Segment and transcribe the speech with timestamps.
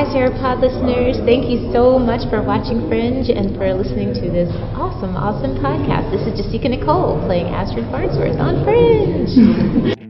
[0.00, 1.18] Hi, Pod listeners.
[1.26, 6.10] Thank you so much for watching Fringe and for listening to this awesome, awesome podcast.
[6.10, 10.00] This is Jessica Nicole playing Astrid Farnsworth on Fringe.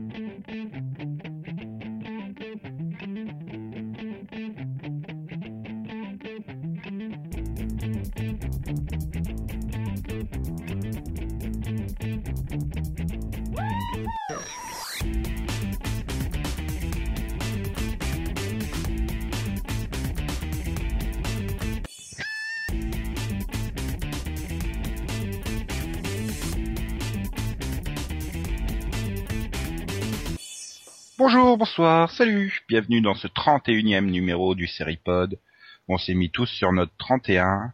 [31.81, 35.39] bonsoir, salut, bienvenue dans ce 31e numéro du Seripod.
[35.87, 37.73] On s'est mis tous sur notre 31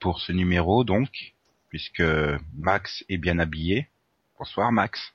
[0.00, 1.34] pour ce numéro donc,
[1.68, 2.02] puisque
[2.56, 3.90] Max est bien habillé.
[4.38, 5.12] Bonsoir Max.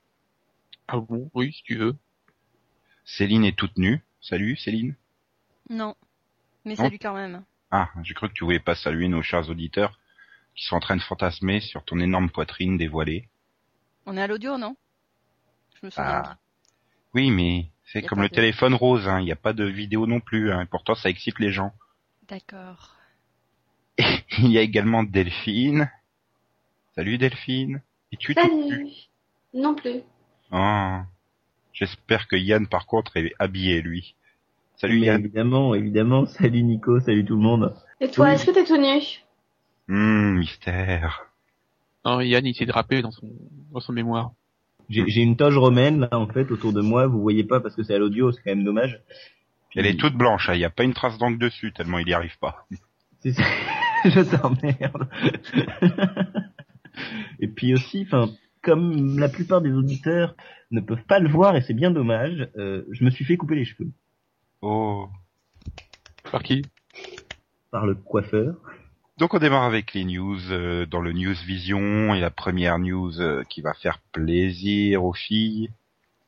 [0.88, 1.96] Ah bon, oui, si tu veux.
[3.06, 4.04] Céline est toute nue.
[4.22, 4.94] Salut Céline.
[5.72, 5.96] Non,
[6.64, 7.44] mais salut quand même.
[7.72, 10.00] Ah, j'ai cru que tu voulais pas saluer nos chers auditeurs
[10.56, 13.30] qui sont en train de fantasmer sur ton énorme poitrine dévoilée.
[14.06, 14.78] On est à l'audio, non?
[15.82, 16.22] Je me souviens.
[16.24, 16.38] Ah.
[17.16, 19.20] Oui, mais c'est comme le téléphone rose, hein.
[19.20, 20.66] il n'y a pas de vidéo non plus, hein.
[20.70, 21.74] pourtant ça excite les gens.
[22.28, 22.96] D'accord.
[24.40, 25.90] il y a également Delphine.
[26.96, 27.82] Salut Delphine.
[28.12, 28.90] Et tu Salut.
[29.54, 30.02] Non plus.
[30.52, 30.98] Oh.
[31.74, 34.16] J'espère que Yann par contre est habillé lui.
[34.76, 35.22] Salut Yann.
[35.22, 36.26] Évidemment, évidemment.
[36.26, 37.76] Salut Nico, salut tout le monde.
[38.02, 39.00] Et toi, est-ce que t'es tout nu?
[39.90, 41.26] Hum, mystère.
[42.04, 43.30] Non, Yann il s'est drapé dans son
[43.72, 44.32] dans son mémoire.
[44.90, 47.08] J'ai une toge romaine là en fait autour de moi.
[47.08, 49.02] Vous voyez pas parce que c'est à l'audio, c'est quand même dommage.
[49.76, 50.54] Elle est toute blanche, hein.
[50.56, 52.66] il n'y a pas une trace d'encre dessus tellement il y arrive pas.
[53.20, 53.44] C'est ça.
[54.06, 55.10] Je t'emmerde.
[57.40, 58.30] et puis aussi, enfin,
[58.62, 60.36] comme la plupart des auditeurs
[60.72, 63.56] ne peuvent pas le voir et c'est bien dommage, euh, je me suis fait couper
[63.56, 63.90] les cheveux.
[64.62, 65.08] Oh.
[66.32, 66.64] Par qui?
[67.72, 68.56] Par le coiffeur.
[69.18, 73.20] Donc on démarre avec les news euh, dans le News Vision et la première news
[73.20, 75.72] euh, qui va faire plaisir aux filles.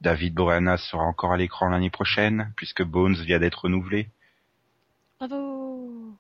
[0.01, 4.07] David Boreanaz sera encore à l'écran l'année prochaine puisque Bones vient d'être renouvelé.
[5.19, 6.15] Bravo.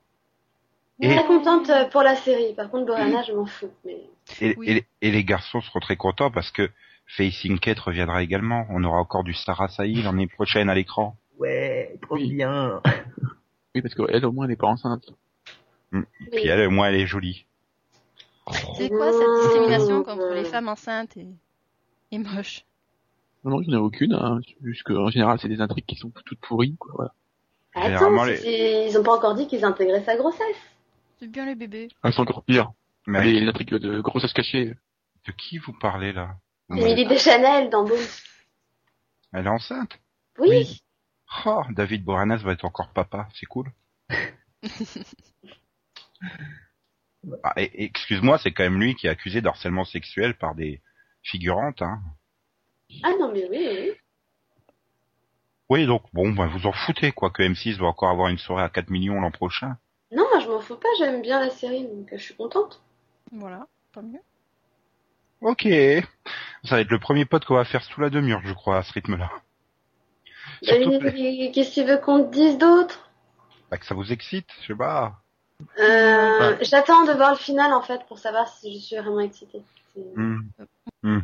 [0.99, 1.07] Et...
[1.07, 2.53] Très contente euh, pour la série.
[2.53, 3.71] Par contre Boreanaz je m'en fous.
[3.83, 4.03] Mais...
[4.39, 6.69] Et, les garçons seront très contents parce que
[7.07, 8.67] Facing Kate reviendra également.
[8.69, 11.15] On aura encore du Sarah Saïd l'année prochaine à l'écran.
[11.39, 12.79] Ouais, trop bien.
[13.73, 15.11] oui parce qu'elle au moins elle n'est pas enceinte.
[15.91, 16.01] Mm.
[16.31, 17.45] Puis elle, au moins, elle est jolie.
[18.77, 21.27] C'est quoi cette discrimination contre les femmes enceintes et,
[22.11, 22.65] et moches
[23.43, 24.13] Non, il n'y en a aucune.
[24.13, 24.39] Hein.
[24.63, 26.75] Juste qu'en général, c'est des intrigues qui sont toutes pourries.
[26.77, 27.13] Quoi, voilà.
[27.75, 30.57] Attends, ils ont pas encore dit qu'ils intégraient sa grossesse.
[31.19, 31.89] C'est bien les bébés.
[32.01, 32.71] Ah, c'est encore pire.
[33.05, 34.75] Mais les, intrigues de grossesse cachée.
[35.25, 36.37] De qui vous parlez là?
[36.71, 37.99] Émilie Deschanel dans Boom.
[39.33, 39.99] Elle est enceinte?
[40.39, 40.81] Oui.
[41.45, 43.71] Oh, David Boranas va être encore papa, c'est cool.
[47.43, 50.81] Ah, excuse-moi, c'est quand même lui qui est accusé d'harcèlement sexuel par des
[51.21, 51.81] figurantes.
[51.81, 51.99] Hein.
[53.03, 53.91] Ah non mais oui, oui.
[55.69, 58.63] Oui, donc bon, ben, vous en foutez quoi que M6 va encore avoir une soirée
[58.63, 59.77] à 4 millions l'an prochain.
[60.11, 62.81] Non, moi je m'en fous pas, j'aime bien la série, donc je suis contente.
[63.31, 64.21] Voilà, tant mieux.
[65.41, 65.67] Ok,
[66.63, 68.83] ça va être le premier pote qu'on va faire sous la demi-heure, je crois, à
[68.83, 69.29] ce rythme-là.
[70.61, 73.09] Qu'est-ce qu'il veut qu'on te dise d'autre?
[73.69, 75.21] Bah que ça vous excite, je sais pas.
[75.79, 79.61] Euh, J'attends de voir le final en fait pour savoir si je suis vraiment excitée.
[80.15, 80.39] Mmh.
[81.03, 81.19] Mmh.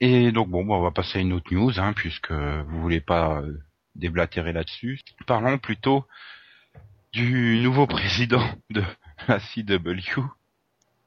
[0.00, 3.40] Et donc bon, on va passer à une autre news, hein, puisque vous voulez pas
[3.40, 3.58] euh,
[3.94, 5.00] déblatérer là-dessus.
[5.26, 6.04] Parlons plutôt
[7.12, 8.82] du nouveau président de
[9.26, 10.22] la CW.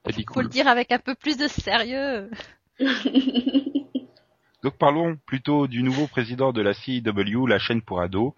[0.07, 2.29] Il faut le dire avec un peu plus de sérieux.
[4.63, 8.33] donc parlons plutôt du nouveau président de la CW, la chaîne pour ados,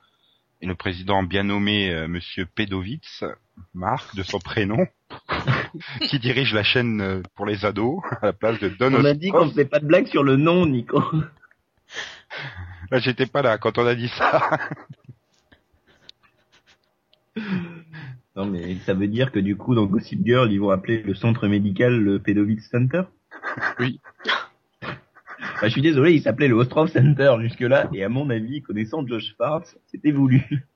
[0.63, 3.25] et le président bien nommé euh, Monsieur Pedovitz,
[3.73, 4.87] Marc de son prénom,
[6.09, 8.93] qui dirige la chaîne euh, pour les ados à la place de Don.
[8.93, 11.03] On a dit qu'on faisait pas de blague sur le nom, Nico.
[12.91, 14.57] Là, j'étais pas là quand on a dit ça.
[18.35, 21.13] non, mais ça veut dire que du coup, dans Gossip Girl, ils vont appeler le
[21.13, 23.03] centre médical le Pedovitz Center?
[23.79, 23.99] Oui.
[25.63, 29.07] Bah, je suis désolé, il s'appelait le Ostrov Center jusque-là, et à mon avis, connaissant
[29.07, 30.67] Josh Farts, c'était voulu.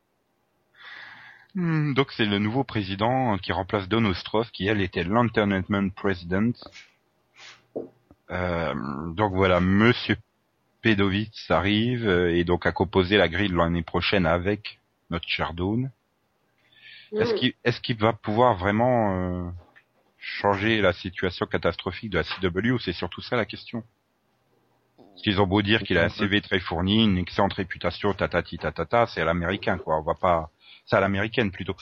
[1.56, 6.54] Hmm, donc c'est le nouveau président qui remplace Don Ostrov, qui elle était l'Internetman President.
[8.31, 8.74] Euh,
[9.12, 10.16] donc voilà, Monsieur
[10.81, 14.80] Pedovitz arrive euh, et donc a composé la grille de l'année prochaine avec
[15.10, 15.92] notre cher Dawn.
[17.12, 19.50] Est-ce qu'il est-ce qu'il va pouvoir vraiment euh,
[20.18, 23.83] changer la situation catastrophique de la CW C'est surtout ça la question?
[25.18, 28.60] Parce qu'ils ont beau dire qu'il a un CV très fourni, une excellente réputation, tatati
[28.60, 29.98] tatata, c'est à l'américain quoi.
[30.00, 30.52] On va pas,
[30.86, 31.75] c'est à l'américaine plutôt.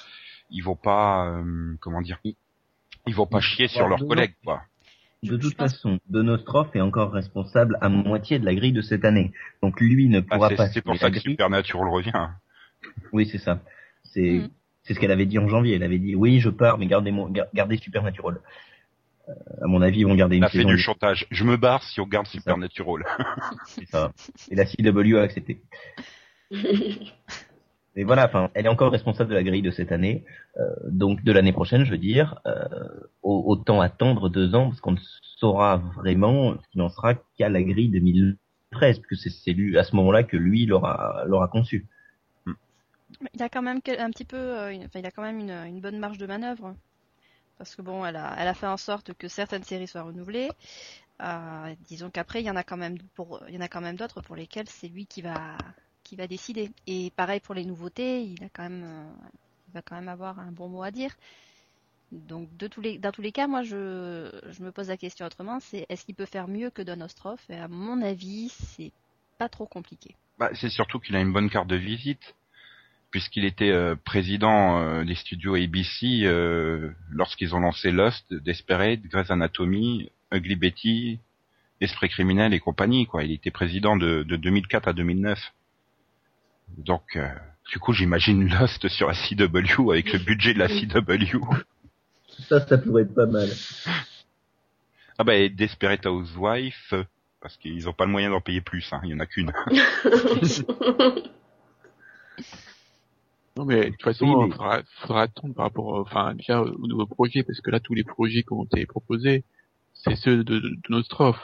[0.50, 4.62] Ils vont pas, euh, comment dire, ils vont pas chier sur leurs collègues quoi.
[5.22, 9.34] De toute façon, Donostrov est encore responsable à moitié de la grille de cette année.
[9.62, 10.68] Donc lui ne pourra Ah, pas.
[10.68, 11.20] c'est c'est pour ça que.
[11.20, 12.28] Supernatural revient.
[13.12, 13.60] Oui, c'est ça.
[14.04, 14.50] C'est Mm.
[14.84, 15.76] c'est ce qu'elle avait dit en janvier.
[15.76, 18.40] Elle avait dit oui, je pars, mais gardez mon gar- gardez Supernatural.
[19.28, 19.34] Euh,
[19.64, 21.26] à mon avis, ils vont garder Il une a fait du chantage.
[21.32, 22.28] Je me barre si on garde.
[22.28, 23.04] Supernatural.
[23.68, 24.12] c'est ça.
[24.52, 25.62] Et la CW a accepté.
[27.96, 30.26] Mais voilà, enfin, elle est encore responsable de la grille de cette année,
[30.60, 32.40] euh, donc de l'année prochaine, je veux dire.
[32.46, 32.66] Euh,
[33.24, 35.00] au- autant attendre deux ans, parce qu'on ne
[35.40, 39.86] saura vraiment ce qu'il en sera qu'à la grille 2013, puisque c'est- c'est lui à
[39.86, 41.88] ce moment-là que lui l'aura l'aura conçu.
[43.34, 45.98] Il a quand même un petit peu, euh, il a quand même une, une bonne
[45.98, 46.76] marge de manœuvre.
[47.58, 50.50] Parce que bon, elle a, fait en sorte que certaines séries soient renouvelées.
[51.22, 52.98] Euh, disons qu'après, il y en a quand même
[53.96, 55.58] d'autres pour lesquelles c'est lui qui va,
[56.04, 56.72] qui va décider.
[56.88, 59.30] Et pareil pour les nouveautés, il a quand même, euh,
[59.74, 61.14] va quand même avoir un bon mot à dire.
[62.12, 62.70] Donc dans
[63.12, 63.76] tous les cas, moi je,
[64.62, 67.56] me pose la question autrement, c'est est-ce qu'il peut faire mieux que Don Ostroff Et
[67.56, 68.92] à mon avis, c'est
[69.38, 70.16] pas trop compliqué.
[70.38, 72.36] Bah, c'est surtout qu'il a une bonne carte de visite,
[73.16, 79.32] puisqu'il était euh, président euh, des studios ABC euh, lorsqu'ils ont lancé Lost, Desperate, Grey's
[79.32, 81.20] Anatomy, Ugly Betty,
[81.80, 83.06] Esprit criminel et compagnie.
[83.06, 85.40] Quoi, il était président de, de 2004 à 2009.
[86.78, 87.30] Donc, euh,
[87.72, 91.40] du coup, j'imagine Lost sur la CW avec le budget de la CW.
[92.50, 93.48] Ça, ça pourrait être pas mal.
[95.18, 96.94] Ah bah, et Desperate Housewife,
[97.40, 98.92] parce qu'ils ont pas le moyen d'en payer plus.
[98.92, 99.54] Hein, il y en a qu'une.
[103.58, 106.34] Non mais de toute façon, Oui, il mais- faudra, faudra attendre par rapport, au- enfin
[106.36, 109.46] déjà au nouveau projet, parce que là tous les projets qui ont été proposés,
[109.94, 111.38] c'est ceux de, de, de Nostrov.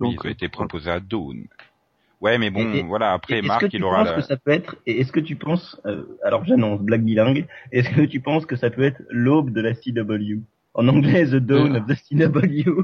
[0.00, 1.46] Oui, Donc ils ont été euh, proposés à Dawn.
[2.20, 3.12] Ouais, mais bon, Et- voilà.
[3.12, 4.14] Après, Est-ce Marc, que tu il aura penses la...
[4.16, 7.88] que ça peut être, et est-ce que tu penses, euh, alors j'annonce blague bilingue, est-ce
[7.90, 10.40] que tu penses que ça peut être l'aube de la CW
[10.74, 11.80] En anglais, The Dawn Euh.
[11.80, 12.82] of the CW.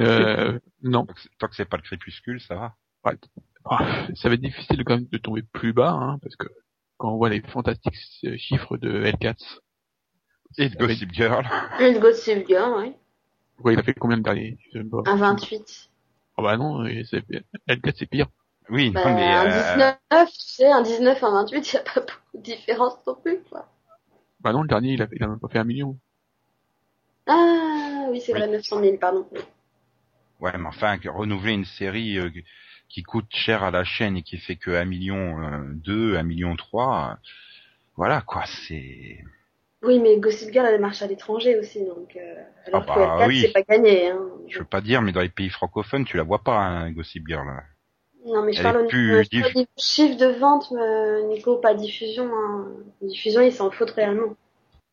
[0.00, 2.74] euh, non, Tant que c'est- Tant que c'est pas le crépuscule, ça va.
[3.04, 3.12] Ah,
[4.16, 6.46] ça va être difficile quand même de tomber plus bas, hein, parce que
[6.98, 9.34] quand on voit les fantastiques euh, chiffres de Hellcats,
[10.58, 11.46] Et de Gossip Girl.
[11.80, 12.94] Une Gossip Girl, oui.
[13.64, 14.28] ouais, il a fait combien de
[14.74, 15.02] même pas?
[15.04, 15.90] Un 28.
[16.36, 17.24] Ah bah non, euh, c'est-
[17.66, 18.28] Hellcats c'est pire.
[18.68, 19.32] Oui, Bah, non, mais...
[19.36, 22.42] un euh, 19, tu sais, un 19, un 28, il n'y a pas beaucoup de
[22.42, 23.68] différence non plus, quoi.
[24.40, 26.00] Bah non, le dernier il a, il a même pas fait un million.
[27.28, 28.40] Ah, oui, c'est Oui.
[28.40, 29.28] vrai, 900 000, pardon.
[30.40, 32.30] Ouais, mais enfin, que renouveler une série euh,
[32.88, 36.22] qui coûte cher à la chaîne et qui fait que 1 million euh, 2, 1
[36.22, 37.14] million 3, euh,
[37.96, 39.18] voilà quoi, c'est...
[39.82, 42.34] Oui, mais Gossip Girl, elle marche à l'étranger aussi, donc, euh,
[42.66, 43.40] alors Ah que bah L4, oui.
[43.42, 44.20] c'est pas gagné, hein.
[44.48, 47.26] Je veux pas dire, mais dans les pays francophones, tu la vois pas, hein, Gossip
[47.28, 47.46] Girl.
[47.46, 47.62] là.
[48.26, 50.16] Non, mais je Elle parle est au plus niveau, je diff- parle au niveau chiffre
[50.16, 52.66] de vente, euh, Nico, pas diffusion, hein.
[53.02, 54.34] Diffusion, ils s'en foutent réellement.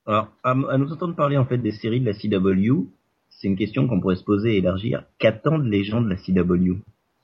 [0.06, 2.86] Alors, à, à nous entendre parler en fait des séries de la CW,
[3.30, 5.06] c'est une question qu'on pourrait se poser et élargir.
[5.18, 6.76] Qu'attendent les gens de la CW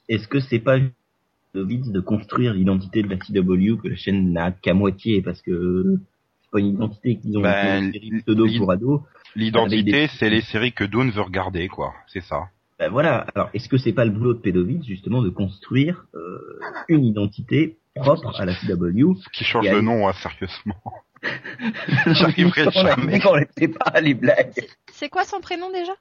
[0.09, 4.33] Est-ce que c'est pas le vide de construire l'identité de la CW que la chaîne
[4.33, 5.97] n'a qu'à moitié parce que
[6.41, 9.01] c'est pas une identité qu'ils ont Ben, une série pseudo pour ados?
[9.35, 11.93] L'identité, des- c'est les séries que Dawn veut regarder, quoi.
[12.07, 12.49] C'est ça.
[12.79, 13.25] Ben voilà.
[13.35, 17.77] Alors, est-ce que c'est pas le boulot de Pédovic justement de construire euh, une identité
[17.95, 20.81] propre à la CW Qui change le nom, hein, sérieusement.
[22.07, 23.19] J'arriverai jamais.
[23.19, 24.53] qu'on les fait pas les blagues.
[24.93, 25.91] C'est quoi son prénom déjà?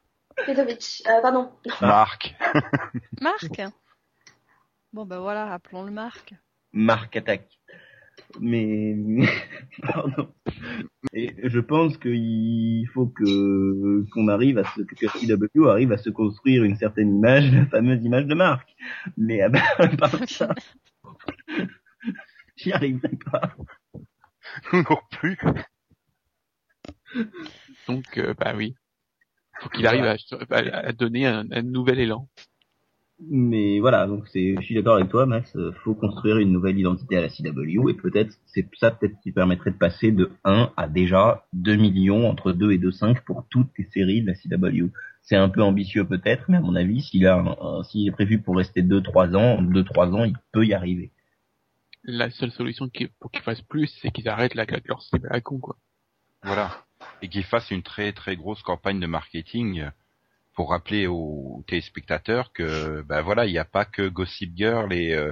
[0.47, 1.49] Pedovic, euh, pardon.
[1.81, 2.35] Marc?
[3.21, 3.45] Marc?
[4.93, 6.35] Bon bah voilà, appelons-le Marc.
[6.73, 7.59] Marc attaque.
[8.41, 8.97] Mais
[9.83, 10.35] pardon.
[11.13, 16.11] Et je pense qu'il faut que qu'on arrive à se que CW arrive à se
[16.11, 18.75] construire une certaine image, la fameuse image de Marc.
[19.17, 20.55] Mais à part ça,
[22.57, 23.55] j'y arriverai pas.
[24.73, 25.39] Nous non plus.
[27.87, 28.75] Donc euh, bah oui,
[29.61, 30.17] faut qu'il arrive à,
[30.51, 32.29] à- à donner un, un nouvel élan.
[33.21, 35.55] Mais voilà, donc c'est, je suis d'accord avec toi, Max.
[35.57, 39.33] euh, Faut construire une nouvelle identité à la CW et peut-être c'est ça peut-être qui
[39.33, 43.71] permettrait de passer de 1 à déjà 2 millions entre 2 et 2,5 pour toutes
[43.77, 44.93] les séries de la CW.
[45.23, 48.13] C'est un peu ambitieux peut-être, mais à mon avis, s'il a, un- un- s'il est
[48.13, 51.11] prévu pour rester 2-3 ans, 2-3 ans, il peut y arriver.
[52.05, 55.41] La seule solution qui, pour qu'ils fassent plus, c'est qu'ils arrêtent la, leur cible à
[55.41, 55.77] con quoi.
[56.45, 56.71] Voilà.
[57.21, 59.91] Et qu'il fasse une très très grosse campagne de marketing
[60.59, 65.15] pour rappeler aux téléspectateurs que, ben voilà, il n'y a pas que Gossip Girl et,
[65.15, 65.31] euh,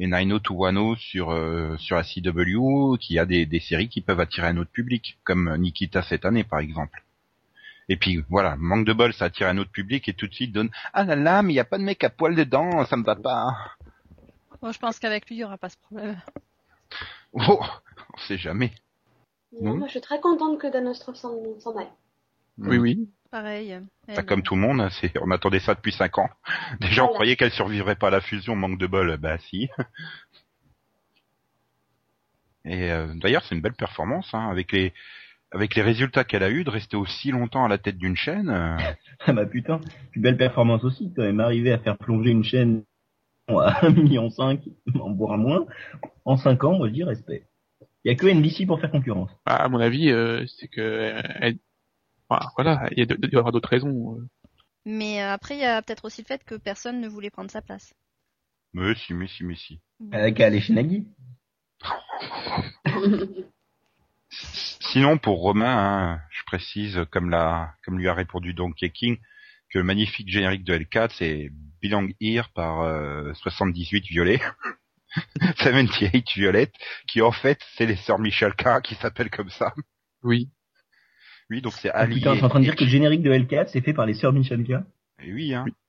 [0.00, 4.18] et 90210 sur, euh, sur la CW, qu'il y a des, des séries qui peuvent
[4.18, 7.04] attirer un autre public, comme Nikita cette année par exemple.
[7.88, 10.50] Et puis voilà, manque de bol, ça attire un autre public et tout de suite
[10.50, 12.96] donne ah là là, mais il y a pas de mec à poil dedans, ça
[12.96, 13.54] me va pas.
[14.62, 16.20] Moi, je pense qu'avec lui, il y aura pas ce problème.
[17.34, 17.60] Oh,
[18.14, 18.72] on sait jamais.
[19.60, 21.86] Non, moi, je suis très contente que Dan Ostrov s'en s'en aille.
[22.58, 23.08] Oui, oui.
[23.30, 23.78] Pareil.
[24.06, 26.28] Bah, Elle- comme tout le monde, c'est on attendait ça depuis cinq ans.
[26.80, 29.68] Déjà, on croyait qu'elle survivrait pas à la fusion, manque de bol, bah si.
[32.64, 34.92] Et euh, d'ailleurs, c'est une belle performance hein, avec les
[35.52, 38.50] avec les résultats qu'elle a eu de rester aussi longtemps à la tête d'une chaîne.
[38.50, 38.76] euh,
[39.26, 42.82] Ah bah putain, plus belle performance aussi quand même, arriver à faire plonger une chaîne
[43.48, 44.28] à 1,5 million,
[45.00, 45.66] en voire moins,
[46.24, 47.46] en 5 ans, moi je dis respect.
[48.04, 49.30] Il y a que NBC pour faire concurrence.
[49.46, 51.58] Bah, à mon avis, euh, c'est que euh, elle...
[52.28, 54.16] enfin, voilà, il y, a de- il y aura d'autres raisons.
[54.18, 54.26] euh.
[54.84, 57.50] Mais euh, après, il y a peut-être aussi le fait que personne ne voulait prendre
[57.50, 57.94] sa place.
[58.72, 59.80] Mais si, mais si, mais si.
[60.12, 61.06] Elle a qu'à aller chez Nagui.
[64.30, 65.76] Sinon, pour Romain,
[66.14, 69.18] hein, je précise, comme l'a, comme lui a répondu Donkey King,
[69.70, 71.50] que le magnifique générique de L4, c'est
[71.82, 74.40] Belong Here par euh, 78 Violet,
[75.58, 76.74] 78 Violette,
[77.08, 79.74] qui en fait, c'est les sœurs Michalka qui s'appellent comme ça.
[80.22, 80.50] Oui.
[81.50, 82.16] Oui, donc c'est Ah Ali.
[82.16, 84.14] putain, t'es en train de dire que le générique de L4 c'est fait par les
[84.14, 84.84] sœurs Michalka
[85.22, 85.64] Et oui, hein.
[85.66, 85.85] Everybody's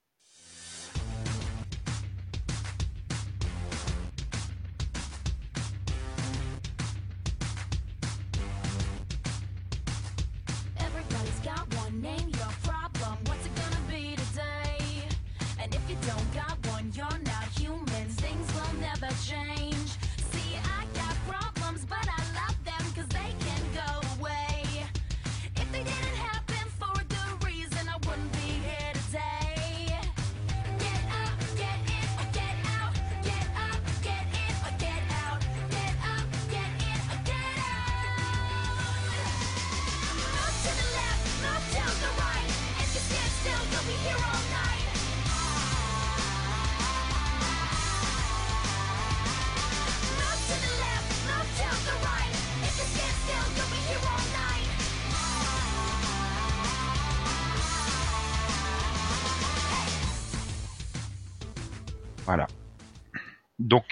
[63.67, 63.85] Donc,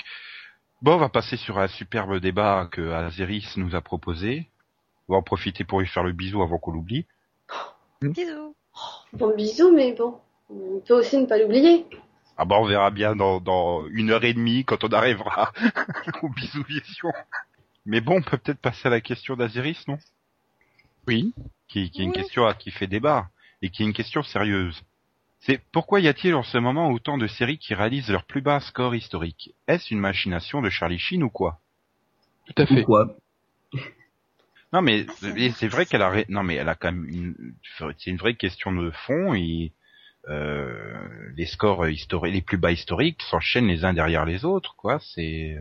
[0.82, 4.50] bon, on va passer sur un superbe débat que Azeris nous a proposé.
[5.08, 7.06] On va en profiter pour lui faire le bisou avant qu'on l'oublie.
[8.02, 8.56] Bisous.
[9.14, 11.86] Bon, bisous, mais bon, on peut aussi ne pas l'oublier.
[12.38, 15.54] Ah bah on verra bien dans, dans une heure et demie quand on arrivera
[16.22, 17.12] au bisou vision.
[17.86, 19.98] Mais bon, on peut peut-être passer à la question d'Aziris, non?
[21.08, 21.34] Oui.
[21.68, 22.16] qui, qui est une Oui.
[22.18, 23.30] question à- qui fait débat
[23.62, 24.82] et qui est une question sérieuse.
[25.46, 28.60] C'est pourquoi y a-t-il en ce moment autant de séries qui réalisent leur plus bas
[28.60, 29.54] score historique?
[29.68, 31.60] Est-ce une machination de Charlie Sheen ou quoi?
[32.48, 32.78] Tout à fait.
[32.78, 33.16] Pourquoi
[34.74, 37.54] Non mais c'est vrai qu'elle a ré- non mais elle a quand même une
[38.00, 39.72] c'est une vraie question de fond et
[40.30, 40.98] euh,
[41.36, 45.58] les scores historiques les plus bas historiques s'enchaînent les uns derrière les autres quoi c'est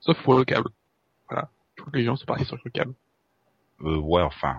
[0.00, 0.68] Sauf pour le câble.
[1.30, 1.48] Voilà.
[1.76, 2.92] Je trouve que les gens sont partis sur le câble.
[3.82, 4.54] euh, ouais enfin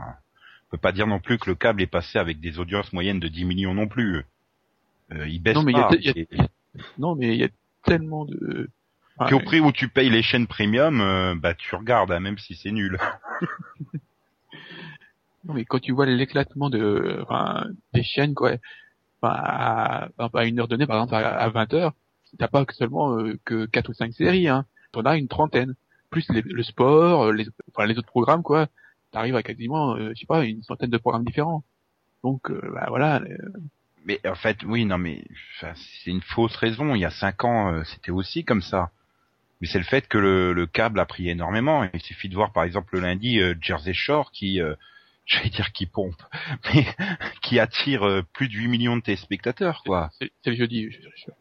[0.67, 3.19] on peut pas dire non plus que le câble est passé avec des audiences moyennes
[3.19, 4.25] de 10 millions non plus
[5.11, 6.47] euh, il baisse Non, mais il y a pas y a- Et- il y a-
[6.97, 7.49] Non, mais il y a
[7.83, 8.69] tellement de...
[9.25, 12.37] Puis au prix où tu payes les chaînes premium, euh, bah tu regardes, hein, même
[12.37, 12.97] si c'est nul.
[15.45, 18.51] Non, mais quand tu vois l'éclatement de, enfin, des chaînes, quoi,
[19.21, 21.93] enfin, à, à une heure donnée, par exemple, à, à 20 heures,
[22.37, 24.65] t'as pas seulement euh, que quatre ou cinq séries, hein.
[24.91, 25.75] T'en as une trentaine.
[26.09, 28.67] Plus les- le sport, les, enfin, les autres programmes, quoi.
[29.11, 31.63] T'arrives à quasiment, euh, je sais pas, une centaine de programmes différents.
[32.23, 33.21] Donc, euh, bah, voilà.
[34.05, 35.23] Mais en fait, oui, non, mais
[35.57, 36.95] enfin, c'est une fausse raison.
[36.95, 38.91] Il y a cinq ans, euh, c'était aussi comme ça.
[39.61, 41.87] Mais c'est le fait que le, le câble a pris énormément.
[41.93, 44.75] Il suffit de voir, par exemple, le lundi, euh, Jersey Shore qui, euh,
[45.25, 46.21] j'allais dire qui pompe,
[46.73, 46.85] mais
[47.41, 50.09] qui attire euh, plus de 8 millions de téléspectateurs, quoi.
[50.19, 50.89] c'est le jeudi.
[50.91, 51.31] je- je-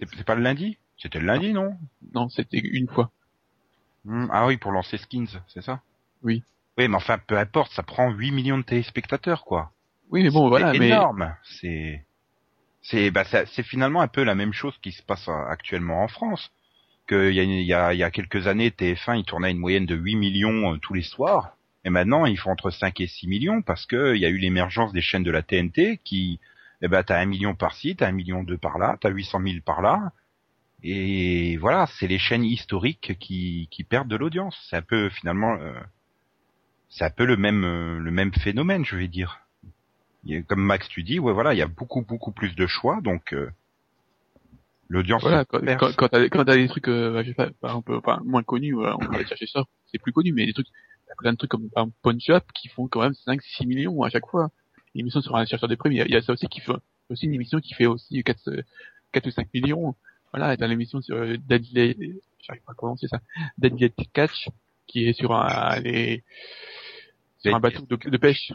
[0.00, 0.78] C'est c'est pas le lundi?
[0.98, 1.76] C'était le lundi, non?
[2.14, 3.10] Non, c'était une fois.
[4.04, 5.80] Hmm, Ah oui, pour lancer Skins, c'est ça?
[6.22, 6.42] Oui.
[6.78, 9.72] Oui, mais enfin, peu importe, ça prend 8 millions de téléspectateurs, quoi.
[10.12, 11.34] Oui, mais bon, voilà, c'est énorme.
[11.42, 12.04] C'est
[12.82, 16.08] c'est bah c'est finalement un peu la même chose qui se passe euh, actuellement en
[16.08, 16.52] France.
[17.06, 19.58] Que il y a, y a il y a quelques années TF1 il tournait une
[19.58, 23.06] moyenne de 8 millions euh, tous les soirs et maintenant ils font entre 5 et
[23.06, 26.38] 6 millions parce que il y a eu l'émergence des chaînes de la TNT qui
[26.82, 29.56] eh ben t'as un million par-ci, t'as un million deux par là, t'as 800 000
[29.64, 30.12] par là.
[30.82, 34.58] Et voilà, c'est les chaînes historiques qui, qui perdent de l'audience.
[34.68, 35.72] C'est un peu finalement, euh,
[36.90, 39.42] c'est un peu le même euh, le même phénomène, je vais dire.
[40.46, 43.32] Comme Max tu dis, ouais voilà, il y a beaucoup beaucoup plus de choix, donc
[43.32, 43.50] euh,
[44.88, 45.22] l'audience.
[45.22, 48.20] voilà, quand, quand, quand t'as, t'as des trucs, euh, je sais pas, par exemple, enfin,
[48.24, 50.68] moins connus, voilà, on va aller chercher ça, c'est plus connu, mais des trucs,
[51.08, 53.66] t'as plein de trucs comme, par exemple, Punch Up qui font quand même 5, 6
[53.66, 54.50] millions à chaque fois.
[54.94, 55.92] une émission sur un chercheur de primes.
[55.92, 56.72] Il y y a ça aussi qui fait
[57.08, 58.64] aussi une émission qui fait aussi 4,
[59.12, 59.96] 4 ou 5 millions.
[60.32, 63.20] Voilà, dans l'émission sur euh, Deadly, j'arrive pas à prononcer ça,
[63.58, 64.48] Deadly Catch,
[64.86, 66.22] qui est sur un, les,
[67.38, 68.52] sur un bateau de, de pêche.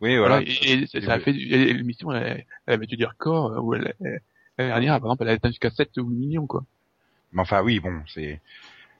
[0.00, 0.42] Oui, Voilà, voilà.
[0.42, 3.94] et, et ça a fait, l'émission, elle, elle a battu des records euh, où elle,
[4.00, 4.20] elle,
[4.58, 6.64] l'année dernière, par exemple, elle a atteint jusqu'à 7 ou 8 millions, quoi.
[7.32, 8.40] Mais enfin, oui, bon, c'est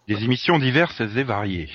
[0.08, 1.70] des émissions diverses et variées.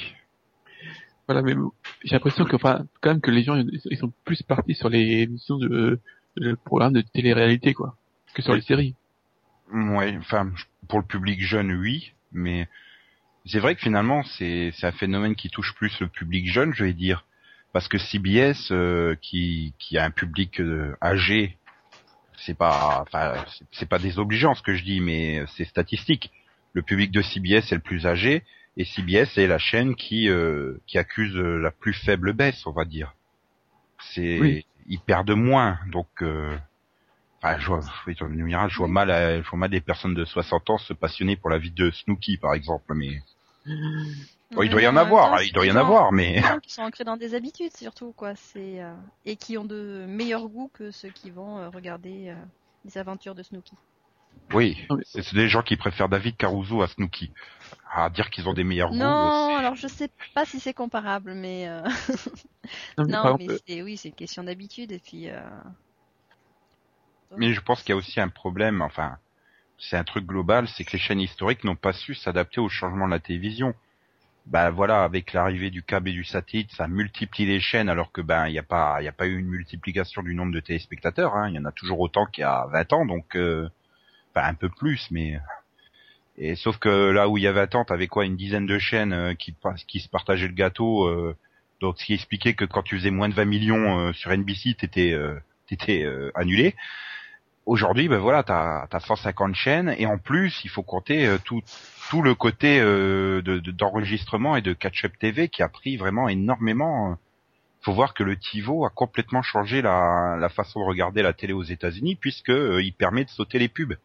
[1.27, 1.55] Voilà, mais
[2.03, 5.21] j'ai l'impression que, enfin, quand même que les gens, ils sont plus partis sur les
[5.21, 5.99] émissions de,
[6.37, 7.95] de de télé-réalité, quoi,
[8.33, 8.95] que sur les séries.
[9.71, 10.51] Ouais, enfin,
[10.87, 12.67] pour le public jeune, oui, mais
[13.45, 16.83] c'est vrai que finalement, c'est c'est un phénomène qui touche plus le public jeune, je
[16.83, 17.25] vais dire,
[17.73, 21.57] parce que CBS, euh, qui qui a un public euh, âgé,
[22.45, 23.33] c'est pas, enfin,
[23.71, 26.31] c'est- pas désobligeant ce que je dis, mais c'est statistique.
[26.73, 28.43] Le public de CBS est le plus âgé,
[28.77, 32.71] et CBS est la chaîne qui euh, qui accuse euh, la plus faible baisse, on
[32.71, 33.13] va dire.
[34.13, 34.65] C'est Oui.
[34.87, 36.07] ils perdent moins, donc.
[36.21, 36.57] euh,
[37.43, 40.93] Enfin, je vois, je vois mal, je vois mal des personnes de 60 ans se
[40.93, 43.19] passionner pour la vie de Snooki, par exemple, mais
[44.55, 46.81] Bon, il doit y en avoir, temps, il doit y en avoir, mais qui sont
[46.83, 48.93] ancrés dans des habitudes surtout quoi c'est euh,
[49.25, 52.35] et qui ont de meilleurs goûts que ceux qui vont euh, regarder euh,
[52.85, 53.73] les aventures de Snooki
[54.53, 57.31] oui, Non, c'est des gens qui préfèrent David Caruso à Snooki.
[57.93, 58.97] À dire qu'ils ont des meilleurs goûts.
[58.97, 61.81] non euh, alors je sais pas si c'est comparable mais euh,
[62.97, 65.39] Non, mais non mais c'est oui c'est une question d'habitude et puis euh,
[67.29, 69.17] c'est- mais je pense qu'il y a aussi un problème, enfin,
[69.79, 73.07] c'est un truc global, c'est que les chaînes historiques n'ont pas su s'adapter au changement
[73.07, 73.73] de la télévision.
[74.47, 78.21] Bah voilà, avec l'arrivée du câble et du satellite, ça multiplie les chaînes, alors que
[78.21, 81.35] ben il n'y a pas, il a pas eu une multiplication du nombre de téléspectateurs.
[81.35, 81.49] Hein.
[81.49, 83.69] Il y en a toujours autant qu'il y a 20 ans, donc, euh,
[84.33, 85.39] enfin un peu plus, mais
[86.37, 88.79] et sauf que là où il y a 20 ans, t'avais quoi, une dizaine de
[88.79, 89.55] chaînes euh, qui
[89.87, 91.05] qui se partageaient le gâteau.
[91.05, 91.35] euh,
[91.81, 94.75] donc ce qui expliquait que quand tu faisais moins de 20 millions euh, sur NBC,
[94.75, 96.05] t'étais euh, t'étais
[96.35, 96.75] annulé.
[97.65, 101.61] Aujourd'hui, ben voilà, t'as as 150 chaînes et en plus, il faut compter euh, tout
[102.09, 106.27] tout le côté euh, de- de- d'enregistrement et de catch-up TV qui a pris vraiment
[106.27, 107.11] énormément.
[107.11, 107.15] euh.
[107.81, 111.53] faut voir que le TiVo a complètement changé la, la façon de regarder la télé
[111.53, 113.95] aux États-Unis puisque euh, il permet de sauter les pubs.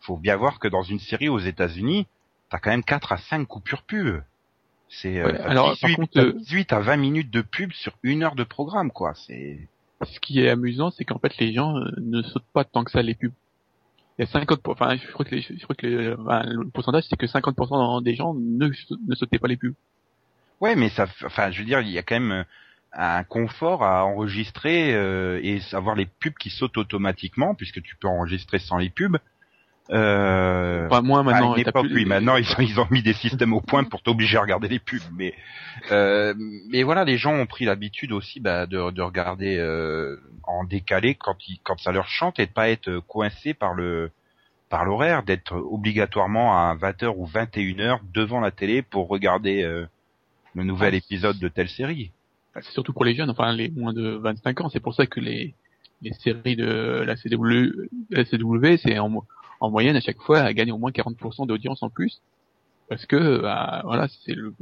[0.00, 2.06] Faut bien voir que dans une série aux États-Unis,
[2.50, 4.20] t'as quand même 4 à 5 coupures pub.
[4.88, 7.40] C'est euh, Ouais, t'as alors, 18, par contre, t'as euh, 18 à 20 minutes de
[7.42, 9.14] pub sur une heure de programme, quoi.
[9.14, 9.58] C'est
[10.04, 12.90] ce qui est amusant, c'est qu'en fait, les gens euh, ne sautent pas tant que
[12.90, 13.32] ça les pubs.
[14.18, 18.14] Il y a 50, pour- enfin, je crois que, le pourcentage, c'est que 50% des
[18.14, 19.74] gens ne, ne sautaient pas les pubs.
[20.60, 22.44] Ouais, mais ça, enfin, je veux dire, il y a quand même euh,
[22.92, 28.08] un confort à enregistrer euh, et savoir les pubs qui sautent automatiquement, puisque tu peux
[28.08, 29.18] enregistrer sans les pubs.
[29.90, 33.02] Euh, Enfin, moi, maintenant, à une époque, plus- oui, maintenant ils ont, ils ont mis
[33.02, 35.34] des systèmes au point pour t'obliger à regarder les pubs, mais
[35.92, 36.34] euh,
[36.68, 41.14] mais voilà, les gens ont pris l'habitude aussi bah, de, de regarder euh, en décalé
[41.14, 44.10] quand ils, quand ça leur chante et de pas être coincé par le
[44.68, 49.86] par l'horaire, d'être obligatoirement à 20h ou 21h devant la télé pour regarder euh,
[50.56, 52.10] le nouvel Ah, épisode de telle série.
[52.56, 54.68] c'est surtout pour les jeunes, enfin, les moins de 25 ans.
[54.68, 55.54] C'est pour ça que les,
[56.02, 59.22] les séries de la CW, la CW, c'est en,
[59.60, 62.20] en moyenne, à chaque fois, elles gagnent au moins 40% d'audience en plus.
[62.88, 64.54] Parce que, bah, voilà, c'est le,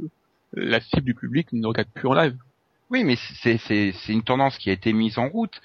[0.53, 2.35] la cible du public ne regarde plus en live.
[2.89, 5.61] Oui, mais c'est c'est c'est une tendance qui a été mise en route.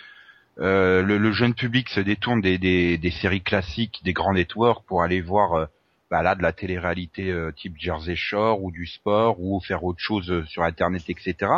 [0.58, 4.84] Euh, le, le jeune public se détourne des, des, des séries classiques, des grands networks
[4.84, 5.66] pour aller voir euh,
[6.10, 10.00] bah là de la télé-réalité euh, type Jersey Shore ou du sport ou faire autre
[10.00, 11.52] chose euh, sur Internet, etc.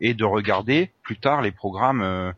[0.00, 2.32] Et de regarder plus tard les programmes euh,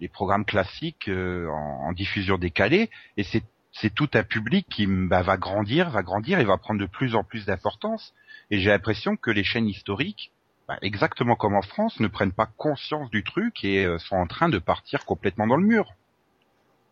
[0.00, 2.88] les programmes classiques en, en diffusion décalée.
[3.16, 3.42] Et c'est
[3.80, 7.14] c'est tout un public qui bah, va grandir, va grandir et va prendre de plus
[7.14, 8.12] en plus d'importance.
[8.50, 10.32] Et j'ai l'impression que les chaînes historiques
[10.66, 14.26] bah, exactement comme en France, ne prennent pas conscience du truc et euh, sont en
[14.26, 15.86] train de partir complètement dans le mur.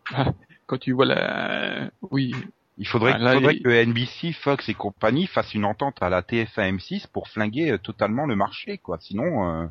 [0.65, 2.33] Quand tu vois la, oui,
[2.77, 6.09] Il faudrait, Ah, là, faudrait il- que NBC, Fox et compagnie fassent une entente à
[6.09, 8.97] la TF1 M6 pour flinguer euh, totalement le marché, quoi.
[8.99, 9.67] Sinon, euh,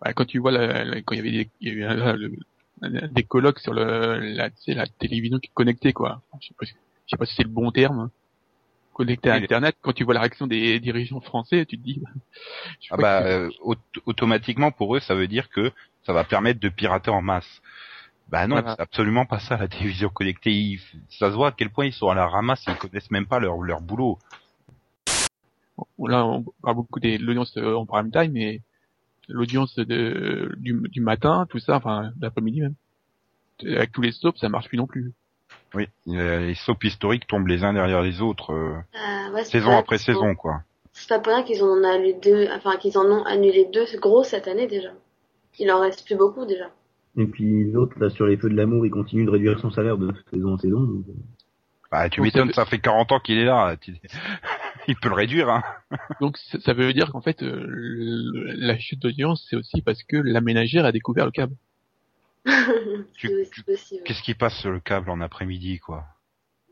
[0.00, 2.32] bah, quand tu vois la, la- quand il y avait des, il y le-
[2.82, 6.22] des colloques sur le, la, la télévision qui est connectée, quoi.
[6.40, 6.72] Je sais pas, je
[7.10, 8.10] sais pas si c'est le bon terme.
[8.92, 12.02] Connecté à Internet, quand tu vois la réaction des dirigeants français, tu te dis,
[12.80, 15.70] je ah bah, que- euh, aut- automatiquement pour eux, ça veut dire que
[16.04, 17.60] ça va permettre de pirater en masse.
[18.28, 18.74] Bah non, Voilà.
[18.74, 20.50] c'est absolument pas ça la télévision connectée.
[20.52, 23.26] Ils- ça se voit à quel point ils sont à la ramasse, ils connaissent même
[23.26, 24.18] pas leur, leur boulot.
[26.04, 28.60] Là, on parle beaucoup de l'audience euh, en prime time, mais
[29.28, 32.74] l'audience de, du, du matin, tout ça, enfin, l'après-midi même,
[33.64, 35.12] avec tous les stops, ça marche plus non plus.
[35.74, 39.52] Oui, euh, les soaps historiques tombent les uns derrière les autres, euh, Euh, ouais, c'est
[39.58, 40.62] saison après saison, quoi.
[40.92, 43.84] C'est pas pour rien qu'ils en ont annulé deux, enfin qu'ils en ont annulé deux
[44.00, 44.90] gros cette année déjà.
[45.58, 46.70] Il en reste plus beaucoup déjà.
[47.16, 49.98] Et puis l'autre, là, sur les feux de l'amour, il continue de réduire son salaire
[49.98, 50.80] de saison en saison.
[50.80, 51.12] donc, euh,
[51.90, 53.76] Bah, tu m'étonnes, ça ça fait 40 ans qu'il est là.
[54.88, 55.62] Il peut le réduire, hein.
[56.20, 60.16] Donc ça veut dire qu'en fait euh, le- la chute d'audience c'est aussi parce que
[60.16, 61.54] la ménagère a découvert le câble.
[64.04, 66.04] Qu'est-ce qui passe sur le câble en après-midi, quoi?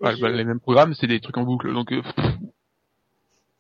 [0.01, 2.03] Ouais, bah, les mêmes programmes c'est des trucs en boucle donc euh,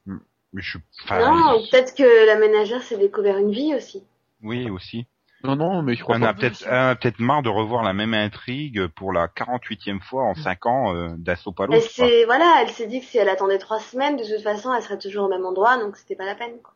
[0.06, 4.02] Mais je, enfin, Non, peut-être que la ménagère s'est découvert une vie aussi.
[4.42, 5.06] oui, aussi.
[5.46, 6.28] Non non mais je crois On pas.
[6.28, 10.24] a peut-être, on a peut-être marre de revoir la même intrigue pour la 48e fois
[10.24, 13.18] en 5 ans euh, d'assaut pas Elle l'autre, s'est, voilà, elle s'est dit que si
[13.18, 16.16] elle attendait trois semaines, de toute façon, elle serait toujours au même endroit, donc c'était
[16.16, 16.60] pas la peine.
[16.62, 16.74] Quoi.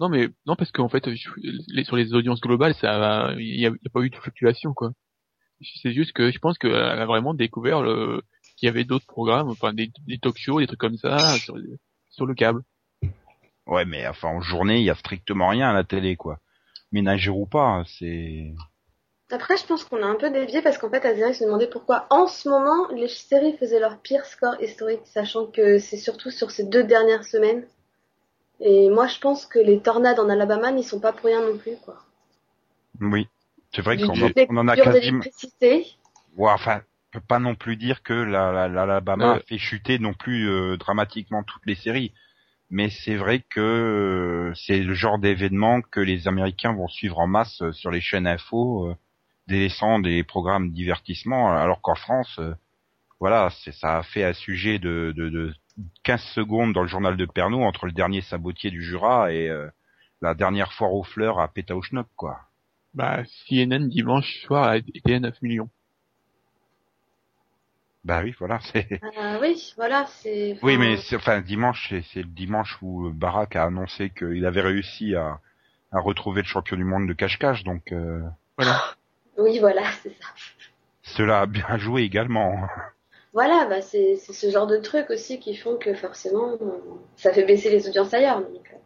[0.00, 4.00] Non mais non parce qu'en fait sur les audiences globales ça il y a, pas
[4.00, 4.90] eu de fluctuation quoi.
[5.80, 8.22] C'est juste que je pense qu'elle a vraiment découvert le
[8.56, 11.56] qu'il y avait d'autres programmes enfin des, des talk shows des trucs comme ça sur
[12.10, 12.62] sur le câble.
[13.66, 16.38] Ouais, mais enfin, en journée, il y a strictement rien à la télé, quoi.
[16.92, 18.52] Ménagère ou pas, c'est...
[19.30, 22.06] Après, je pense qu'on a un peu dévié parce qu'en fait, Azirac se demandait pourquoi
[22.10, 26.50] en ce moment les séries faisaient leur pire score historique, sachant que c'est surtout sur
[26.50, 27.66] ces deux dernières semaines.
[28.60, 31.56] Et moi, je pense que les tornades en Alabama n'y sont pas pour rien non
[31.58, 31.96] plus, quoi.
[33.00, 33.26] Oui.
[33.74, 35.24] C'est vrai qu'on en- des on en a quasiment...
[36.36, 39.36] Ouais, enfin, on peut pas non plus dire que la, la, la- l'Alabama Ouais.
[39.38, 42.12] a fait chuter non plus euh, dramatiquement toutes les séries.
[42.72, 47.28] Mais c'est vrai que euh, c'est le genre d'événement que les Américains vont suivre en
[47.28, 48.96] masse euh, sur les chaînes info, euh,
[49.46, 52.40] délaissant des programmes divertissement, alors qu'en France,
[53.20, 55.54] voilà, ça a fait un sujet de, de, de
[56.02, 59.68] 15 secondes dans le journal de Pernod entre le dernier sabotier du Jura et euh,
[60.20, 62.40] la dernière foire aux fleurs à Pétaouchnok, quoi.
[62.94, 65.70] Bah CNN dimanche soir a été à 9 millions.
[68.04, 69.00] Bah oui, voilà, c'est...
[69.16, 70.58] Ah oui, voilà, c'est.
[70.62, 74.44] Oui, mais c'est, enfin dimanche, c'est, c'est le dimanche où euh, Barak a annoncé qu'il
[74.44, 75.40] avait réussi à,
[75.92, 78.20] à retrouver le champion du monde de cache-cache, donc euh,
[78.56, 78.80] Voilà.
[79.38, 80.28] Oui, voilà, c'est ça.
[81.02, 82.68] cela a bien joué également.
[83.32, 86.78] Voilà, bah c'est c'est ce genre de trucs aussi qui font que forcément, euh,
[87.16, 88.40] ça fait baisser les audiences ailleurs.
[88.40, 88.76] Donc, euh.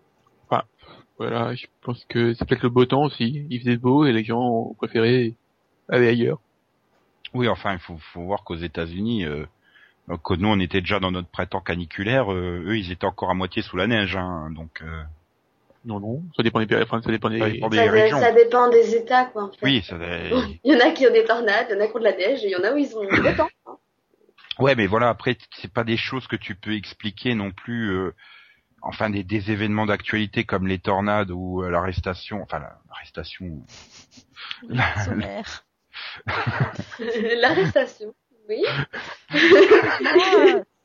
[1.18, 3.46] Voilà, je pense que c'est peut-être le beau temps aussi.
[3.48, 5.34] Il faisait beau et les gens ont préféré
[5.88, 6.40] aller ailleurs.
[7.36, 9.44] Oui, enfin, il faut, faut voir qu'aux États-Unis, euh,
[10.08, 13.30] donc, que nous on était déjà dans notre printemps caniculaire, euh, eux ils étaient encore
[13.30, 15.02] à moitié sous la neige, hein, donc euh,
[15.84, 17.38] Non, non, ça dépend des périodes, enfin, ça dépend des...
[17.40, 18.20] Ça dépend des- ça, régions.
[18.20, 19.44] ça dépend des États, quoi.
[19.44, 19.58] En fait.
[19.62, 19.96] oui, ça,
[20.64, 22.04] Il y en a qui ont des tornades, il y en a qui ont de
[22.04, 23.48] la neige, et il y en a où ils ont le temps.
[23.66, 23.76] hein.
[24.58, 27.90] Ouais, mais voilà, après, c'est pas des choses que tu peux expliquer non plus.
[27.90, 28.14] euh,
[28.82, 33.64] enfin, des, des événements d'actualité comme les tornades ou euh, l'arrestation, enfin la- l'arrestation.
[37.40, 38.14] L'arrestation,
[38.48, 38.62] oui.
[39.30, 39.40] Moi,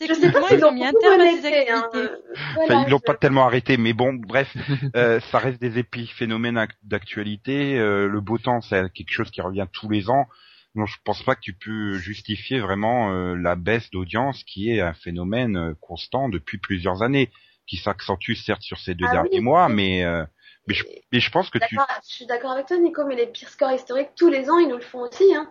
[0.08, 1.84] Je sais pas ils ont mis un terme à ces hein.
[1.94, 2.16] activités.
[2.56, 4.52] Voilà, Enfin, ils l'ont je- pas tellement arrêté, mais bon, bref,
[4.96, 7.78] euh, ça reste des épiphénomènes ac- d'actualité.
[7.78, 10.28] euh, le beau temps, c'est quelque chose qui revient tous les ans.
[10.76, 14.80] Donc, je pense pas que tu peux justifier vraiment euh, la baisse d'audience, qui est
[14.82, 17.30] un phénomène euh, constant depuis plusieurs années,
[17.68, 20.24] qui s'accentue certes sur ces deux Ah derniers oui, mois, mais euh,
[20.68, 23.28] mais je, mais je pense que tu je suis d'accord avec toi, Nico, mais les
[23.28, 25.34] pires scores historiques, tous les ans, ils nous le font aussi.
[25.36, 25.50] Hein.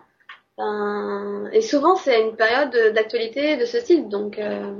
[1.53, 4.37] Et souvent, c'est une période d'actualité de ce style, donc...
[4.37, 4.77] euh,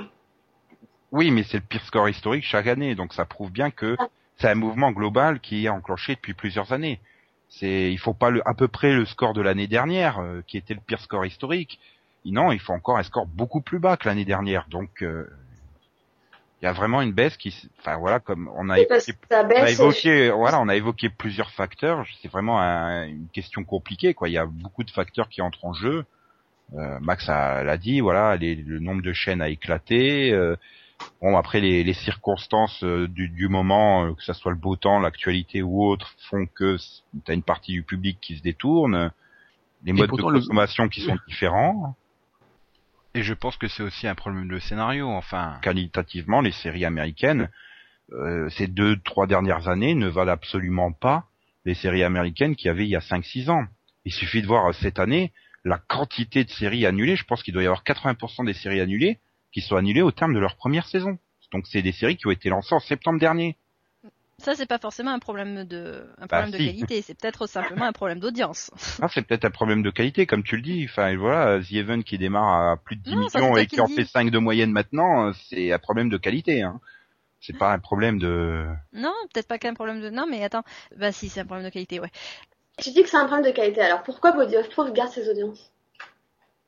[1.12, 4.08] Oui, mais c'est le pire score historique chaque année, donc ça prouve bien que Ah.
[4.38, 7.00] c'est un mouvement global qui est enclenché depuis plusieurs années.
[7.50, 10.58] C'est, il faut pas le, à peu près le score de l'année dernière, euh, qui
[10.58, 11.80] était le pire score historique.
[12.24, 14.68] Non, il faut encore un score beaucoup plus bas que l'année dernière.
[14.70, 15.28] Donc, euh,
[16.62, 19.18] il y a vraiment une baisse qui, enfin voilà, comme on a oui, évoqué, que
[19.30, 19.80] ça on a baisse...
[19.80, 22.06] évoqué, voilà, on a évoqué plusieurs facteurs.
[22.22, 24.30] C'est vraiment un- une question compliquée, quoi.
[24.30, 26.06] Il y a beaucoup de facteurs qui entrent en jeu.
[26.78, 30.32] Euh, Max a- l'a dit, voilà, les- le nombre de chaînes a éclaté.
[30.32, 30.56] euh,
[31.20, 35.00] bon, après les, les circonstances euh, du, du moment, que ça soit le beau temps,
[35.00, 36.78] l'actualité ou autre, font que
[37.26, 39.12] tu as une partie du public qui se détourne.
[39.84, 41.96] Les modes de le- consommation qui sont différents.
[43.14, 45.10] Et je pense que c'est aussi un problème de scénario.
[45.10, 47.50] Enfin, qualitativement, les séries américaines,
[48.14, 51.26] euh, ces deux, trois dernières années ne valent absolument pas
[51.66, 53.66] les séries américaines qu'il y avait il y a 5-6 ans.
[54.06, 57.16] Il suffit de voir euh, cette année la quantité de séries annulées.
[57.16, 59.20] Je pense qu'il doit y avoir 80% des séries annulées
[59.52, 61.20] qui sont annulées au terme de leur première saison.
[61.52, 63.58] Donc c'est des séries qui ont été lancées en septembre dernier.
[64.42, 66.66] Ça, c'est pas forcément un problème de, un Bah, problème de si.
[66.66, 68.72] qualité, c'est peut-être simplement un problème d'audience.
[69.02, 70.86] Ah, c'est peut-être un problème de qualité, comme tu le dis.
[70.90, 73.80] Enfin, voilà, The Event qui démarre à plus de 10 Non, ça, millions et qui
[73.80, 74.10] en fait dis.
[74.10, 76.62] 5 de moyenne maintenant, euh, c'est un problème de qualité.
[76.64, 76.80] Hein.
[77.40, 78.66] C'est pas un problème de...
[78.94, 80.64] Non, peut-être pas qu'un problème de, non, mais attends.
[80.98, 82.12] Bah, si, c'est un problème de qualité, ouais.
[82.78, 85.28] Tu dis que c'est un problème de qualité, alors pourquoi Body of Proof garde ses
[85.30, 85.72] audiences?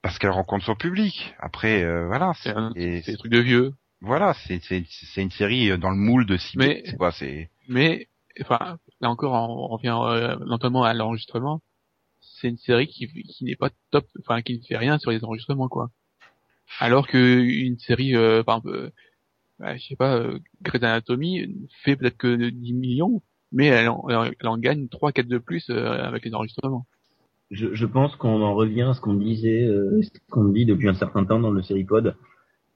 [0.02, 1.34] Parce qu'elle rencontre son public.
[1.40, 2.34] Après, euh, voilà.
[2.42, 3.74] C'est un- et- c'est des trucs de vieux.
[4.02, 4.60] Voilà, c'est
[5.22, 6.66] une série euh, dans le moule de cible.
[6.66, 8.08] Mais- C'est quoi C'est Mais,
[8.42, 11.62] enfin, là encore, on, revient euh, lentement à l'enregistrement.
[12.22, 15.24] C'est une série qui, qui n'est pas top, enfin qui ne fait rien sur les
[15.24, 15.90] enregistrements, quoi.
[16.80, 18.92] Alors que une série, euh, par exemple,
[19.60, 21.48] bah, je sais pas, euh, Grey's Anatomy
[21.84, 23.22] fait peut-être que 10 millions,
[23.52, 26.86] mais elle en, elle en gagne 3 4 de plus euh, avec les enregistrements.
[27.52, 30.90] Je, je pense qu'on en revient à ce qu'on disait, euh, ce qu'on dit depuis
[30.90, 32.16] un certain temps dans le Seripod,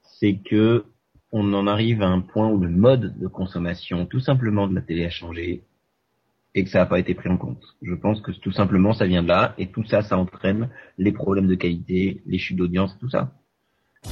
[0.02, 0.84] c'est que
[1.30, 4.80] on en arrive à un point où le mode de consommation, tout simplement de la
[4.80, 5.64] télé a changé
[6.54, 7.62] et que ça n'a pas été pris en compte.
[7.82, 11.12] Je pense que tout simplement ça vient de là et tout ça, ça entraîne les
[11.12, 13.32] problèmes de qualité, les chutes d'audience, tout ça.
[14.02, 14.10] Ce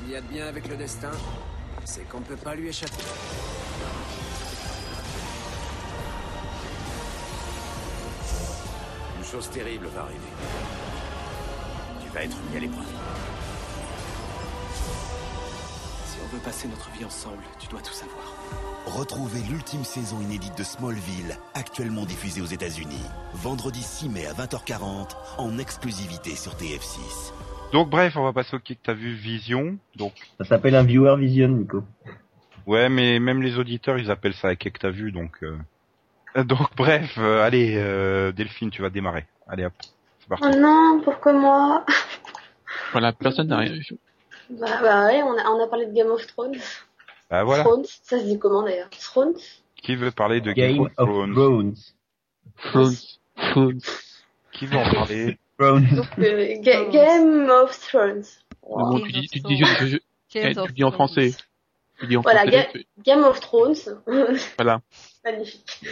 [0.00, 1.12] qu'il y a de bien avec le destin,
[1.84, 2.92] c'est qu'on ne peut pas lui échapper.
[9.18, 10.87] Une chose terrible va arriver.
[12.18, 12.84] Vas être mis à l'épreuve.
[16.06, 18.34] Si on veut passer notre vie ensemble, tu dois tout savoir.
[18.86, 23.04] Retrouvez l'ultime saison inédite de Smallville, actuellement diffusée aux États-Unis.
[23.34, 27.32] Vendredi 6 mai à 20h40, en exclusivité sur TF6.
[27.72, 28.80] Donc bref, on va passer au kick.
[28.82, 29.76] T'as vu Vision.
[29.94, 31.84] Donc Ça s'appelle un viewer vision, Nico.
[32.66, 34.78] ouais, mais même les auditeurs, ils appellent ça kick.
[34.80, 35.12] T'as vu.
[35.12, 35.56] Donc euh,
[36.44, 39.26] donc bref, euh, allez, euh, Delphine, tu vas démarrer.
[39.46, 39.74] Allez hop,
[40.18, 40.44] c'est parti.
[40.50, 41.84] Oh non, pourquoi moi?
[42.92, 43.72] Voilà, personne n'a rien.
[44.50, 46.56] Bah, bah ouais, on a, on a parlé de Game of Thrones.
[47.30, 47.62] Bah voilà.
[47.64, 48.88] Thrones, ça se dit comment d'ailleurs?
[48.90, 49.34] Thrones?
[49.82, 51.34] Qui veut parler de Game, Game of Thrones?
[51.34, 51.74] Thrones.
[52.56, 52.94] Thrones,
[53.36, 53.80] Thrones.
[54.52, 55.38] Qui veut en parler?
[55.58, 55.86] Thrones.
[55.94, 58.24] Donc, euh, Ga- Game of Thrones.
[58.62, 59.98] Mais bon, tu dis, tu dis, je- je-
[60.34, 61.08] Games tu of dis en Thrones.
[61.08, 61.34] français.
[62.00, 62.56] Tu dis en Voilà, français.
[62.56, 63.74] Ga- tu- Game of Thrones.
[64.56, 64.80] Voilà.
[65.24, 65.88] Magnifique.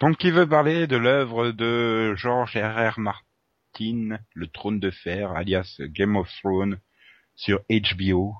[0.00, 2.98] Donc qui veut parler de l'œuvre de George R.R.
[2.98, 3.20] Martin,
[3.80, 6.78] Le Trône de Fer, alias Game of Thrones,
[7.34, 8.34] sur HBO.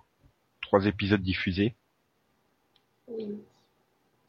[0.63, 1.75] Trois épisodes diffusés.
[3.09, 3.39] Oui.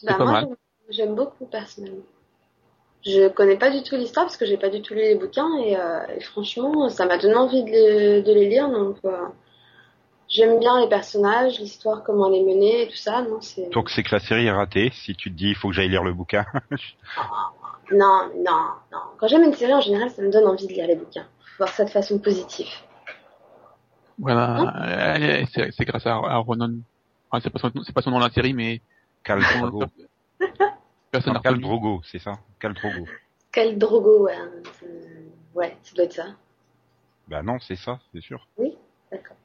[0.03, 0.49] Bah, pas moi,
[0.89, 2.03] j'aime- beaucoup personnellement.
[3.05, 5.55] Je connais pas du tout l'histoire parce que j'ai pas du tout lu les bouquins
[5.59, 8.69] et, euh, et franchement, ça m'a donné envie de les, de les lire.
[8.69, 9.27] Donc, euh,
[10.27, 13.21] j'aime bien les personnages, l'histoire, comment elle est menée et tout ça.
[13.21, 15.69] Non, c'est Donc c'est que la série est ratée, si tu te dis il faut
[15.69, 16.45] que j'aille lire le bouquin.
[17.91, 18.99] non, non, non.
[19.17, 21.27] Quand j'aime une série, en général, ça me donne envie de lire les bouquins.
[21.39, 22.67] Faut voir ça de façon positive.
[24.17, 25.15] Voilà.
[25.53, 26.71] C'est grâce à, à Ronan.
[27.29, 28.81] Enfin, c'est pas son, pas son nom la série, mais
[29.23, 29.83] Cal Drogo.
[31.11, 31.59] personne Cal.
[31.59, 32.33] Drogo, c'est ça.
[32.59, 33.05] Cal Drogo.
[33.51, 34.37] Quel Drogo, ouais.
[34.79, 36.25] c'est- Ouais, ça doit être ça.
[37.29, 38.45] Bah non, c'est ça, c'est sûr.
[39.11, 39.37] D'accord.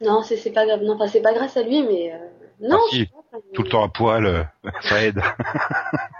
[0.00, 0.82] Non, c'est pas grave.
[0.82, 2.18] Non, enfin, c'est pas grâce à lui, mais euh,
[2.60, 2.78] non.
[2.80, 3.00] Ah, je si.
[3.04, 4.42] sais pas, Tout le temps à poil, euh,
[4.82, 5.20] ça aide.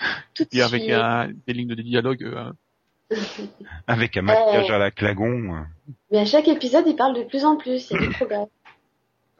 [0.34, 2.22] tout Et avec un, des lignes de dialogue.
[2.22, 2.52] euh,
[3.86, 4.74] Avec un maquillage Euh.
[4.74, 5.64] à la clagon.
[6.10, 7.90] Mais à chaque épisode, il parle de plus en plus.
[7.90, 8.46] Il y a du progrès.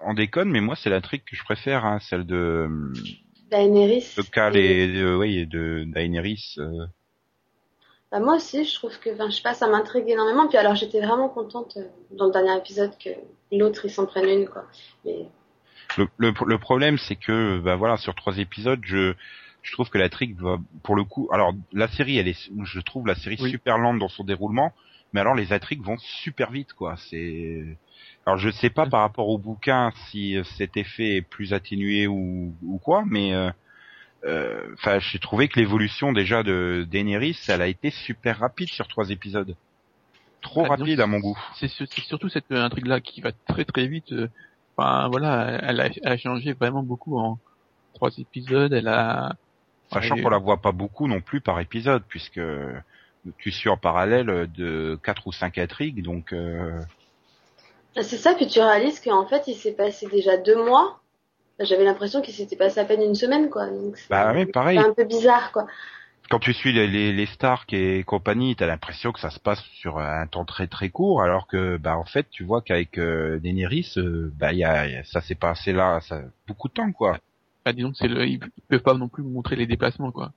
[0.00, 2.68] On déconne, mais moi c'est l'intrigue que je préfère, hein, celle de,
[3.50, 4.14] Daenerys.
[4.16, 6.54] de Cal et de, oui, de Daenerys.
[6.58, 6.86] euh.
[8.10, 10.48] Bah, moi aussi, je trouve que, je sais pas, ça m'intrigue énormément.
[10.48, 13.10] Puis alors, j'étais vraiment contente euh, dans le dernier épisode que
[13.52, 14.64] l'autre il s'en prenne une, quoi.
[15.04, 15.28] Mais
[15.96, 19.14] Le, le, le problème, c'est que, bah voilà, sur trois épisodes, je,
[19.62, 22.80] je trouve que la trick va, pour le coup, alors la série, elle est, je
[22.80, 23.50] trouve la série Oui.
[23.50, 24.72] super lente dans son déroulement,
[25.12, 26.96] mais alors les intrigues vont super vite, quoi.
[27.08, 27.78] C'est,
[28.26, 32.06] alors je sais pas par rapport au bouquin si euh, cet effet est plus atténué
[32.06, 33.50] ou, ou quoi, mais euh,
[34.24, 38.86] euh, enfin, j'ai trouvé que l'évolution déjà de Daenerys, elle a été super rapide sur
[38.88, 39.56] trois épisodes.
[40.42, 41.38] Trop Ah, rapide à mon goût.
[41.56, 44.12] C'est surtout cette euh, intrigue-là qui va très très vite.
[44.12, 44.28] euh,
[44.76, 47.38] Enfin voilà, elle a, elle a changé vraiment beaucoup en
[47.94, 48.72] trois épisodes.
[48.72, 49.34] Elle a.
[49.92, 52.40] Sachant qu'on la voit pas beaucoup non plus par épisode, puisque
[53.38, 56.80] tu suis en parallèle de quatre ou cinq intrigues, donc euh,
[57.96, 61.00] Ah, c'est ça, puis tu réalises qu'en fait, il s'est passé déjà deux mois.
[61.60, 63.66] J'avais l'impression qu'il s'était passé à peine une semaine, quoi.
[63.68, 64.78] Donc, c'est Bah oui, pareil.
[64.78, 65.66] c'est un peu bizarre, quoi.
[66.30, 69.62] quand tu suis les, les, les Stark et compagnie, t'as l'impression que ça se passe
[69.80, 73.38] sur un temps très très court, alors que bah en fait tu vois qu'avec euh,
[73.40, 76.92] Daenerys, euh, bah y a, y a- ça s'est passé là, ça beaucoup de temps
[76.92, 77.18] quoi.
[77.64, 80.32] Bah, disons que c'est le, ils peuvent pas non plus montrer les déplacements quoi.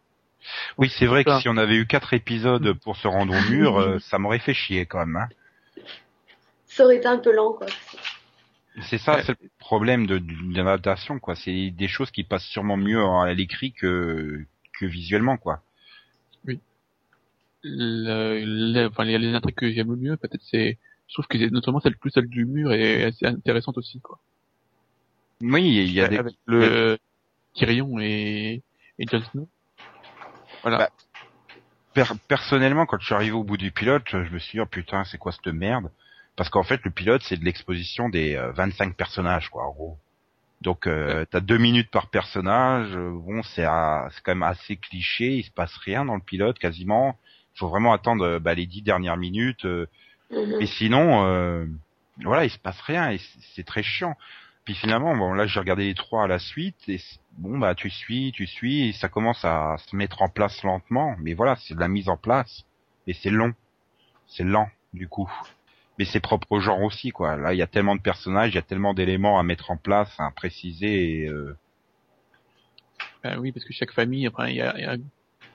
[0.77, 3.79] Oui, c'est vrai que si on avait eu quatre épisodes pour se rendre au mur,
[3.79, 5.15] euh, ça m'aurait fait chier quand même.
[5.15, 5.29] Hein.
[6.65, 7.67] Ça aurait été un peu lent, quoi.
[8.89, 9.23] C'est ça, Ouais.
[9.23, 11.35] c'est le problème de, de l'adaptation, quoi.
[11.35, 14.43] C'est des choses qui passent sûrement mieux à l'écrit que,
[14.77, 15.61] que visuellement, quoi.
[17.65, 21.37] Le, le- enfin, les, les intrigues que j'aime le mieux, peut-être c'est, je trouve que
[21.37, 24.19] c'est notamment celle plus celle du mur est assez intéressante aussi quoi.
[25.41, 26.97] Oui, il y a des, Avec le
[27.53, 28.61] Tyrion et
[28.99, 29.49] et Jon Snow.
[30.61, 30.77] Voilà.
[30.77, 30.89] Bah,
[31.93, 34.65] per- personnellement, quand je suis arrivé au bout du pilote, je me suis dit, oh
[34.65, 35.91] putain, c'est quoi cette merde?
[36.35, 39.97] Parce qu'en fait, le pilote, c'est de l'exposition des euh, 25 personnages, quoi, en gros.
[40.61, 42.95] Donc euh, t'as deux minutes par personnage.
[42.95, 45.35] euh, Bon, c'est à- c'est quand même assez cliché.
[45.35, 47.19] Il se passe rien dans le pilote quasiment.
[47.55, 49.65] Il faut vraiment attendre euh, bah, les dix dernières minutes.
[49.65, 49.87] euh,
[50.31, 50.61] Mhm.
[50.61, 51.65] et sinon, euh,
[52.23, 53.19] voilà, il se passe rien et
[53.55, 54.15] c'est- très chiant.
[54.65, 56.97] Puis finalement, bon là j'ai regardé les trois à la suite et
[57.37, 61.15] bon bah tu suis, tu suis et ça commence à se mettre en place lentement.
[61.19, 62.65] Mais voilà, c'est de la mise en place
[63.07, 63.53] et c'est long,
[64.27, 65.31] c'est lent du coup.
[65.97, 67.35] Mais c'est propre au genre aussi quoi.
[67.37, 69.77] Là il y a tellement de personnages, il y a tellement d'éléments à mettre en
[69.77, 71.21] place, à préciser.
[71.21, 71.57] Et, euh,
[73.23, 74.97] Ben oui, parce que chaque famille, enfin, il y a, y a,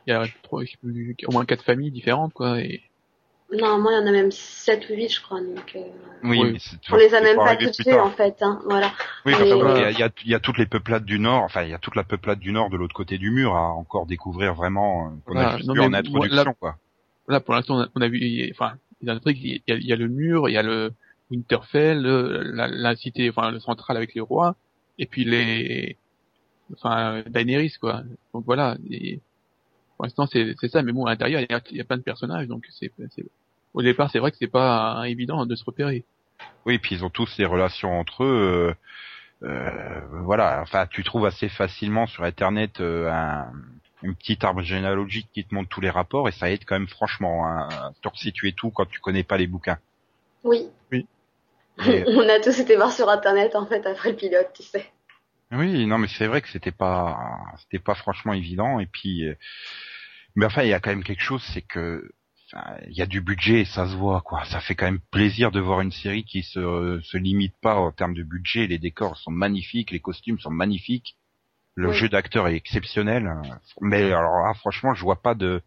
[0.06, 2.58] y au moins quatre familles différentes, quoi.
[3.50, 5.40] Normalement, il y en a même 7 ou 8, je crois.
[5.40, 5.80] Donc, euh,
[6.22, 6.52] Oui, Oui.
[6.52, 8.06] mais c'est on les a même pas vues, tard.
[8.06, 8.36] en fait.
[8.42, 8.92] Hein, voilà.
[9.24, 11.04] Oui, Mais- parce qu'il y a, il y, a, il y a toutes les peuplades
[11.06, 13.30] du Nord, enfin il y a toute la peuplade du Nord de l'autre côté du
[13.30, 15.98] mur à encore découvrir vraiment euh, qu'on Voilà, a juste non, vu mais en moi,
[16.00, 16.76] introduction là- quoi.
[17.28, 19.74] là, pour l'instant, on a, on a vu, il y a- enfin, il y a,
[19.76, 20.92] il y a le mur, il y a le
[21.30, 24.56] Winterfell, le- la, la cité, enfin, le central avec les rois,
[24.98, 25.96] et puis les,
[26.74, 28.02] enfin, Daenerys, quoi.
[28.34, 28.76] Donc voilà.
[28.90, 29.20] Et,
[29.98, 31.84] pour l'instant, c'est, c'est ça, mais bon, à l'intérieur, il y a, il y a
[31.84, 33.24] plein de personnages, donc c'est, c'est,
[33.74, 36.04] au départ, c'est vrai que c'est pas évident de se repérer.
[36.64, 38.76] Oui, puis ils ont tous des relations entre eux.
[39.42, 43.52] euh, euh, voilà, enfin tu trouves assez facilement sur internet euh, un,
[44.02, 46.88] une petite arbre généalogique qui te montre tous les rapports et ça aide quand même
[46.88, 49.78] franchement hein, à te resituer tout quand tu connais pas les bouquins.
[50.44, 50.68] Oui.
[50.92, 51.06] Et-
[51.78, 54.90] On a tous été voir sur Internet, en fait, après le pilote, tu sais.
[55.52, 57.18] Oui, non, mais c'est vrai que c'était pas,
[57.60, 58.80] c'était pas franchement évident.
[58.80, 59.34] Et puis, euh,
[60.36, 62.10] mais enfin, il y a quand même quelque chose, c'est que
[62.52, 64.44] enfin, il y a du budget, et ça se voit, quoi.
[64.46, 67.92] Ça fait quand même plaisir de voir une série qui se se limite pas en
[67.92, 68.66] termes de budget.
[68.66, 71.16] Les décors sont magnifiques, les costumes sont magnifiques,
[71.74, 71.96] le Oui.
[71.96, 73.32] jeu d'acteur est exceptionnel.
[73.80, 75.62] Mais alors là, franchement, je vois pas de,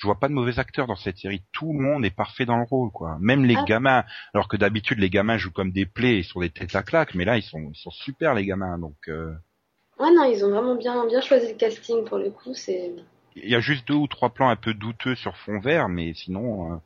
[0.00, 1.42] je vois pas de mauvais acteurs dans cette série.
[1.52, 3.18] Tout le monde est parfait dans le rôle, quoi.
[3.20, 3.64] Même les Ah.
[3.66, 6.82] gamins, alors que d'habitude les gamins jouent comme des plaies et sur des têtes à
[6.82, 8.78] claques, mais là ils sont, ils sont super les gamins.
[8.78, 9.32] Donc euh,
[9.98, 12.54] Ouais, non, ils ont vraiment bien, bien choisi le casting pour le coup.
[12.54, 12.92] C'est.
[13.36, 16.14] il y a juste deux ou trois plans un peu douteux sur fond vert, mais
[16.14, 16.76] sinon, euh,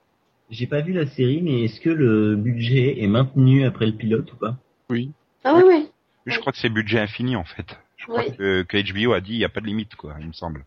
[0.50, 4.30] J'ai pas vu la série, mais est-ce que le budget est maintenu après le pilote
[4.32, 4.56] ou pas?
[4.90, 5.12] Oui.
[5.44, 5.88] Ah oui, oui.
[6.26, 7.78] je crois que c'est budget infini en fait.
[7.96, 8.36] Je crois Oui.
[8.36, 10.64] que, que HBO a dit il y a pas de limite, quoi, il me semble.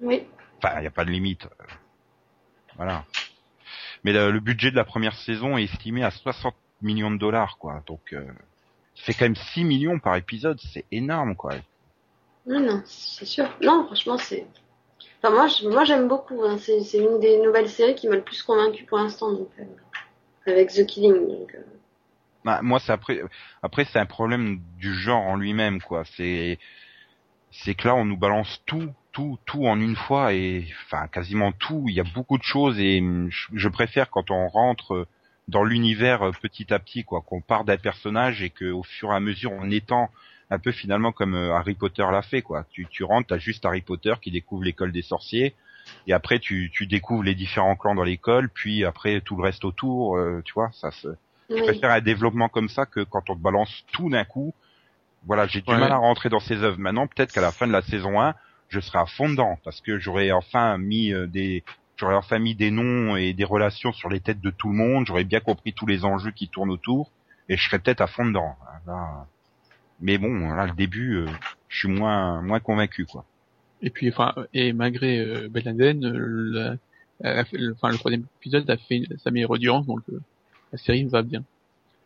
[0.00, 0.22] Oui.
[0.58, 1.46] Enfin, il y a pas de limite.
[2.76, 3.04] Voilà.
[4.04, 7.58] Mais le, le budget de la première saison est estimé à 60 millions de dollars,
[7.58, 7.82] quoi.
[7.86, 8.24] Donc, euh,
[8.96, 11.54] ça fait quand même 6 millions par épisode, c'est énorme, quoi.
[12.46, 13.48] Non, non, c'est sûr.
[13.62, 14.46] Non, franchement, c'est.
[15.22, 16.42] Enfin, moi, je- moi, j'aime beaucoup.
[16.42, 16.58] hein.
[16.58, 19.64] C'est, c'est une des nouvelles séries qui m'a le plus convaincu pour l'instant, donc euh,
[20.46, 21.28] avec The Killing.
[21.28, 21.62] Donc, euh,
[22.44, 23.22] Bah, moi, c'est après,
[23.62, 26.02] après, c'est un problème du genre en lui-même, quoi.
[26.16, 26.58] C'est,
[27.52, 31.52] c'est que là, on nous balance tout, tout, tout en une fois et, enfin, quasiment
[31.52, 31.84] tout.
[31.88, 35.06] Il y a beaucoup de choses et hum, je, préfère quand on rentre
[35.48, 37.22] dans l'univers euh, petit à petit, quoi.
[37.22, 40.10] Qu'on part d'un personnage et que, au fur et à mesure, on étend
[40.50, 42.64] un peu finalement comme euh, Harry Potter l'a fait, quoi.
[42.70, 45.54] Tu, tu rentres, t'as juste Harry Potter qui découvre l'école des sorciers.
[46.06, 49.64] Et après, tu, tu découvres les différents clans dans l'école, puis après tout le reste
[49.64, 51.08] autour, euh, tu vois, ça se,
[51.50, 54.54] je préfère un développement comme ça que quand on te balance tout d'un coup.
[55.26, 55.78] Voilà, j'ai du Ouais.
[55.78, 56.78] mal à rentrer dans ces œuvres.
[56.78, 58.34] Maintenant, peut-être qu'à la fin de la saison 1,
[58.72, 61.62] je serai à fond dedans parce que j'aurais enfin mis euh, des
[61.96, 65.06] j'aurais enfin mis des noms et des relations sur les têtes de tout le monde,
[65.06, 67.10] j'aurais bien compris tous les enjeux qui tournent autour
[67.48, 68.56] et je serais peut-être à fond dedans.
[68.86, 69.26] Là,
[70.00, 71.26] mais bon, là le début euh,
[71.68, 73.24] je suis moins moins convaincu quoi.
[73.82, 76.76] Et puis, enfin, et malgré euh, Ben Laden, euh,
[77.20, 80.20] le, enfin, le troisième épisode a fait sa meilleure audience, donc euh,
[80.70, 81.42] la série va bien.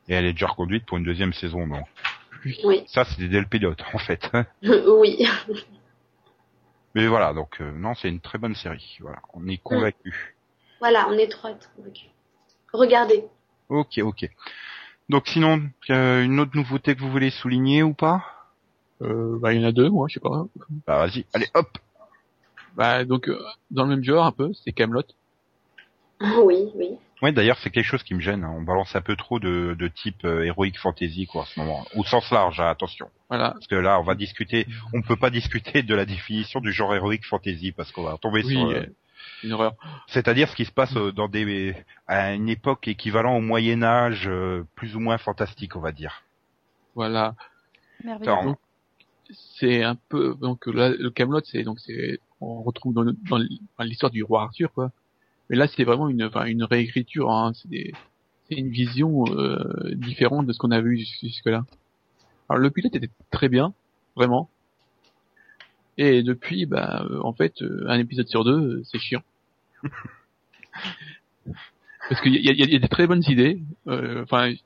[0.09, 1.85] Et elle est déjà reconduite pour une deuxième saison donc.
[2.64, 2.85] Oui.
[2.87, 4.31] Ça c'était dès le pilote en fait.
[4.62, 5.26] oui.
[6.96, 8.96] Mais voilà, donc euh, non, c'est une très bonne série.
[9.00, 10.35] Voilà, on est convaincu.
[10.80, 12.09] Voilà, on est trois convaincus.
[12.72, 13.22] Regardez.
[13.68, 14.30] Ok, ok.
[15.11, 18.24] Donc sinon, euh, une autre nouveauté que vous voulez souligner ou pas?
[19.02, 20.46] Euh, bah, il y en a deux, moi, je sais pas.
[20.87, 21.68] Bah vas-y, allez hop
[22.76, 25.02] Bah, donc, euh, dans le même genre, un peu, c'est Camelot.
[26.22, 26.96] Oui, oui.
[27.22, 28.44] Ouais, d'ailleurs, c'est quelque chose qui me gêne.
[28.44, 28.55] hein.
[28.57, 31.87] On balance un peu trop de, de type euh, heroic fantasy quoi en ce moment.
[31.94, 33.09] Au sens large, hein, attention.
[33.31, 33.52] Voilà.
[33.52, 34.66] Parce que là, on va discuter.
[34.92, 38.42] On peut pas discuter de la définition du genre heroic fantasy parce qu'on va tomber
[38.44, 38.68] Oui, sur.
[38.68, 38.87] euh, euh,
[39.44, 39.74] une horreur.
[40.09, 41.74] C'est-à-dire ce qui se passe euh, dans des
[42.07, 46.22] à une époque équivalent au Moyen Âge, euh, plus ou moins fantastique, on va dire.
[46.95, 47.34] Voilà.
[48.05, 48.55] Merveilleux.
[49.59, 54.12] C'est un peu, donc là, le Camelot, c'est, donc c'est, on retrouve dans, dans l'histoire
[54.12, 54.90] du roi Arthur, quoi.
[55.49, 57.53] Mais là, c'est vraiment une, une réécriture, hein.
[57.55, 57.92] C'est
[58.51, 61.64] une vision, euh, différente de ce qu'on a vu jus- jusque-là.
[62.49, 63.74] Alors, le pilote était très bien,
[64.14, 64.49] vraiment.
[65.99, 69.22] Et depuis, bah, euh, en fait, euh, un épisode sur deux, euh, c'est chiant.
[72.09, 73.61] Parce qu'il y a, y a- y a des très bonnes idées.
[73.86, 74.59] Enfin, il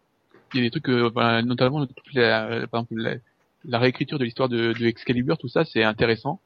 [0.54, 3.20] y a des trucs, notamment la- par exemple
[3.64, 6.40] la, réécriture de l'histoire de Excalibur, tout ça, c'est intéressant.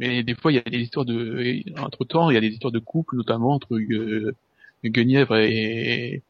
[0.00, 2.48] Mais des fois, il y a des histoires de, entre temps, il y a des
[2.48, 4.34] histoires de couple, notamment entre euh,
[4.82, 6.22] Guenièvre et,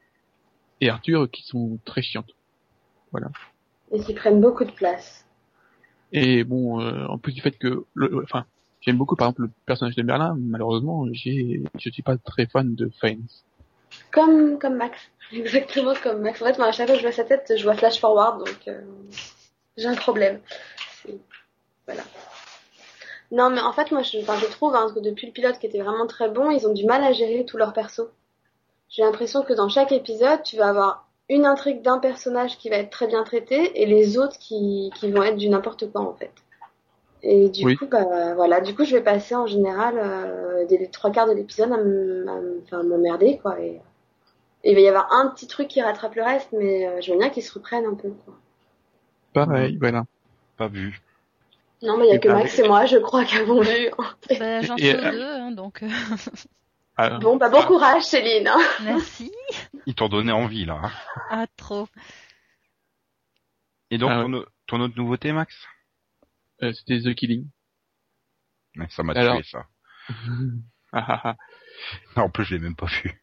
[0.80, 2.34] et Arthur, qui sont très chiantes.
[3.92, 5.24] Et qui prennent beaucoup de place.
[6.12, 8.44] Et bon, euh, en plus du fait que, le, enfin,
[8.80, 10.36] j'aime beaucoup par exemple le personnage de Merlin.
[10.36, 13.28] Malheureusement, j'ai, je suis pas très fan de Fiennes.
[14.10, 14.98] Comme, comme Max.
[15.32, 16.42] Exactement comme Max.
[16.42, 18.38] En fait, moi, à chaque fois que je vois sa tête, je vois Flash Forward,
[18.38, 18.80] donc euh,
[19.76, 20.40] j'ai un problème.
[21.86, 22.02] Voilà.
[23.30, 25.66] Non, mais en fait, moi, je, enfin, je trouve hein, que depuis le pilote qui
[25.66, 28.08] était vraiment très bon, ils ont du mal à gérer tous leurs persos.
[28.88, 32.76] J'ai l'impression que dans chaque épisode, tu vas avoir une intrigue d'un personnage qui va
[32.76, 36.14] être très bien traité et les autres qui, qui vont être du n'importe quoi, en
[36.14, 36.32] fait.
[37.22, 37.76] Et du Oui.
[37.76, 41.28] coup, bah, voilà, du coup, je vais passer en général euh, des les trois quarts
[41.28, 43.60] de l'épisode à m- à m- enfin, à m'emmerder, quoi.
[43.60, 43.80] Et,
[44.64, 47.12] et il va y avoir un petit truc qui rattrape le reste, mais euh, je
[47.12, 48.34] veux bien qu'ils se reprennent un peu, quoi.
[49.32, 50.04] Pareil, voilà.
[50.56, 51.00] Pas vu.
[51.82, 53.60] Non, mais il y a Et que bah, Max et moi, je crois, qui avons
[53.62, 53.90] vu.
[54.38, 55.88] Ben, J'en suis euh, aux deux, hein, donc euh,
[56.96, 58.48] Ah, Bon, bah, bon courage, Céline.
[58.48, 58.58] hein.
[58.84, 59.32] merci.
[59.86, 60.80] Ils t'ont donné envie là.
[60.84, 60.90] hein.
[61.30, 61.88] Ah, trop.
[63.90, 64.24] Et donc Ah
[64.66, 65.54] ton, autre nouveauté, Max?
[66.62, 67.48] Euh, c'était The Killing.
[68.90, 69.66] Ça m'a Alors- tué ça.
[70.92, 71.36] Ah, ah, ah.
[72.16, 73.22] Non, en plus, je l'ai même pas vu.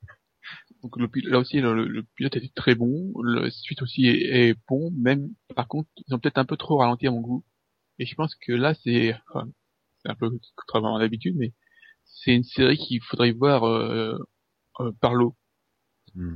[0.82, 3.12] Donc le, là aussi, le, le pilote était très bon.
[3.22, 4.90] Le suite aussi est, est bon.
[4.98, 7.44] Même, par contre, ils ont peut-être un peu trop ralenti à mon goût.
[8.00, 9.48] Et je pense que là, c'est, enfin,
[10.02, 11.54] c'est un peu contrairement à l'habitude, mais
[12.06, 14.18] c'est une série qu'il faudrait voir euh,
[14.80, 15.36] euh, par l'eau.
[16.16, 16.36] Hmm.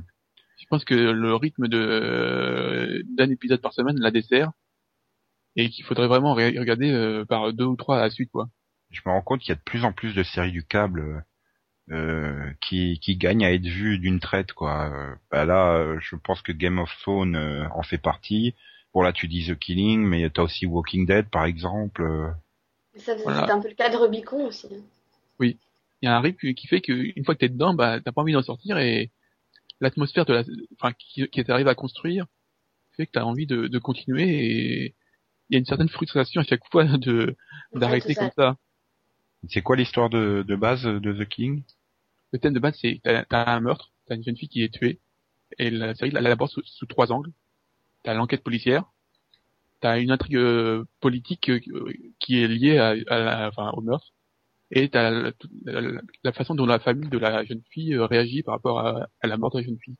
[0.58, 4.52] Je pense que le rythme de d'un épisode par semaine la dessert
[5.56, 8.48] et qu'il faudrait vraiment re- regarder euh, par deux ou trois à la suite, quoi.
[8.90, 11.24] Je me rends compte qu'il y a de plus en plus de séries du câble
[11.90, 14.90] euh, qui, qui gagnent à être vues d'une traite, quoi.
[14.90, 18.54] Euh, bah là, euh, je pense que Game of Thrones euh, en fait partie.
[18.94, 22.02] Bon là, tu dis The Killing, mais t'as aussi Walking Dead, par exemple.
[22.02, 22.30] euh.
[22.96, 23.52] Ça faisait Voilà.
[23.54, 24.66] un peu le cas de Rubicon aussi.
[24.70, 24.82] hein.
[25.40, 25.56] il
[26.02, 28.32] y a un rythme qui fait qu'une fois que t'es dedans, bah, t'as pas envie
[28.32, 29.10] d'en sortir et
[29.80, 30.44] l'atmosphère de la,
[30.78, 32.26] enfin, qui, qui t'arrive à construire
[32.96, 34.94] fait que t'as envie de, de continuer et
[35.48, 37.36] il y a une certaine frustration à chaque fois de,
[37.74, 38.34] d'arrêter comme ça.
[38.36, 38.56] ça.
[39.48, 41.62] C'est quoi l'histoire de, de base de The King
[42.32, 44.72] Le thème de base, c'est, t'as, t'as un meurtre, t'as une jeune fille qui est
[44.72, 45.00] tuée
[45.58, 47.30] et la série, elle aborde sous, sous trois angles.
[48.02, 48.84] T'as l'enquête policière,
[49.80, 51.60] t'as une intrigue euh, politique euh,
[52.18, 54.12] qui est liée à, à la, enfin, au meurtre,
[54.70, 55.32] et t'as la,
[55.64, 59.08] la- la façon dont la famille de la jeune fille euh, réagit par rapport à,
[59.22, 59.96] la mort de la jeune fille.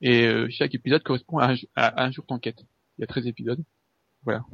[0.00, 2.60] Et chaque épisode correspond à un, à un jour d'enquête.
[2.98, 3.62] Il y a 13 épisodes.
[4.22, 4.44] Voilà.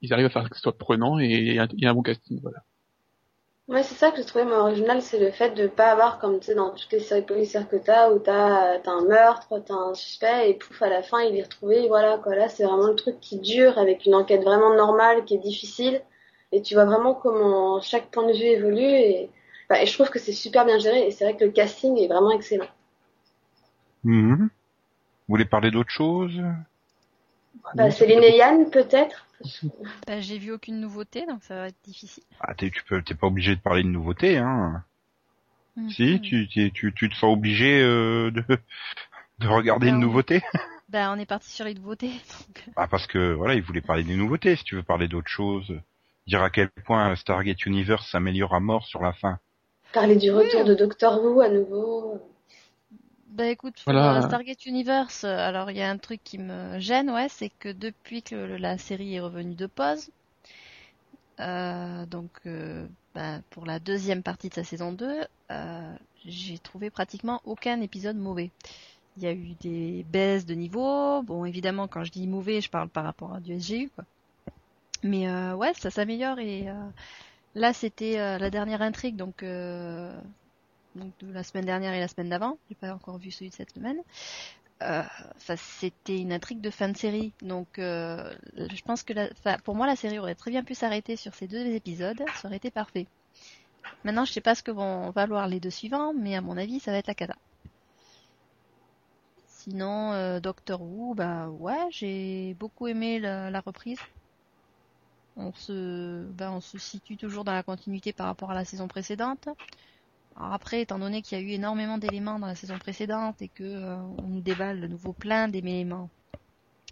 [0.00, 2.40] Ils arrivent à faire que ce soit prenant et il y a un bon casting.
[2.40, 2.64] Voilà.
[3.66, 6.38] Ouais, c'est ça que j'ai trouvé moi original, c'est le fait de pas avoir comme
[6.38, 9.74] tu sais dans toutes les séries policières que t'as où t'as t'as un meurtre, t'as
[9.74, 12.34] un suspect et pouf à la fin il est retrouvé, et voilà quoi.
[12.36, 16.02] Là c'est vraiment le truc qui dure avec une enquête vraiment normale qui est difficile
[16.52, 19.30] et tu vois vraiment comment chaque point de vue évolue et,
[19.70, 21.96] bah, et je trouve que c'est super bien géré et c'est vrai que le casting
[21.96, 22.68] est vraiment excellent.
[24.04, 24.36] Mhm.
[25.26, 26.38] Vous voulez parler d'autre chose?
[27.74, 29.23] Bah, Céline et Yann peut-être?
[30.06, 32.24] Ben, J'ai vu aucune nouveauté, donc ça va être difficile.
[32.40, 34.84] Ah, t'es, tu peux, t'es pas obligé de parler de nouveautés, hein.
[35.88, 36.20] Si, Mhm.
[36.20, 38.42] tu, tu, tu, tu te sens obligé euh, de,
[39.40, 40.00] de regarder une Non.
[40.00, 40.42] nouveauté
[40.88, 42.10] Ben, on est parti sur les nouveautés.
[42.10, 42.64] Donc...
[42.76, 44.56] Ah, parce que voilà, il voulait parler des nouveautés.
[44.56, 45.72] Si tu veux parler d'autre chose,
[46.26, 49.38] dire à quel point Stargate Universe s'améliore à mort sur la fin.
[49.92, 52.20] Parler du retour de Doctor Who à nouveau.
[53.34, 54.16] Bah écoute, Voilà.
[54.16, 57.50] euh, Stargate Universe, euh, alors il y a un truc qui me gêne, ouais, c'est
[57.50, 60.10] que depuis que la série est revenue de pause,
[61.40, 66.90] euh, donc euh, bah, pour la deuxième partie de sa saison 2, euh, j'ai trouvé
[66.90, 68.52] pratiquement aucun épisode mauvais.
[69.16, 72.70] Il y a eu des baisses de niveau, bon évidemment quand je dis mauvais, je
[72.70, 74.04] parle par rapport à du SGU, quoi.
[75.04, 76.66] Mais ouais, ça s'améliore et
[77.54, 80.20] là c'était la dernière intrigue, donc euh,
[80.94, 82.58] donc de la semaine dernière et la semaine d'avant.
[82.68, 83.98] J'ai pas encore vu celui de cette semaine.
[84.82, 85.02] Euh,
[85.38, 87.32] c'était une intrigue de fin de série.
[87.42, 89.12] Donc, euh, je pense que
[89.62, 92.22] pour moi, la série aurait très bien pu s'arrêter sur ces deux épisodes.
[92.36, 93.06] Ça aurait été parfait.
[94.04, 96.80] Maintenant, je sais pas ce que vont valoir les deux suivants, mais à mon avis,
[96.80, 97.36] ça va être la cata.
[99.46, 103.98] Sinon, euh, Doctor Who, bah ouais, j'ai beaucoup aimé la, la reprise.
[105.36, 108.88] On se, bah, on se situe toujours dans la continuité par rapport à la saison
[108.88, 109.48] précédente.
[110.36, 113.48] Alors après, étant donné qu'il y a eu énormément d'éléments dans la saison précédente et
[113.48, 116.10] que euh, on nous déballe de nouveau plein d'éléments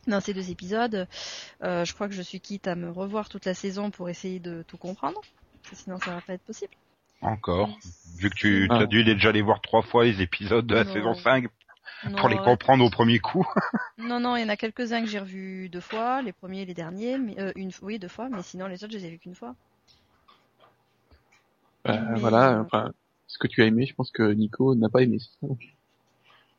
[0.06, 1.06] dans ces deux épisodes,
[1.62, 4.40] euh, je crois que je suis quitte à me revoir toute la saison pour essayer
[4.40, 5.20] de tout comprendre,
[5.62, 6.72] parce que sinon ça va pas être possible.
[7.20, 7.68] Encore.
[7.68, 7.74] Mais
[8.16, 8.78] Vu que tu Ah.
[8.80, 10.92] as dû déjà les voir trois fois les épides de la Non.
[10.92, 11.46] saison 5,
[12.16, 13.46] pour les Non, comprendre au premier coup.
[13.98, 16.66] Non, non, il y en a quelques-uns que j'ai revus deux fois, les premiers et
[16.66, 19.10] les derniers, mais euh, une, oui, deux fois, mais sinon les autres, je les ai
[19.10, 19.54] vus qu'une fois.
[21.86, 22.90] Mais- voilà, enfin,
[23.32, 25.18] ce que tu as aimé, je pense que Nico n'a pas aimé.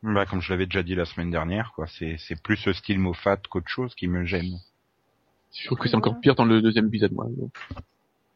[0.02, 3.00] Bah, comme je l'avais déjà dit la semaine dernière, quoi, c'est c'est plus ce style
[3.00, 4.60] Moffat qu'autre chose qui me gêne.
[5.56, 7.28] Je trouve que c'est encore pire dans le deuxième épisode, moi.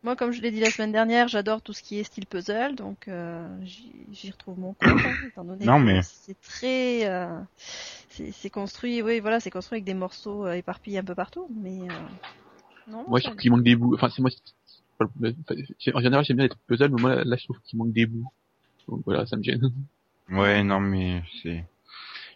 [0.04, 2.76] Moi, comme je l'ai dit la semaine dernière, j'adore tout ce qui est style puzzle,
[2.76, 7.06] donc euh, j'y j'y retrouve mon compte, hein, étant donné Non, que mais- c'est très,
[7.10, 11.16] euh, c'est c'est construit, oui, voilà, c'est construit avec des morceaux euh, éparpillés un peu
[11.16, 13.04] partout, mais euh, non.
[13.08, 13.96] Moi, je trouve qu'il manque des bouts.
[13.96, 14.30] Enfin, c'est moi.
[15.00, 18.06] En général, j'aime bien les trucs puzzle, mais moi, là, je trouve qu'il manque des
[18.06, 18.32] bouts.
[18.88, 19.62] Donc voilà, ça me gêne.
[20.30, 21.64] Ouais, non, mais c'est,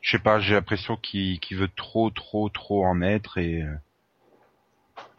[0.01, 3.75] je sais pas, j'ai l'impression qu'il veut trop, trop, trop en être et euh,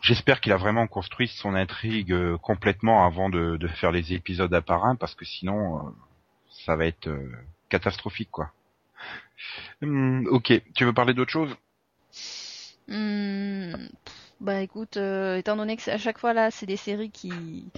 [0.01, 4.55] j'espère qu'il a vraiment construit son intrigue euh, complètement avant de, de faire les épisodes
[4.55, 5.91] à part un, parce que sinon, euh,
[6.65, 7.11] ça va être
[7.69, 8.53] catastrophique, quoi.
[9.83, 11.55] Hum, ok, tu veux parler d'autre chose?
[12.11, 12.75] Pff,
[14.43, 17.71] bah écoute, euh, étant donné que c'est- à chaque fois là, c'est des séries qui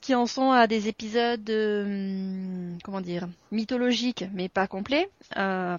[0.00, 5.10] qui en sont à des épisodes, euh, hmm, comment dire, mythologiques, mais pas complets.
[5.36, 5.76] Euh,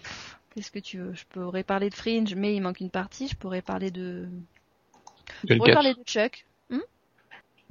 [0.53, 1.13] Qu'est-ce que tu veux?
[1.13, 3.27] Je pourrais parler de Fringe, mais il manque une partie.
[3.29, 4.27] Je pourrais parler de,
[5.45, 5.73] je pourrais 4.
[5.73, 6.45] parler de Chuck.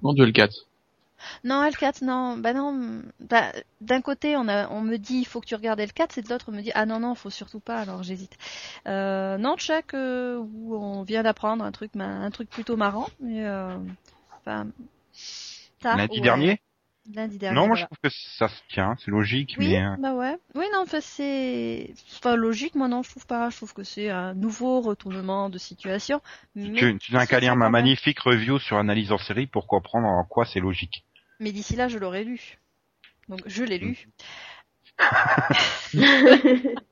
[0.02, 0.66] Non, Duel 4.
[1.44, 2.36] Non, L4, non.
[2.36, 3.02] Bah non.
[3.20, 6.22] Bah, d'un côté, on a, on me dit, il faut que tu regardes L4, c'est
[6.22, 8.36] de l'autre, on me dit, ah non, non, faut surtout pas, alors j'hésite.
[8.86, 13.08] Euh, non, Chuck, euh, où on vient d'apprendre un truc, ma- un truc plutôt marrant,
[13.20, 13.76] mais, euh,
[14.40, 14.66] enfin,
[15.80, 16.20] tard, Lundi ouais.
[16.20, 16.60] dernier?
[17.14, 17.56] Lundi dernier.
[17.56, 17.80] Non, moi voilà.
[17.80, 20.36] je trouve que ça se tient, c'est logique, Oui, mais euh, bah ouais.
[20.54, 21.92] Oui, non, enfin, c'est,
[22.22, 23.50] pas logique, moi non, je trouve pas.
[23.50, 26.20] Je trouve que c'est un nouveau retournement de situation.
[26.54, 29.66] Mais, tu, tu n'as ça qu'à lire ma magnifique review sur analyse en série pour
[29.66, 31.04] comprendre en quoi c'est logique.
[31.40, 32.58] Mais d'ici là, je l'aurais lu.
[33.28, 34.08] Donc, je l'ai lu.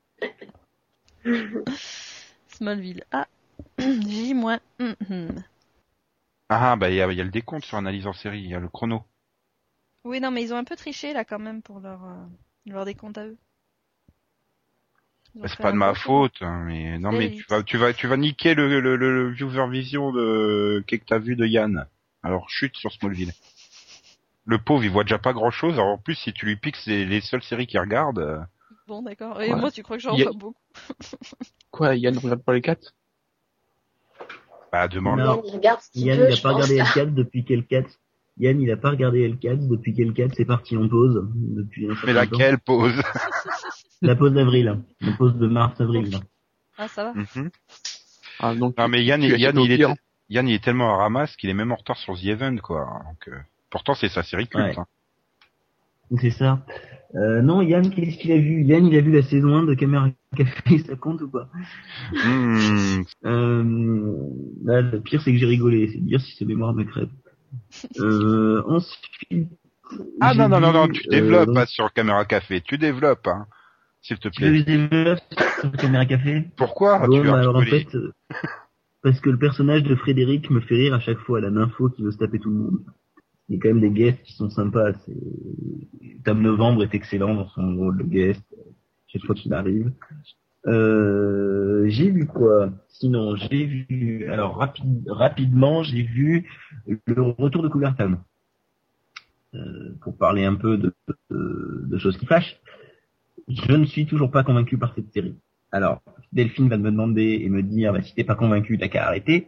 [2.47, 3.03] Smallville.
[3.11, 3.27] Ah,
[3.79, 4.59] J moins.
[4.79, 5.43] hum, hum.
[6.49, 8.49] Ah bah il y a, il y a le décompte sur analyse en série, il
[8.49, 9.03] y a le chrono.
[10.03, 12.25] Oui, non, mais ils ont un peu triché là quand même pour leur, euh,
[12.65, 13.37] leur décompte à eux.
[15.35, 18.07] Bah, c'est pas de ma faute, hein, mais non mais tu vas tu vas tu
[18.07, 21.85] vas niquer le le, le, le viewer vision de qu'est-ce que t'as vu de Yann?
[22.23, 23.31] Alors chute sur Smallville.
[24.49, 26.83] Le pauvre il voit déjà pas grand chose, alors en plus si tu lui piques
[26.87, 28.17] les, les seules séries qu'il regarde.
[28.17, 28.39] euh,
[28.87, 29.39] Bon, d'accord.
[29.43, 29.59] Et Ouais.
[29.59, 30.57] moi, tu crois que j'en a- vois beaucoup
[31.71, 32.95] Quoi, Yann regarde pas les 4
[34.71, 35.19] bah demande.
[35.19, 37.89] Yann, il regarde ce qu'il Yann, veut, il a pas regardé L4 depuis quel 4
[38.37, 41.89] Yann, il a pas regardé L4 depuis quel 4 C'est parti en pause depuis un
[41.89, 42.13] Mais temps.
[42.13, 42.93] laquelle pause?
[44.01, 44.79] La pause d'avril.
[45.01, 46.17] La pause de mars-avril.
[46.77, 47.13] Ah, ça va.
[47.13, 47.51] Mhm.
[48.39, 49.85] ah, donc, Non mais Yann, Yann, il est.
[50.29, 52.87] Yann il est tellement à ramasse qu'il est même en retard sur The Event quoi.
[53.05, 53.37] Donc, euh,
[53.69, 54.77] pourtant c'est sa série culte.
[54.77, 54.79] Ouais.
[54.79, 54.85] hein.
[56.19, 56.65] C'est ça.
[57.15, 58.63] Euh, non, Yann, qu'est-ce qu'il a vu?
[58.63, 61.49] Yann, il a vu la saison 1 de Caméra Café, ça compte ou pas?
[62.11, 63.63] Hmm, euh,
[64.63, 65.87] là, Le pire, c'est que j'ai rigolé.
[65.87, 67.09] C'est dire si sa mémoire me crève.
[67.99, 69.49] Euh, ensuite...
[70.21, 73.47] Ah non non non non, tu euh, développes pas sur Caméra Café, tu développes hein,
[74.03, 74.59] s'il te plaît.
[74.59, 75.19] je développe
[75.61, 78.13] sur Caméra Café Pourquoi Bon, tu veux bah, alors en rigoler fait, euh,
[79.01, 82.03] parce que le personnage de Frédéric me fait rire à chaque fois, la nympho qui
[82.03, 82.79] veut se taper tout le monde.
[83.49, 84.91] Il y a quand même des guests qui sont sympas.
[86.23, 88.43] Tom Novembre est excellent dans son rôle de guest,
[89.07, 89.91] chaque fois qu'il arrive.
[90.67, 92.71] Euh, j'ai vu quoi?
[92.89, 96.47] Sinon, j'ai vu, alors rapide, rapidement, j'ai vu
[97.05, 98.19] le retour de Cougar Town.
[99.55, 100.93] Euh, pour parler un peu de,
[101.31, 102.59] de, de choses qui fâchent.
[103.47, 105.35] Je ne suis toujours pas convaincu par cette série.
[105.71, 109.07] Alors, Delphine va me demander et me dire, bah, si t'es pas convaincu, t'as qu'à
[109.07, 109.47] arrêter.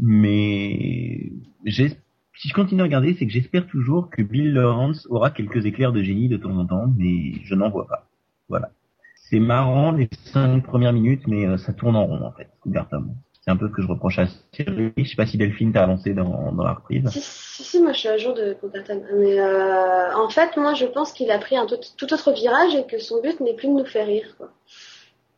[0.00, 1.30] Mais
[1.64, 1.96] j'ai-
[2.36, 5.92] si je continue à regarder, c'est que j'espère toujours que Bill Lawrence aura quelques éclairs
[5.92, 8.08] de génie de temps en temps, mais je n'en vois pas.
[8.48, 8.70] Voilà.
[9.16, 12.48] C'est marrant les cinq premières minutes, mais euh, ça tourne en rond en fait.
[12.90, 13.14] Town.
[13.40, 14.92] C'est un peu ce que je reproche à série.
[14.96, 17.08] Je sais pas si Delphine t'a avancé dans, dans la reprise.
[17.10, 19.02] Si, si, si, moi je suis à jour de Cougartown.
[19.18, 22.74] Mais euh, en fait, moi je pense qu'il a pris un tout, tout autre virage
[22.74, 24.34] et que son but n'est plus de nous faire rire.
[24.38, 24.50] Quoi.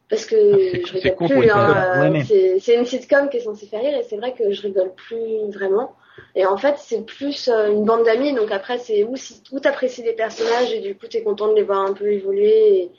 [0.08, 0.36] Parce que
[0.70, 1.50] c'est- je rigole plus.
[1.50, 4.52] hein, Ouais, mais- c'est une sitcom qui est censée faire rire et c'est vrai que
[4.52, 5.92] je rigole plus vraiment.
[6.34, 8.34] Et en fait, c'est plus euh, une bande d'amis.
[8.34, 11.54] Donc après, c'est où, si, où t'apprécies les personnages et du coup t'es content de
[11.54, 12.90] les voir un peu évoluer et,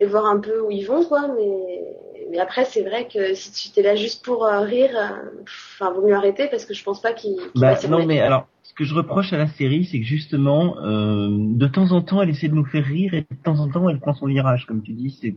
[0.00, 1.28] et voir un peu où ils vont, quoi.
[1.28, 1.96] Mais,
[2.32, 5.92] mais après, c'est vrai que si tu t'es là juste pour euh, rire, euh, enfin,
[5.92, 8.72] vaut mieux arrêter parce que je pense pas qu'il, qu'il Bah non mais alors ce
[8.72, 12.30] que je reproche à la série c'est que justement euh, de temps en temps elle
[12.30, 14.82] essaie de nous faire rire et de temps en temps elle prend son virage comme
[14.82, 15.34] tu dis c'est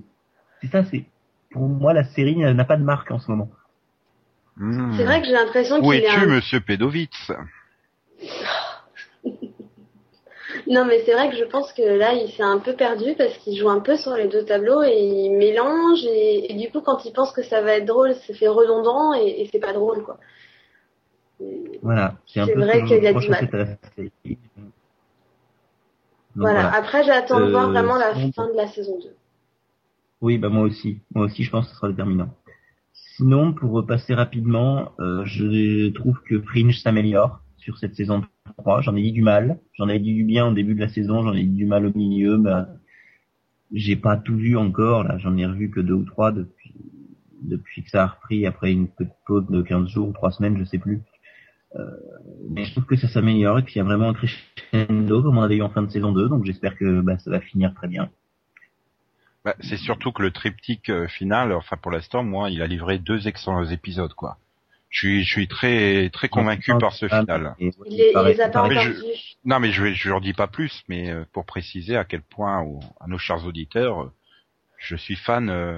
[0.61, 1.03] c'est ça c'est
[1.51, 3.49] pour moi la série n'a pas de marque en ce moment.
[4.57, 4.93] Hmm.
[4.97, 6.25] C'est vrai que j'ai l'impression Où qu'il est es-tu, un...
[6.27, 7.31] monsieur Pédovitz?
[10.67, 13.37] Non, mais c'est vrai que je pense que là, il s'est un peu perdu parce
[13.39, 16.81] qu'il joue un peu sur les deux tableaux et il mélange et, et du coup,
[16.81, 19.73] quand il pense que ça va être drôle, ça fait redondant et, et c'est pas
[19.73, 20.17] drôle, quoi.
[21.81, 23.49] Voilà, c'est un C'est peu vrai qu'il y a du mal.
[26.35, 26.73] Donc, voilà.
[26.73, 29.09] Après, j'attends de voir Euh, vraiment la fin de la saison 2.
[30.21, 30.99] Oui, bah moi aussi.
[31.13, 32.29] Moi aussi, je pense que ce sera déterminant.
[33.17, 38.23] Sinon, pour repasser rapidement, euh, je trouve que Fringe s'améliore sur cette saison
[38.57, 38.81] 3.
[38.81, 39.59] J'en ai dit du mal.
[39.73, 41.85] J'en ai dit du bien au début de la saison, j'en ai dit du mal
[41.85, 42.37] au milieu.
[42.37, 42.67] Bah,
[43.71, 45.03] j'ai pas tout vu encore.
[45.03, 46.73] Là, j'en ai revu que deux ou trois depuis
[47.41, 48.87] depuis que ça a repris après une
[49.25, 51.01] pause de 15 jours ou 3 semaines, je sais plus.
[51.75, 51.83] Euh,
[52.49, 55.37] mais je trouve que ça s'améliore et puis il y a vraiment un crescendo comme
[55.37, 57.73] on avait eu en fin de saison 2, donc j'espère que bah, ça va finir
[57.73, 58.09] très bien.
[59.45, 62.97] Bah, c'est surtout que le triptyque euh, final, enfin pour l'instant, moi, il a livré
[62.97, 64.37] deux excellents épisodes, quoi.
[64.89, 67.55] Je suis, je suis très, très convaincu par ce final.
[67.59, 68.67] Il, les- il les a pas.
[68.67, 69.03] Mais je-.
[69.43, 72.21] Non, mais je vais, je leur dis pas plus, mais euh, pour préciser à quel
[72.21, 74.11] point aux- à nos chers auditeurs, euh,
[74.79, 75.77] je suis fan euh,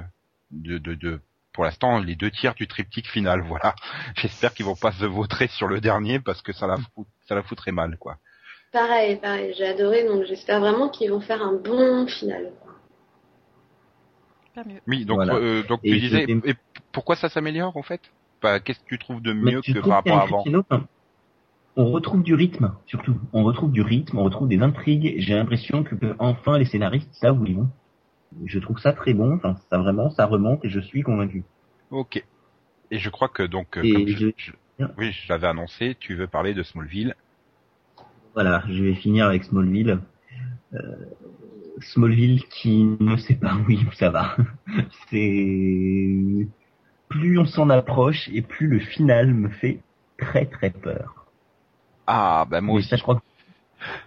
[0.52, 1.20] de, de, de,
[1.52, 3.42] pour l'instant, les deux tiers du triptyque final.
[3.48, 3.76] Voilà.
[4.16, 7.36] J'espère qu'ils vont pas se vautrer sur le dernier parce que ça la fout, ça
[7.36, 8.18] la foutrait mal, quoi.
[8.72, 12.52] Pareil, pareil, j'ai adoré, donc j'espère vraiment qu'ils vont faire un bon final.
[14.58, 14.80] Pas mieux.
[14.88, 15.36] Oui, donc, Voilà.
[15.36, 16.56] euh, donc Et tu disais, et
[16.92, 18.02] pourquoi ça s'améliore en fait?
[18.42, 20.44] Bah, Qu'est-ce que tu trouves de mieux tu que par rapport à avant
[21.76, 23.16] On retrouve du rythme, surtout.
[23.34, 25.14] On retrouve du rythme, on retrouve des intrigues.
[25.20, 27.70] J'ai l'impression que, que enfin les scénaristes savent où ils vont.
[28.46, 29.36] Je trouve ça très bon.
[29.36, 31.44] Enfin, ça vraiment, ça remonte et je suis convaincu.
[31.92, 32.24] Ok.
[32.90, 35.96] Et je crois que donc, euh, Et comme je, je- je- oui, je l'avais annoncé,
[36.00, 37.14] tu veux parler de Smallville?
[38.34, 40.00] Voilà, je vais finir avec Smallville.
[40.74, 40.78] Euh,
[41.82, 44.36] Smallville qui ne sait pas où il- ça va.
[45.10, 46.48] C'est
[47.10, 49.82] plus on s'en approche et plus le final me fait
[50.18, 51.28] très très peur.
[52.08, 52.90] Ah, bah moi Mais aussi.
[52.90, 53.22] ça, je crois que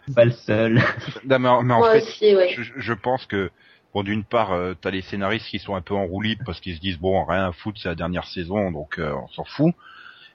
[0.00, 0.80] je suis pas le seul.
[1.24, 2.54] Non, mais, en- mais en Moi fait, aussi, ouais.
[2.54, 3.50] je, je pense que
[3.94, 6.60] bon, d'une part, euh, t'as les scénaristes qui sont un peu en roue libre parce
[6.60, 9.44] qu'ils se disent bon, rien à foutre, c'est la dernière saison, donc euh, on s'en
[9.44, 9.74] fout.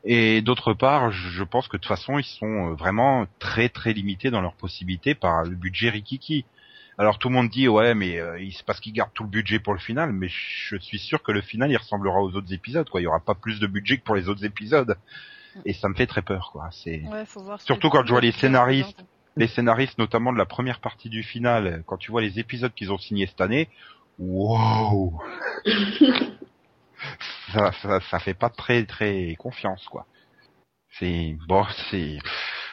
[0.06, 3.70] Et d'autre part, je je pense que de toute façon, ils sont euh, vraiment très
[3.70, 6.46] très limités dans leurs possibilités par le budget Rikiki.
[6.98, 9.30] Alors tout le monde dit ouais, mais euh, il- c'est parce qu'ils gardent tout le
[9.30, 12.54] budget pour le final, mais je suis sûr que le final il ressemblera aux autres
[12.54, 13.02] épisodes, quoi.
[13.02, 14.98] Il y aura pas plus de budget que pour les autres épisodes,
[15.66, 16.70] et ça me fait très peur, quoi.
[16.72, 17.26] C'est Ouais,
[17.66, 19.04] Surtout quand je vois les scénaristes.
[19.36, 22.94] les scénaristes, notamment de la première partie du final, quand tu vois les épisodes qu'ils
[22.94, 23.70] ont signés cette année,
[24.18, 25.20] wow,
[27.52, 30.08] ça, ça, ça fait pas très très confiance quoi.
[30.98, 32.20] C'est bon, c'est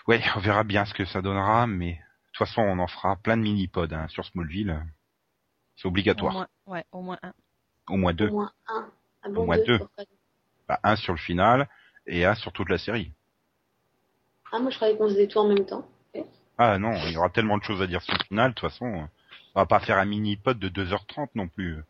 [0.06, 1.98] ouais, on verra bien ce que ça donnera, mais
[2.33, 4.83] de toute façon on en fera plein de mini-pods hein, sur Smallville.
[5.76, 7.33] C'est Au obligatoire, moins, ouais, au moins un.
[7.89, 8.91] au moins Au deux, moins un.
[9.22, 9.80] Ah bon, Au moins deux.
[10.68, 11.68] Bah, un sur le final
[12.07, 13.12] et un sur toute la série.
[14.51, 15.87] Ah, moi je croyais qu'on faisait tout en même temps.
[16.59, 18.70] Ah non, il y aura tellement de choses à dire sur le final, de toute
[18.70, 19.09] façon,
[19.55, 21.83] on va pas faire un mini-pod de 2h30 non plus.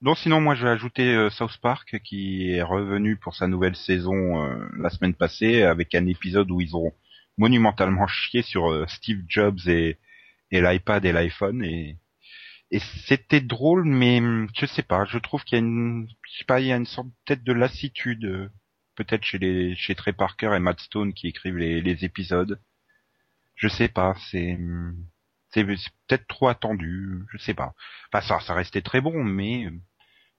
[0.00, 3.76] Donc sinon, moi je vais ajouter euh, South Park qui est revenu pour sa nouvelle
[3.76, 6.92] saison euh, la semaine passée avec un épisode où ils ont
[7.38, 9.98] monumentalement chié sur euh, Steve Jobs et,
[10.50, 11.98] l'iPad et l'iPhone et
[13.06, 16.44] c'était drôle mais hum, je sais pas, je trouve qu'il y a une je sais
[16.44, 18.50] pas, il y a une sorte peut-être de lassitude euh,
[18.96, 22.60] peut-être chez les chez Trey Parker et Matt Stone qui écrivent les, les épisodes.
[23.56, 24.58] Je sais pas, c'est
[25.50, 27.74] c'est c'est peut-être trop attendu, je sais pas.
[28.12, 29.72] Enfin ça ça restait très bon mais euh,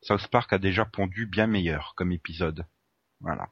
[0.02, 2.66] South Park a déjà pondu bien meilleur comme épisode.
[3.22, 3.50] Voilà.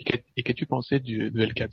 [0.00, 1.70] Et qu'as- Et qu'as-tu pensé du, de L4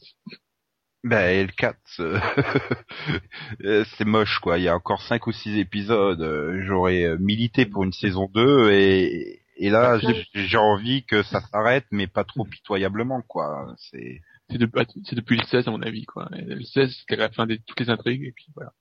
[1.03, 2.19] Ben L4 euh,
[3.63, 7.17] euh, c'est moche quoi, il y a encore cinq ou six épisodes, euh, j'aurais euh,
[7.19, 9.99] milité pour une saison 2 et et là
[10.33, 14.69] j'ai- envie que ça s'arrête mais pas trop pitoyablement quoi, c'est C'est de-
[15.05, 16.27] c'est depuis le 16 à mon avis quoi.
[16.31, 18.71] Le 16 c'était la fin de toutes les intrigues et puis voilà.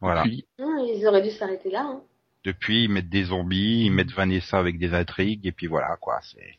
[0.00, 0.22] voilà.
[0.22, 1.82] Puis, ils auraient dû s'arrêter là.
[1.82, 2.02] Hein.
[2.44, 6.20] Depuis, ils mettent des zombies, ils mettent Vanessa avec des intrigues, et puis voilà, quoi,
[6.22, 6.54] c'est...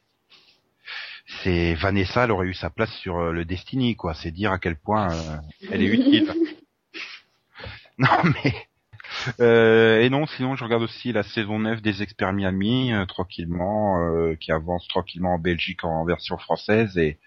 [1.43, 4.13] C'est Vanessa, elle aurait eu sa place sur euh, le Destiny, quoi.
[4.13, 5.37] C'est dire à quel point euh,
[5.71, 6.33] elle est utile.
[7.99, 8.53] non mais
[9.39, 14.01] euh, et non, sinon je regarde aussi la saison 9 des Experts Miami euh, tranquillement,
[14.01, 17.17] euh, qui avance tranquillement en Belgique en version française et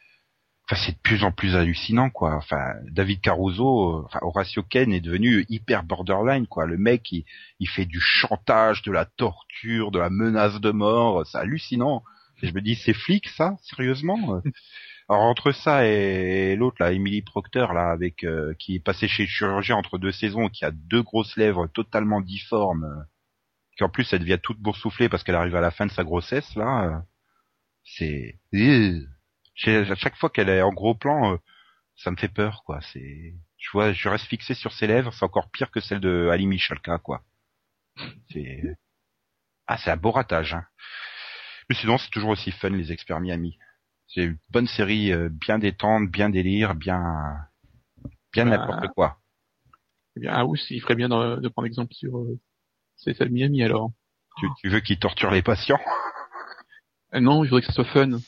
[0.65, 2.37] enfin c'est de plus en plus hallucinant quoi.
[2.37, 6.67] Enfin David Caruso, enfin Horatio Ken est devenu hyper borderline quoi.
[6.67, 7.25] Le mec il,
[7.59, 12.03] il fait du chantage, de la torture, de la menace de mort, c'est hallucinant.
[12.43, 14.43] Je me dis c'est flic ça, sérieusement?
[15.09, 19.25] Alors entre ça et l'autre là, Emily Procter là, avec euh, qui est passée chez
[19.25, 23.03] le chirurgien entre deux saisons, qui a deux grosses lèvres totalement difformes, euh,
[23.77, 26.05] qui en plus elle devient toute boursouflée parce qu'elle arrive à la fin de sa
[26.05, 27.05] grossesse là,
[27.99, 28.33] euh,
[29.55, 31.39] c'est à chaque fois qu'elle est en gros plan,
[31.97, 32.81] ça me fait peur quoi.
[32.93, 36.29] C'est je vois, je reste fixé sur ses lèvres, c'est encore pire que celle de
[36.33, 37.23] Ali Michalka, quoi.
[38.31, 38.77] C'est,
[39.67, 40.67] ah, c'est un beau ratage, hein.
[41.69, 43.59] Mais sinon, c'est toujours aussi fun, les experts Miami.
[44.09, 47.03] C'est une bonne série, euh, bien détente, bien délire, bien,
[48.33, 49.19] bien Bah, n'importe quoi.
[50.17, 52.39] Eh bien, House, il ferait bien de, de prendre exemple sur euh,
[53.07, 53.93] de Miami alors.
[54.39, 55.81] Tu, tu veux qu'il torture les patients?
[57.15, 58.19] Euh, non, je voudrais que ça soit fun.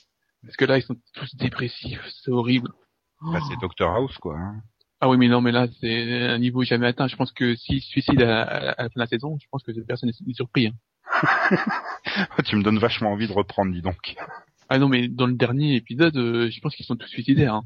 [0.42, 2.70] Parce que là, ils sont tous dépressifs, c'est horrible.
[3.20, 4.38] Bah, c'est Dr House, quoi.
[4.38, 4.62] hein.
[5.00, 7.08] Ah oui, mais non, mais là, c'est un niveau jamais atteint.
[7.08, 9.46] Je pense que s'il se suicide à, à- à la fin de la saison, je
[9.50, 10.68] pense que personne n'est surpris.
[10.68, 10.72] hein.
[12.44, 14.14] tu me donnes vachement envie de reprendre, dis donc.
[14.68, 17.54] Ah non, mais dans le dernier épisode, euh, je pense qu'ils sont tous suicidaires.
[17.54, 17.64] hein.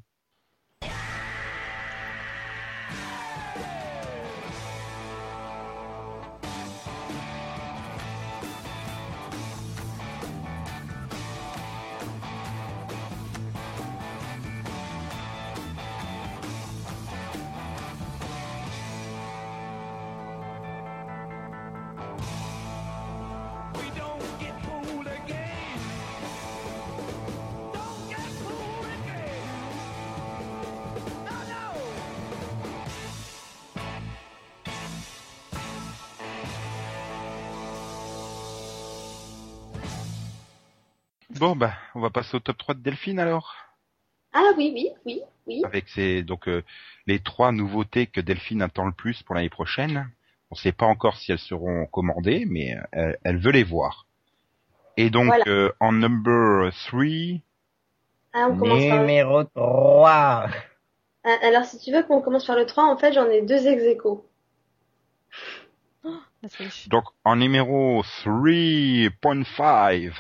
[42.35, 43.55] Au top 3 de Delphine, alors?
[44.33, 45.63] Ah oui, oui, oui, oui.
[45.65, 46.63] Avec ces, donc, euh,
[47.07, 50.11] les trois nouveautés que Delphine attend le plus pour l'année prochaine.
[50.51, 54.07] On sait pas encore si elles seront commandées, mais euh, elle, elle veut les voir.
[54.97, 55.45] Et donc, Voilà.
[55.47, 57.41] euh, en number 3,
[58.33, 59.01] Ah, on commence par...
[59.01, 60.47] Numéro 3.
[61.25, 63.67] Ah, Alors, si tu veux qu'on commence par le 3, en fait, j'en ai deux
[63.67, 64.25] ex aequo.
[66.49, 66.89] Triche.
[66.89, 70.13] donc, en numéro 3.5,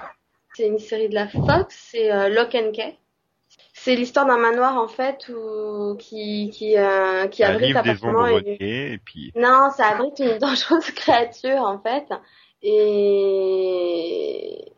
[0.59, 2.97] C'est une série de la Fox, c'est euh, Lock and Key.
[3.75, 5.95] C'est l'histoire d'un manoir, en fait, où...
[6.01, 8.57] qui, qui, euh, qui abrite des apparemment ombres une...
[8.59, 12.09] et puis, Non, ça abrite une dangereuse créature en fait.
[12.61, 13.05] Et,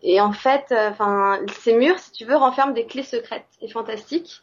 [0.02, 4.42] et en fait, enfin, ces murs, si tu veux, renferment des clés secrètes et fantastiques.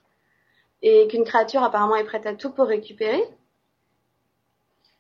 [0.82, 3.22] Et qu'une créature apparemment est prête à tout pour récupérer.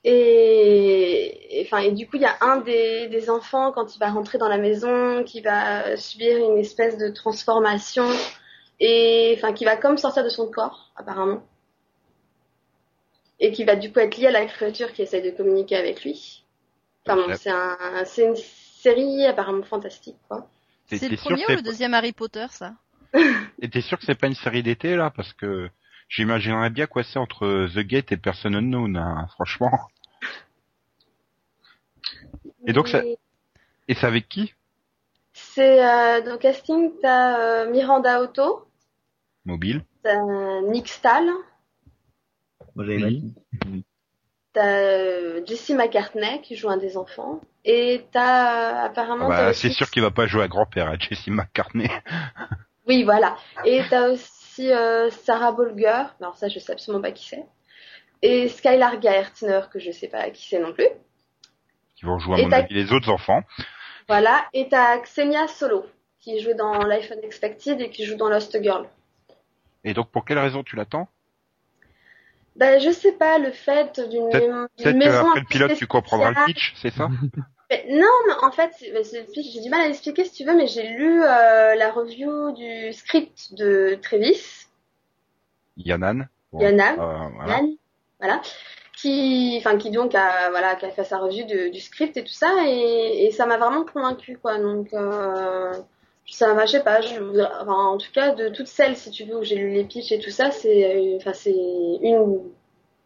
[0.04, 4.00] Et, et, enfin, et du coup, il y a un des, des enfants, quand il
[4.00, 8.08] va rentrer dans la maison, qui va subir une espèce de transformation.
[8.80, 11.44] Et enfin, qui va comme sortir de son corps, apparemment
[13.40, 16.04] et qui va du coup être lié à la créature qui essaye de communiquer avec
[16.04, 16.44] lui.
[17.06, 20.50] Enfin bon, c'est un, c'est une série apparemment fantastique, quoi.
[20.88, 22.74] C'est le premier ou le deuxième Harry Potter, ça?
[23.62, 25.12] Et t'es sûr que c'est pas une série d'été, là?
[25.16, 25.70] Parce que
[26.10, 29.72] j'imaginerais bien quoi c'est entre The Gate et Person Unknown, hein, franchement.
[32.66, 33.04] Et donc, ça-
[33.90, 34.54] Et c'est avec qui?
[35.34, 38.68] C'est euh, dans le casting, t'as euh, Miranda Otto,
[39.46, 39.84] Mobile.
[40.04, 41.30] t'as Nick Stahl,
[42.76, 43.34] Oui.
[44.54, 49.28] T'as euh, Jesse McCartney qui joue un des enfants, et t'as euh, Ah apparemment.
[49.30, 51.90] bah, c'est aussi- sûr qu'il va pas jouer à grand-père, à Jesse McCartney.
[52.88, 53.38] Oui, voilà.
[53.66, 57.46] Et t'as aussi euh, Sarah Bolger, alors ça je sais absolument pas qui c'est,
[58.22, 60.88] et Skylar Gaertner que je sais pas qui c'est non plus.
[61.96, 63.42] Qui vont jouer, à Et mon avis, les autres enfants.
[64.08, 65.86] Voilà, et t'as Xenia Solo,
[66.20, 68.88] qui joue dans Life Unexpected et qui joue dans Lost Girl.
[69.84, 71.08] Et donc, pour quelle raison tu l'attends?
[72.56, 76.32] Ben, je sais pas, le fait d'une Peut-être maison qu'après un le pilote, tu comprendras
[76.32, 77.10] le pitch, c'est ça?
[77.70, 81.22] Non, mais en fait, j'ai du mal à l'expliquer si tu veux, mais j'ai lu
[81.22, 84.68] euh, la review du script de Travis,
[85.78, 86.28] Yannan.
[86.54, 86.94] Bon, Yannan.
[86.98, 87.58] euh, voilà.
[87.58, 87.76] Yann,
[88.20, 88.42] voilà,
[88.96, 92.24] qui, enfin, qui donc a, voilà, qui a fait sa review de- du script et
[92.24, 94.58] tout ça, et, et ça m'a vraiment convaincu, quoi.
[94.60, 95.74] Donc, euh,
[96.30, 99.26] ça m'a, je sais pas, je, enfin, en tout cas, de toutes celles, si tu
[99.26, 102.40] veux, où j'ai lu les pitchs et tout ça, c'est, enfin, c'est une,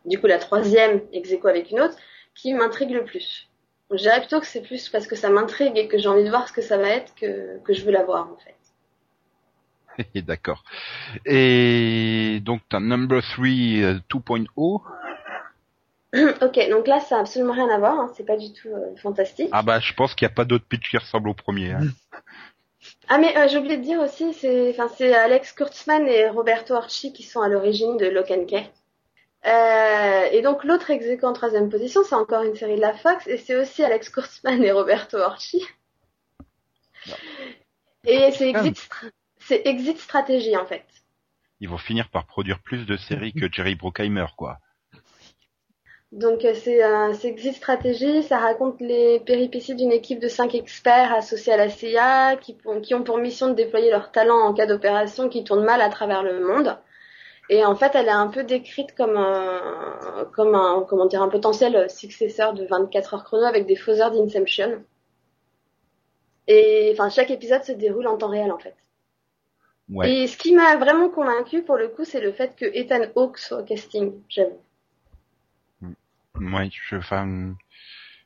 [0.06, 1.96] du coup, la troisième, ex avec une autre,
[2.36, 3.48] qui m'intrigue le plus.
[3.92, 6.30] Je dirais plutôt que c'est plus parce que ça m'intrigue et que j'ai envie de
[6.30, 8.56] voir ce que ça va être que, que je veux la voir, en fait.
[10.22, 10.64] D'accord.
[11.26, 14.82] Et donc, t'as Number 3 euh, 2.0.
[16.42, 18.96] ok, donc là, ça a absolument rien à voir, hein, c'est pas du tout euh,
[19.02, 19.50] fantastique.
[19.52, 21.72] Ah bah, je pense qu'il n'y a pas d'autre pitch qui ressemble au premier.
[21.72, 21.88] Hein.
[23.08, 26.74] Ah mais euh, j'ai oublié de dire aussi, c'est enfin c'est Alex Kurtzman et Roberto
[26.74, 28.70] Archie qui sont à l'origine de Lock and Key.
[29.48, 32.94] Euh, et donc l'autre ex aequo en troisième position, c'est encore une série de la
[32.94, 35.66] Fox et c'est aussi Alex Kurtzman et Roberto Archie.
[38.06, 38.90] Et c'est Exit,
[39.40, 40.86] c'est Exit Strategy en fait.
[41.60, 44.60] Ils vont finir par produire plus de séries que Jerry Bruckheimer, quoi.
[46.12, 46.82] Donc euh, c'est
[47.16, 51.70] c'est Exit Strategy, ça raconte les péripéties d'une équipe de cinq experts associés à la
[51.70, 55.64] CIA qui, qui ont pour mission de déployer leur talent en cas d'opération qui tourne
[55.64, 56.78] mal à travers le monde.
[57.52, 61.28] Et en fait, elle est un peu décrite comme un, comme un, comment dire, un
[61.28, 64.82] potentiel successeur de 24 heures chrono avec des faux heures d'Inception.
[66.48, 68.76] Et enfin, chaque épisode se déroule en temps réel en fait.
[69.90, 70.14] Ouais.
[70.14, 73.38] Et ce qui m'a vraiment convaincu pour le coup, c'est le fait que Ethan Hawke
[73.38, 74.14] soit au casting.
[74.30, 74.62] J'avoue.
[76.36, 77.54] Ouais, je, enfin,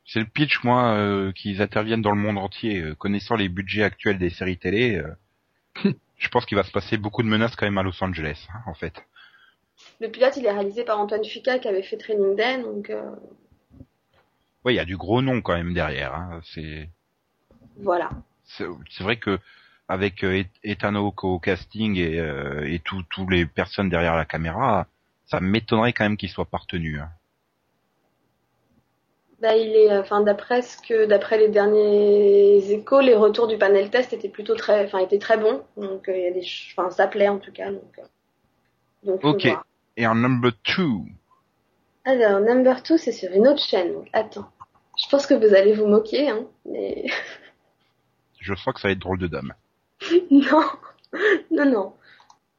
[0.04, 2.80] c'est le pitch, moi, euh, qu'ils interviennent dans le monde entier.
[2.80, 6.96] Euh, connaissant les budgets actuels des séries télé, euh, je pense qu'il va se passer
[6.96, 9.04] beaucoup de menaces quand même à Los Angeles, hein, en fait.
[10.00, 13.02] Le pilote, il est réalisé par Antoine Fuqua qui avait fait Training Day, donc euh,
[14.64, 16.14] Ouais, il y a du gros nom quand même derrière.
[16.14, 16.40] Hein.
[16.44, 16.88] C'est,
[17.76, 18.10] voilà.
[18.44, 18.66] c'est
[19.00, 19.38] vrai que
[19.88, 24.24] avec euh, Et- Ethan Hawke au casting et, euh, et tous les personnes derrière la
[24.24, 24.86] caméra,
[25.26, 27.00] ça m'étonnerait quand même qu'il soit partenu.
[27.00, 27.08] Hein.
[29.40, 33.58] Bah, il est, euh, enfin, d'après ce que, d'après les derniers échos, les retours du
[33.58, 35.62] panel test étaient plutôt très, enfin, étaient très bons.
[35.76, 37.70] Donc, euh, il y a des, enfin, ça plaît en tout cas.
[37.70, 38.02] Donc, euh,
[39.04, 39.44] donc Ok.
[39.44, 39.66] voir.
[39.96, 41.06] Et en number two,
[42.04, 43.92] Alors, number two, c'est sur une autre chaîne.
[43.94, 44.50] Donc, attends.
[44.96, 46.46] Je pense que vous allez vous moquer, hein.
[46.64, 47.06] Mais
[48.40, 49.54] je sens que ça va être drôle de dame.
[50.30, 50.64] non,
[51.50, 51.92] non, non.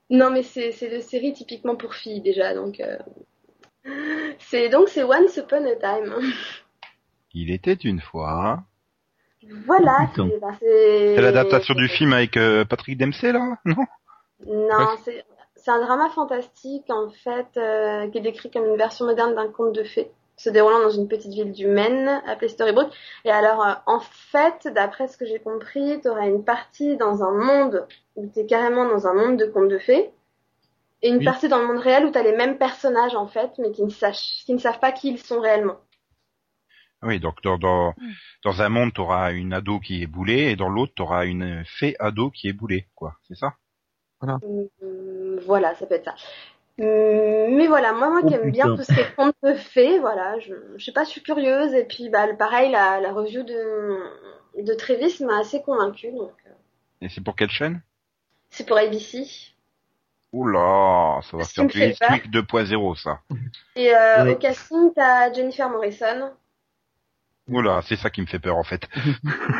[0.09, 2.53] Non, mais c'est, c'est une série typiquement pour filles déjà.
[2.53, 2.97] Donc, euh,
[4.39, 6.13] c'est donc c'est Once Upon a Time.
[7.33, 8.63] Il était une fois.
[9.65, 10.09] Voilà.
[10.15, 11.15] C'est, bah, c'est...
[11.15, 13.85] C'est l'adaptation du film avec euh, Patrick Dempsey là, non?
[14.45, 15.23] Non, c'est
[15.67, 19.49] c'est un drama fantastique en fait euh, qui est décrit comme une version moderne d'un
[19.51, 22.93] conte de fées se déroulant dans une petite ville du Maine appelée Storybrooke.
[23.25, 27.21] Et alors euh, en fait, d'après ce que j'ai compris, tu auras une partie dans
[27.21, 30.09] un monde où tu es carrément dans un monde de contes de fées
[31.01, 31.25] et une Oui.
[31.25, 33.83] partie dans le monde réel où tu as les mêmes personnages en fait mais qui
[33.83, 35.75] ne, sachent, qui ne savent pas qui ils sont réellement.
[37.01, 37.93] Oui, donc dans dans,
[38.43, 41.95] dans un monde, t'auras une ado qui est boulée et dans l'autre, t'auras une fée
[41.99, 43.17] ado qui est boulée, quoi.
[43.27, 43.55] C'est ça?
[44.21, 46.15] Hum, voilà, ça peut être ça.
[46.79, 49.53] Hum, Mais voilà, moi, moi Oh, qui aime bien tout ce qui est conte de
[49.55, 51.73] fées, voilà, je, je sais pas, je suis curieuse.
[51.73, 53.99] Et puis, bah, le- pareil, la, la review de,
[54.61, 56.11] de Travis m'a assez convaincue.
[56.11, 56.51] Donc, euh,
[57.01, 57.81] Et c'est pour quelle chaîne?
[58.49, 59.25] C'est pour ABC.
[60.33, 61.93] Oula, ça va faire du.
[61.95, 63.21] Twig 2.0 ça.
[63.75, 64.33] Et euh, Ouais.
[64.33, 66.31] au casting, t'as Jennifer Morrison.
[67.49, 68.87] Oula, c'est ça qui me fait peur en fait.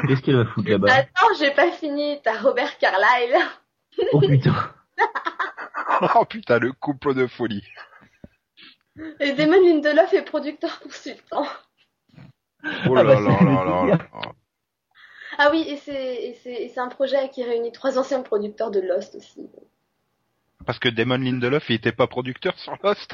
[0.07, 0.93] Qu'est-ce qu'elle va foutre là-bas?
[0.93, 2.19] Attends, j'ai pas fini.
[2.21, 3.35] T'as Robert Carlyle.
[4.13, 4.55] Oh putain.
[6.15, 7.63] oh putain, le couple de folie.
[9.19, 11.45] Et Damon Lindelof est producteur consultant.
[12.87, 13.97] Oh Ah là bah, là là là.
[15.37, 18.71] Ah oui, et c'est, et c'est, et c'est un projet qui réunit trois anciens producteurs
[18.71, 19.47] de Lost aussi.
[20.65, 23.13] Parce que Damon Lindelof, il était pas producteur sur Lost.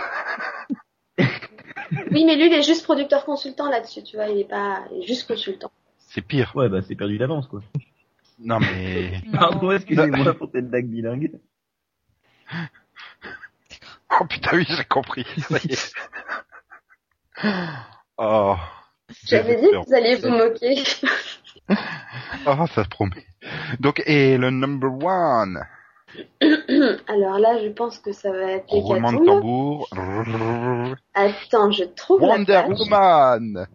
[2.12, 5.04] Oui, mais lui, il est juste producteur consultant là-dessus, tu vois, il est pas, il
[5.04, 5.72] est juste consultant.
[5.98, 6.52] C'est pire.
[6.56, 7.62] Ouais, bah c'est perdu d'avance quoi.
[8.44, 9.22] Non mais...
[9.34, 11.32] Pardon, excusez-moi pour cette blague bilingue.
[14.22, 15.26] Oh putain, oui, j'ai compris.
[15.50, 15.94] Ça y est.
[18.16, 18.56] Oh.
[19.26, 20.84] J'avais dit que vous alliez vous moquer.
[22.46, 23.26] Oh, ça se promet.
[23.80, 25.64] Donc, et le number one?
[27.08, 29.90] Alors là, je pense que ça va être Roulement de tambour.
[31.16, 32.80] Attends, je trouve la Wonder page.
[32.80, 33.68] Woman.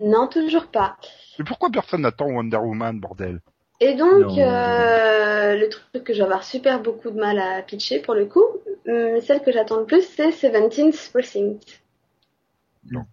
[0.00, 0.96] Non, toujours pas.
[1.38, 3.40] Mais pourquoi personne n'attend Wonder Woman, bordel?
[3.80, 8.00] Et donc, euh, le truc que je vais avoir super beaucoup de mal à pitcher
[8.00, 8.44] pour le coup,
[8.86, 11.58] hum, celle que j'attends le plus, c'est Seventeenth Precinct.
[12.90, 13.06] Non.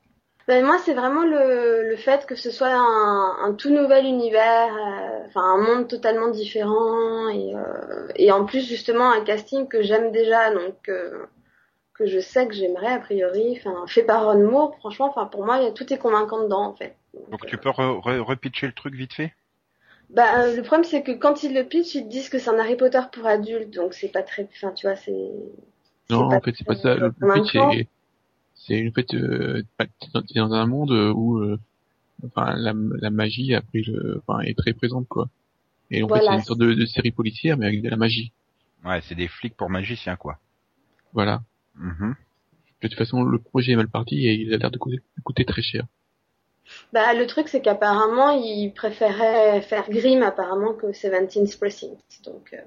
[0.48, 4.74] Ben, moi, c'est vraiment le, le fait que ce soit un, un tout nouvel univers,
[4.76, 9.82] euh, enfin un monde totalement différent, et, euh, et en plus justement un casting que
[9.82, 10.90] j'aime déjà, donc
[11.94, 15.44] que je sais que j'aimerais a priori, enfin fait par Ron Moore, franchement, enfin pour
[15.46, 16.96] moi, tout est convaincant dedans en fait.
[17.32, 19.34] Donc tu peux re- re- repitcher le truc vite fait?
[20.10, 22.60] Bah, euh, le problème, c'est que quand ils le pitchent, ils disent que c'est un
[22.60, 25.12] Harry Potter pour adultes, donc c'est pas très, enfin, tu vois, c'est.
[26.10, 26.96] Non, pas en fait, c'est pas ça.
[26.96, 27.88] Le, pitch, c'est,
[28.56, 31.60] c'est une fait, euh, t'es dans, un monde où, euh,
[32.26, 35.30] enfin, la, la magie a pris le, enfin, est très présente, quoi.
[35.92, 36.32] Et en fait, Voilà.
[36.32, 38.32] c'est une sorte de, de série policière, mais avec de la magie.
[38.86, 40.40] Ouais, c'est des flics pour magiciens, quoi.
[41.14, 41.42] Voilà.
[41.76, 42.16] Mhm.
[42.82, 45.22] De toute façon, le projet est mal parti et il a l'air de coûter, de
[45.24, 45.86] coûter très cher.
[46.94, 51.98] Bah, le truc, c'est qu'apparemment, ils préféraient faire Grimm, apparemment, que Seventeenth Precinct.
[52.24, 52.62] Donc, euh,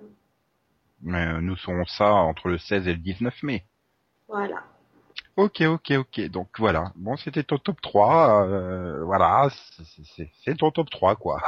[1.02, 3.64] Mais euh, nous serons ça entre le 16 et le 19 mai.
[4.28, 4.62] voilà.
[5.36, 6.20] Ok, ok, ok.
[6.28, 6.92] Donc voilà.
[6.96, 8.46] Bon, c'était ton top 3.
[8.46, 9.48] Euh, voilà,
[10.44, 11.40] c'est- ton top 3, quoi.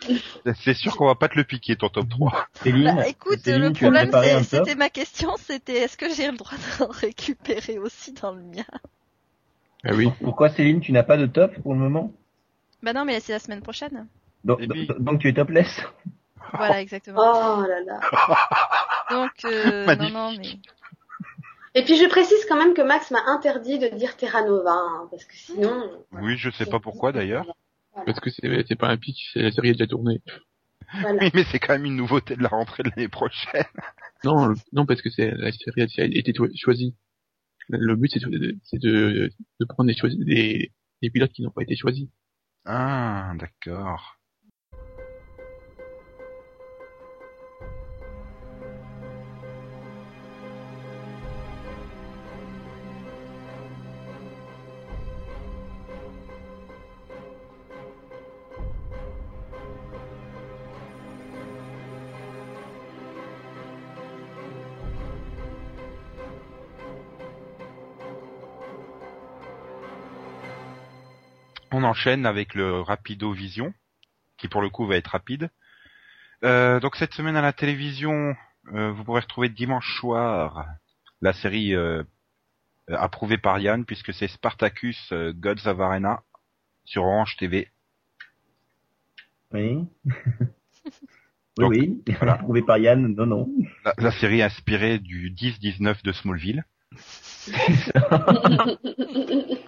[0.64, 2.46] c'est sûr qu'on va pas te le piquer, ton top 3.
[2.62, 6.56] Céline, Bah, écoute, Céline, le problème, c'était ma question, c'était est-ce que j'ai le droit
[6.78, 8.64] d'en récupérer aussi dans le mien?
[9.84, 10.08] Ah oui.
[10.22, 12.12] Pourquoi Céline, tu n'as pas de top pour le moment?
[12.82, 14.06] Bah non, mais c'est la semaine prochaine.
[14.44, 15.82] donc, puis- donc- tu es topless?
[16.54, 17.18] Voilà, exactement.
[17.20, 18.00] Oh là là.
[19.10, 20.58] Donc, euh, non, non, mais
[21.74, 25.08] Et puis je précise quand même que Max m'a interdit de dire Terra Nova, hein,
[25.10, 25.90] parce que sinon.
[26.12, 27.46] Oui, je sais pas pourquoi d'ailleurs.
[28.06, 30.20] Parce que c'est c'est pas un pitch, c'est la série est déjà tournée.
[31.00, 31.22] Voilà.
[31.22, 33.64] Oui, mais c'est quand même une nouveauté de la rentrée de l'année prochaine.
[34.24, 36.94] Non, non, parce que c'est la série a été cho- choisie.
[37.72, 39.30] Le but, c'est de,
[39.68, 42.08] prendre des, des, des pilotes qui n'ont pas été choisis.
[42.64, 44.21] Ah, d'accord.
[71.82, 73.74] On enchaîne avec le Rapido Vision,
[74.36, 75.50] qui pour le coup va être rapide.
[76.44, 78.36] Euh, donc cette semaine à la télévision,
[78.72, 80.64] euh, vous pourrez retrouver dimanche soir
[81.22, 82.04] la série euh,
[82.88, 86.22] approuvée par Yann, puisque c'est Spartacus euh, Gods of Arena
[86.84, 87.68] sur Orange TV.
[89.52, 89.84] Oui.
[90.04, 90.12] oui,
[91.56, 92.00] Donc, oui.
[92.16, 92.34] voilà.
[92.34, 93.48] Approuvé par Yann, non, non.
[93.84, 96.64] La, la série inspirée du 10-19 de Smallville.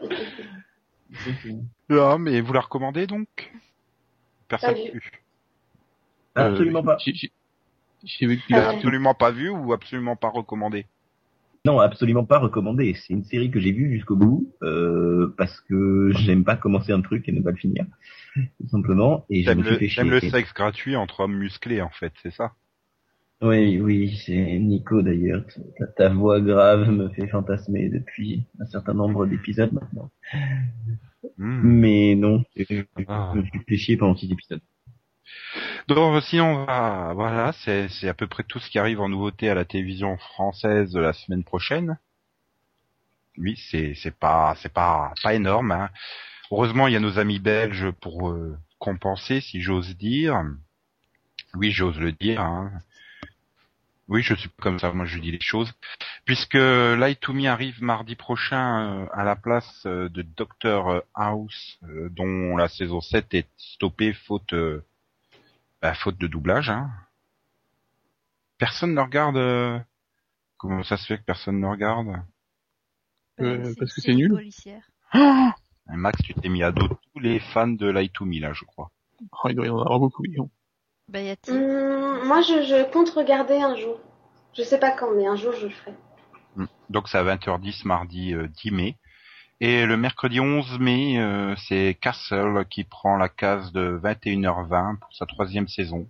[1.90, 3.28] Ah, mais vous la recommandez donc?
[4.48, 4.90] Personne Pas vu.
[4.92, 5.10] vu.
[6.34, 6.96] Absolument Euh, pas.
[6.98, 7.32] j'ai- j'ai-
[8.04, 8.74] J'ai vu qu'il a ouais.
[8.76, 10.86] Absolument pas vu ou absolument pas recommandé?
[11.66, 12.94] Non, absolument pas recommandé.
[12.94, 17.00] C'est une série que j'ai vue jusqu'au bout, euh, parce que j'aime pas commencer un
[17.00, 17.86] truc et ne pas le finir.
[18.34, 19.24] Tout simplement.
[19.30, 20.02] Et je T'aimes me suis le, fait chier.
[20.02, 22.52] t'aimes le sexe gratuit entre hommes musclés en fait, c'est ça?
[23.45, 25.45] Oui, oui, c'est Nico d'ailleurs.
[25.78, 30.11] Ta, ta voix grave me fait fantasmer depuis un certain nombre d'épisodes maintenant.
[31.36, 31.61] Hmm.
[31.62, 33.32] Mais non, je Ah.
[33.34, 34.61] me suis fait chier pendant six épisodes.
[35.88, 39.09] Donc sinon on va voilà, c'est c'est à peu près tout ce qui arrive en
[39.09, 41.99] nouveauté à la télévision française la semaine prochaine.
[43.36, 45.72] Oui, c'est c'est pas c'est pas pas énorme.
[45.72, 45.90] Hein.
[46.51, 50.40] Heureusement, il y a nos amis belges pour euh, compenser, si j'ose dire.
[51.55, 52.40] Oui, j'ose le dire.
[52.40, 52.70] Hein.
[54.09, 54.92] Oui, je suis comme ça.
[54.92, 55.72] Moi, je dis les choses.
[56.26, 61.78] Puisque Light to Me arrive mardi prochain euh, à la place euh, de Doctor House,
[61.84, 64.84] euh, dont la saison 7 est stoppée faute euh,
[65.80, 66.68] bah, faute de doublage.
[66.70, 66.90] Hein.
[68.59, 69.36] Personne ne regarde.
[69.36, 69.78] euh,
[70.59, 72.09] Comment ça se fait que personne ne regarde?
[73.40, 74.30] Euh, Bah, parce que c'est nul.
[74.30, 74.82] policière.
[75.86, 78.64] Max, tu t'es mis à dos tous les fans de Light to Me là, je
[78.64, 78.90] crois.
[79.42, 80.22] Oh, il doit y en avoir beaucoup.
[81.09, 84.00] Bah, y a-t-il Hum, moi, je, je compte regarder un jour.
[84.55, 85.92] Je sais pas quand, mais un jour, je le ferai.
[86.57, 86.66] Mm.
[86.90, 88.96] Donc c'est à 20h10 mardi euh, 10 mai.
[89.61, 95.14] Et le mercredi 11 mai, euh, c'est Castle qui prend la case de 21h20 pour
[95.14, 96.09] sa troisième saison.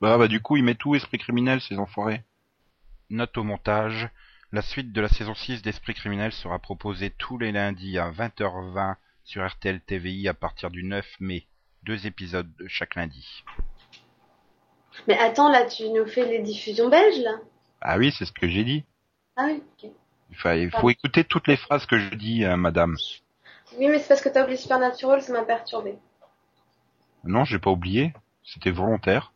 [0.00, 2.22] Bah, bah du coup, il met tout Esprit criminel, ces enfoirés.
[3.10, 4.08] Note au montage.
[4.52, 8.96] La suite de la saison 6 d'Esprit criminel sera proposée tous les lundis à 20h20
[9.24, 11.46] sur RTL TVI à partir du 9 mai.
[11.84, 13.44] Deux épisodes de chaque lundi.
[15.08, 17.38] Mais attends, là, tu nous fais les diffusions belges, là
[17.80, 18.84] Ah oui, c'est ce que j'ai dit.
[19.36, 19.90] Ah oui, ok.
[20.30, 22.96] Il faut, il faut écouter toutes les phrases que je dis, hein, madame.
[23.78, 25.94] Oui, mais c'est parce que t'as oublié Supernatural, ça m'a perturbé.
[27.24, 28.12] Non, j'ai pas oublié.
[28.44, 29.32] C'était volontaire.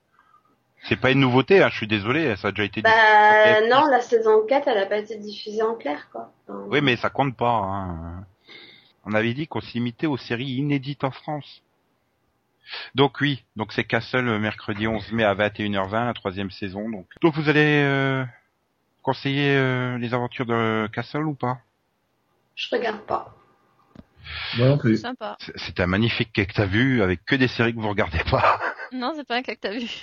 [0.88, 2.88] C'est pas une nouveauté, hein, je suis désolé, ça a déjà été dit.
[2.88, 3.68] Bah, Ok.
[3.70, 6.32] non, la saison 4, elle a pas été diffusée en clair, quoi.
[6.48, 7.48] Enfin, Oui, mais ça compte pas.
[7.50, 8.24] Hein.
[9.04, 11.62] On avait dit qu'on se limitait aux séries inédites en France.
[12.94, 16.88] Donc oui, donc c'est Castle euh, mercredi 11 mai à 21h20, la troisième saison.
[16.90, 18.24] Donc, donc vous allez euh,
[19.02, 21.58] conseiller euh, les aventures de Castle ou pas?
[22.54, 23.34] Je regarde pas.
[24.56, 24.96] Moi non plus.
[24.98, 25.36] Sympa.
[25.38, 28.60] C'est- un magnifique que t'as vu avec que des séries que vous regardez pas.
[28.92, 29.86] Non, c'est pas un cas que t'as vu.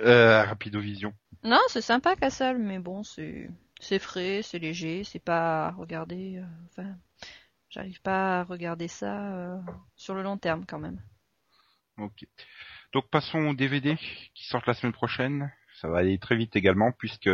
[0.00, 1.12] Euh, Rapidovision.
[1.44, 3.48] Non, c'est sympa Castle, mais bon, c'est
[3.80, 6.38] c'est frais, c'est léger, c'est pas à regarder.
[6.38, 6.88] euh, Enfin,
[7.68, 9.56] j'arrive pas à regarder ça euh,
[9.96, 11.00] sur le long terme quand même.
[12.00, 12.24] Ok.
[12.92, 13.96] Donc passons au DVD
[14.34, 15.52] qui sortent la semaine prochaine.
[15.80, 17.26] Ça va aller très vite également puisque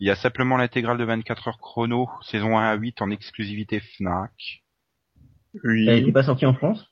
[0.00, 3.80] il y a simplement l'intégrale de 24 heures chrono, saison 1 à 8 en exclusivité
[3.80, 4.62] Fnac.
[5.64, 5.88] Oui.
[5.88, 6.86] Elle n'était pas sortie en France?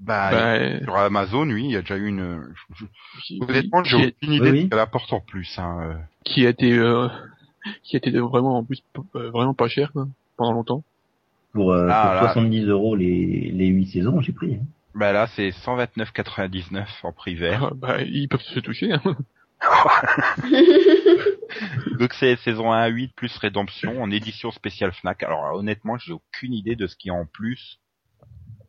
[0.00, 2.52] Bah, Bah, sur Amazon, oui, il y a déjà eu une.
[2.70, 5.58] je- je- qui, Honnêtement, j'ai aucune idée oui, de ce qu'elle apporte en plus.
[5.58, 5.78] Hein.
[5.82, 5.94] euh.
[6.24, 7.08] qui a été, euh,
[7.82, 8.82] qui a été vraiment en plus
[9.16, 10.84] euh, vraiment pas cher quoi, pendant longtemps.
[11.52, 12.32] Pour, euh, Ah, pour là.
[12.32, 14.54] 70 euros les, les 8 saisons, j'ai pris.
[14.56, 14.64] hein.
[14.94, 17.64] Bah là, c'est 129,99 en prix vert.
[17.64, 18.92] Ah, bah, ils peuvent se toucher.
[18.92, 19.16] Hein.
[21.98, 25.22] Donc c'est saison 1 à 8 plus Rédemption en édition spéciale Fnac.
[25.22, 27.80] Alors honnêtement, j'ai aucune idée de ce qu'il y a en plus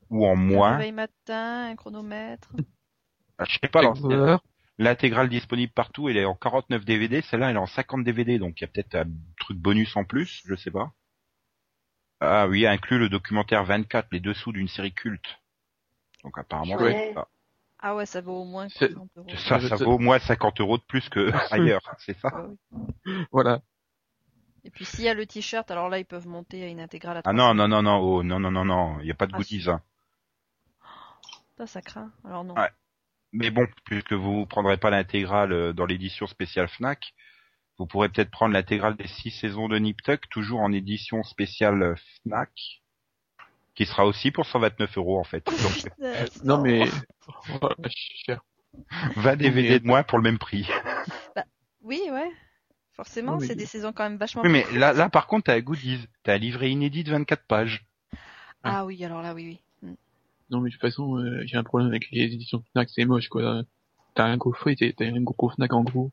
[0.10, 0.72] ou en Un moins.
[0.78, 2.50] réveil matin, un chronomètre.
[3.38, 3.82] Ah, Je sais pas.
[4.78, 7.22] L'intégrale disponible partout, elle est en 49 DVD.
[7.22, 9.06] Celle-là, elle est en 50 DVD, donc il y a peut-être un
[9.40, 10.92] truc bonus en plus, je sais pas.
[12.20, 15.40] Ah oui, inclut le documentaire 24, les dessous d'une série culte.
[16.26, 17.12] Donc apparemment, Ouais.
[17.14, 17.28] ça,
[17.80, 19.28] Ah ouais, ça vaut au moins C'est- 50 euros.
[19.38, 23.26] ça, ça vaut au moins 50 euros de plus que ailleurs, c'est ça Ah oui.
[23.32, 23.62] Voilà.
[24.64, 27.18] Et puis s'il y a le t-shirt, alors là ils peuvent monter à une intégrale
[27.18, 27.38] à Ah 300.
[27.38, 29.38] non, non, non, non, oh, non, non, non, non, il n'y a pas de Ah,
[29.38, 29.70] goodies.
[29.70, 29.82] Hein.
[31.58, 32.12] Ça, ça craint.
[32.24, 32.56] Alors non.
[32.56, 32.70] Ouais.
[33.32, 37.14] Mais bon, puisque vous prendrez pas l'intégrale euh, dans l'édition spéciale Fnac,
[37.78, 41.96] vous pourrez peut-être prendre l'intégrale des six saisons de Nip Tuck, toujours en édition spéciale
[42.24, 42.52] Fnac,
[43.76, 45.46] qui sera aussi pour 129 euros en fait.
[45.46, 46.86] Donc Putain, Non mais
[47.62, 48.42] oh, cher.
[49.16, 50.68] 20 DVD de moins pour le même prix.
[51.82, 52.32] Oui, ouais.
[52.94, 55.60] Forcément, c'est des saisons quand même vachement Oui, mais là, là par contre, t'as un
[55.60, 56.08] goodies.
[56.24, 57.86] T'as un livret inédit de 24 pages.
[58.64, 59.90] Ah oui, alors là, oui, oui.
[59.90, 59.96] Mm.
[60.50, 63.30] Non mais de toute façon, euh, j'ai un problème avec les éditions Fnac, c'est moche
[63.30, 63.64] quoi.
[64.16, 66.12] T'as un gros t'as t'as un gros Fnac en gros.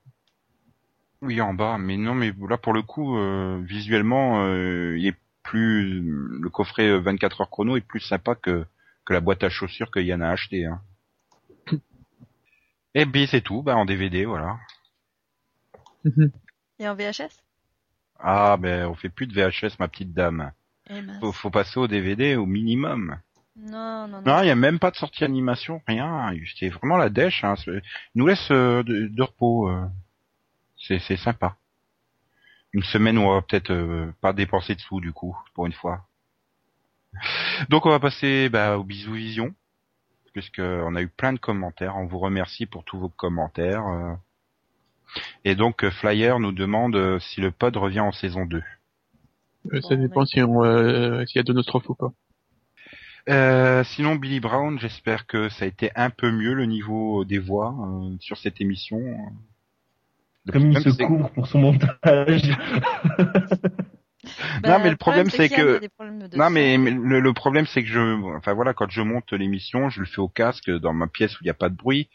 [1.22, 5.16] Oui, en bas, mais non, mais là pour le coup, euh, visuellement, euh, il est
[5.42, 8.64] plus le coffret euh, 24 heures chrono est plus sympa que
[9.04, 10.66] que la boîte à chaussures que Yann a acheté.
[10.66, 10.80] Hein.
[12.94, 14.58] Et bien c'est tout, bah en DVD, voilà.
[16.78, 17.42] Et en VHS
[18.18, 20.52] Ah, ben on fait plus de VHS, ma petite dame.
[20.90, 21.00] Eh.
[21.20, 23.18] Faut, faut passer au DVD au minimum.
[23.56, 24.22] Non, non, non.
[24.24, 26.32] Non, il y a même pas de sortie animation, rien.
[26.58, 27.44] C'est vraiment la dèche.
[27.44, 27.54] Hein.
[27.66, 27.82] Il
[28.14, 29.68] nous laisse euh, de, de repos.
[29.68, 29.84] euh.
[30.76, 31.56] C'est c'est sympa.
[32.72, 35.72] Une semaine où on va peut-être euh, pas dépenser de sous du coup, pour une
[35.72, 36.06] fois.
[37.68, 39.54] Donc on va passer bah, au bisou vision,
[40.32, 41.96] puisque on a eu plein de commentaires.
[41.96, 43.86] On vous remercie pour tous vos commentaires.
[43.86, 44.14] euh.
[45.44, 48.62] Et donc euh, Flyer nous demande euh, si le pod revient en saison 2.
[49.72, 52.12] Euh, ça dépend si on, euh, s'il y a deux nostrophes ou pas.
[53.28, 57.38] Euh, sinon, Billy Brown, j'espère que ça a été un peu mieux le niveau des
[57.38, 59.00] voix euh, sur cette émission.
[60.52, 62.50] Comme il se court pour son montage.
[64.62, 65.78] Bah, non, mais le problème, c'est que-
[66.38, 69.90] Non, mais, mais le, le problème, c'est que je, enfin voilà, quand je monte l'émission,
[69.90, 72.08] je le fais au casque dans ma pièce où il n'y a pas de bruit,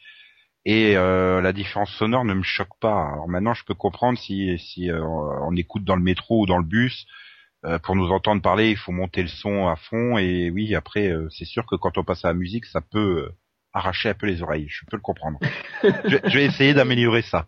[0.64, 3.10] et euh, la différence sonore ne me choque pas.
[3.12, 6.58] Alors maintenant, je peux comprendre si, si euh, on écoute dans le métro ou dans
[6.58, 7.06] le bus.
[7.66, 11.10] euh, pour nous entendre parler, il faut monter le son à fond et oui, après,
[11.10, 13.36] euh, c'est sûr que quand on passe à la musique, ça peut euh,
[13.74, 14.68] arracher un peu les oreilles.
[14.70, 15.40] Je peux le comprendre.
[15.84, 17.48] je, je vais essayer d'améliorer ça.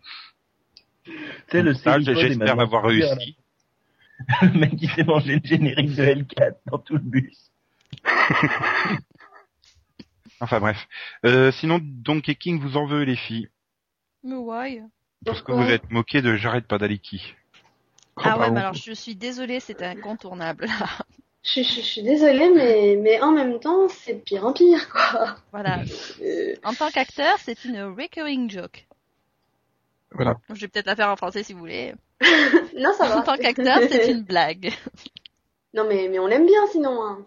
[1.50, 1.98] C'est le J'espère
[2.56, 3.14] maintenant avoir super, là.
[3.14, 3.36] réussi.
[4.42, 7.50] Le mec qui s'est mangé le générique de L4 dans tout le bus.
[10.40, 10.88] Enfin bref.
[11.26, 13.48] Euh, sinon, Donkey King vous en veut les filles,
[14.24, 14.82] Mais why?
[15.24, 17.34] Parce que vous êtes moqué de Jared Padalecki.
[18.16, 20.66] Ah ouais, mais alors je suis désolée, c'était incontournable.
[21.42, 24.88] Je, je, je suis désolée, mais, mais en même temps, c'est de pire en pire,
[24.90, 25.36] quoi.
[25.52, 25.82] voilà.
[26.22, 28.86] Euh, En tant qu'acteur, c'est une recurring joke.
[30.12, 30.36] Voilà.
[30.48, 31.94] Je vais peut-être la faire en français si vous voulez.
[32.76, 33.18] non, ça va.
[33.18, 34.72] En tant qu'acteur, c'est une blague.
[35.74, 37.02] Non, mais, mais on l'aime bien sinon.
[37.04, 37.26] Hein.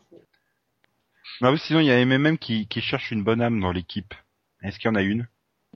[1.41, 4.13] Non, mais sinon, il y a MMM qui, qui cherche une bonne âme dans l'équipe.
[4.61, 5.27] Est-ce qu'il y en a une?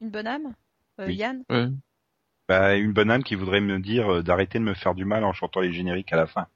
[0.02, 0.54] Une bonne âme?
[1.00, 1.16] Euh, Oui.
[1.16, 1.44] Yann?
[1.50, 1.68] Ouais.
[2.48, 5.24] Bah, une bonne âme qui voudrait me dire euh, d'arrêter de me faire du mal
[5.24, 6.48] en chantant les génériques à la fin.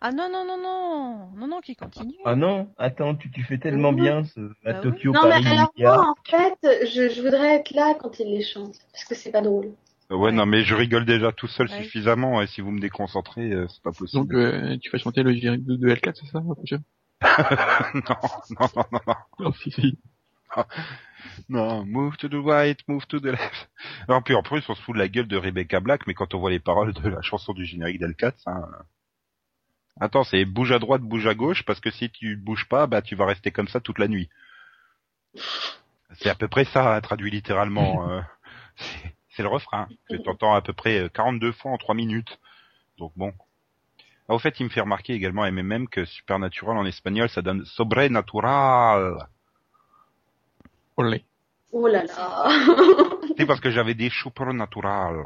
[0.00, 1.30] Ah non, non, non, non.
[1.36, 2.14] Non, non, qui continue.
[2.24, 4.90] Ah non, attends, tu, tu fais tellement bien ce, à Bah oui.
[4.90, 8.42] Tokyo, Non, mais alors moi, en fait, je, je voudrais être là quand il les
[8.42, 8.76] chante.
[8.92, 9.66] Parce que c'est pas drôle.
[10.10, 10.32] Euh, Ouais, Ouais.
[10.32, 11.82] non, mais je rigole déjà tout seul Ouais.
[11.82, 14.22] suffisamment, et si vous me déconcentrez, euh, c'est pas possible.
[14.22, 16.40] Donc euh, tu vas chanter le générique de, de L4, c'est ça
[17.94, 18.00] non,
[18.60, 19.14] non, non, non, non.
[19.40, 19.98] Non, si, si.
[21.48, 23.70] Non, move to the right, move to the left.
[24.08, 26.32] Alors, puis en plus, on se fout de la gueule de Rebecca Black, mais quand
[26.34, 28.68] on voit les paroles de la chanson du générique d'L4, ça...
[30.00, 32.86] euh, Attends, c'est bouge à droite, bouge à gauche, parce que si tu bouges pas,
[32.86, 34.28] bah tu vas rester comme ça toute la nuit.
[36.20, 38.08] C'est à peu près ça, hein, traduit littéralement.
[38.10, 38.20] euh,
[38.76, 42.40] c'est- le refrain, que t'entends à peu près euh, 42 fois en 3 minutes.
[42.98, 43.32] Donc bon.
[44.28, 47.64] Ah, au fait, il me fait remarquer également MMM que supernatural en espagnol, ça donne
[47.64, 49.28] sobrenatural.
[50.96, 51.24] Olé.
[51.70, 52.48] Oh là là.
[53.38, 55.22] C'est parce que j'avais des supernatural.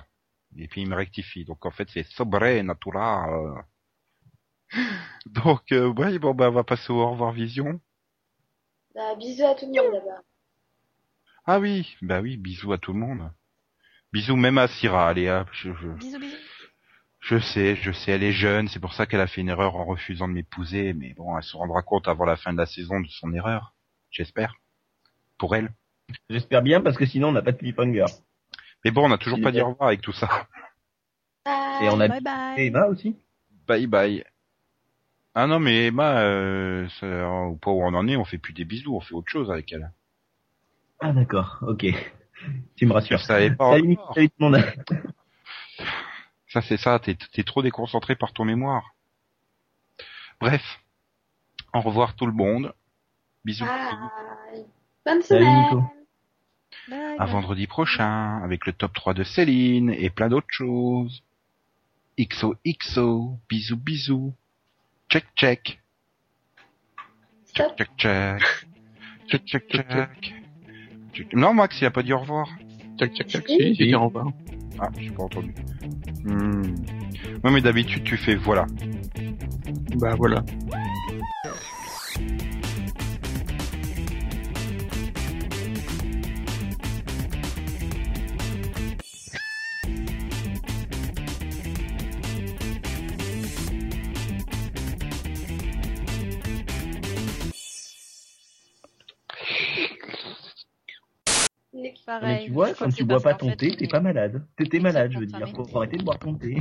[0.59, 1.47] Et puis il me rectifie.
[1.47, 3.65] Donc en fait, c'est sobrenatural.
[5.27, 7.81] Donc, euh, ouais, bon, bah, on va passer au au revoir vision.
[8.95, 10.23] Bah, bisous à tout le monde là-bas.
[11.47, 13.31] Ah oui, bah oui, bisous à tout le monde.
[14.13, 16.37] Bisous même à Syrah, allez, hop, je, je, Bisous, bisous.
[17.21, 19.75] je sais, je sais, elle est jeune, c'est pour ça qu'elle a fait une erreur
[19.75, 22.67] en refusant de m'épouser, mais bon, elle se rendra compte avant la fin de la
[22.67, 23.75] saison de son erreur.
[24.11, 24.55] J'espère.
[25.39, 25.73] Pour elle.
[26.29, 28.05] J'espère bien parce que sinon on n'a pas de cliffhanger.
[28.85, 30.47] Mais bon, on n'a toujours pas dit au revoir avec tout ça.
[31.47, 32.61] Et on a Bye bye.
[32.61, 33.17] Et Emma aussi.
[33.67, 34.25] Bye bye.
[35.35, 38.53] Ah non, mais Emma, euh, ça- au point où on en est, on fait plus
[38.53, 39.91] des bisous, on fait autre chose avec elle.
[41.01, 41.87] Ah d'accord, ok.
[42.77, 43.21] Tu me rassures.
[43.21, 44.15] savais pas Salut, Nico, encore.
[44.15, 44.65] salut tout le monde.
[46.49, 48.95] Ça c'est ça, t'es t'es trop déconcentré par ton mémoire.
[50.41, 50.63] Bref,
[51.73, 52.75] au revoir tout le monde.
[53.45, 53.65] Bisous.
[53.65, 54.65] Bye.
[55.07, 55.63] Bonne Salut, semaine.
[55.63, 55.83] Nico.
[56.89, 61.23] Bye, À vendredi prochain avec le top 3 de Céline et plein d'autres choses.
[62.19, 64.35] XOXO, bisous bisous.
[65.13, 65.79] Check check.
[67.55, 67.77] Check Stop.
[67.77, 68.43] check check.
[69.29, 70.35] Check check check.
[71.13, 72.49] Check- Non Max il a pas dit au revoir.
[72.99, 73.75] Tchac, tchac, tchac, Si.
[73.75, 74.29] j'ai dit au revoir.
[74.79, 75.55] Ah, j'ai pas entendu.
[76.25, 76.63] Hmm.
[77.45, 78.65] Ouais mais d'habitude tu fais voilà.
[79.97, 80.43] Bah voilà.
[102.21, 104.45] Mais tu vois, quand tu bois pas ton thé, t'es pas malade.
[104.57, 105.49] T'étais malade, je veux dire.
[105.49, 106.57] Faut arrêter de boire ton thé.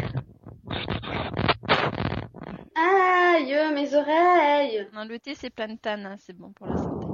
[2.75, 4.87] Aïe, mes oreilles.
[4.93, 7.07] Non, le thé c'est plantane, hein, c'est bon pour la santé.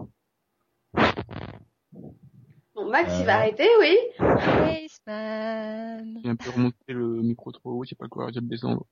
[2.76, 3.26] Bon, Max, il Euh.
[3.26, 3.98] va arrêter, oui.
[4.20, 6.20] Spaceman.
[6.24, 8.48] J'ai un peu remonté le micro trop haut, je sais pas quoi, je vais le
[8.48, 8.86] descendre.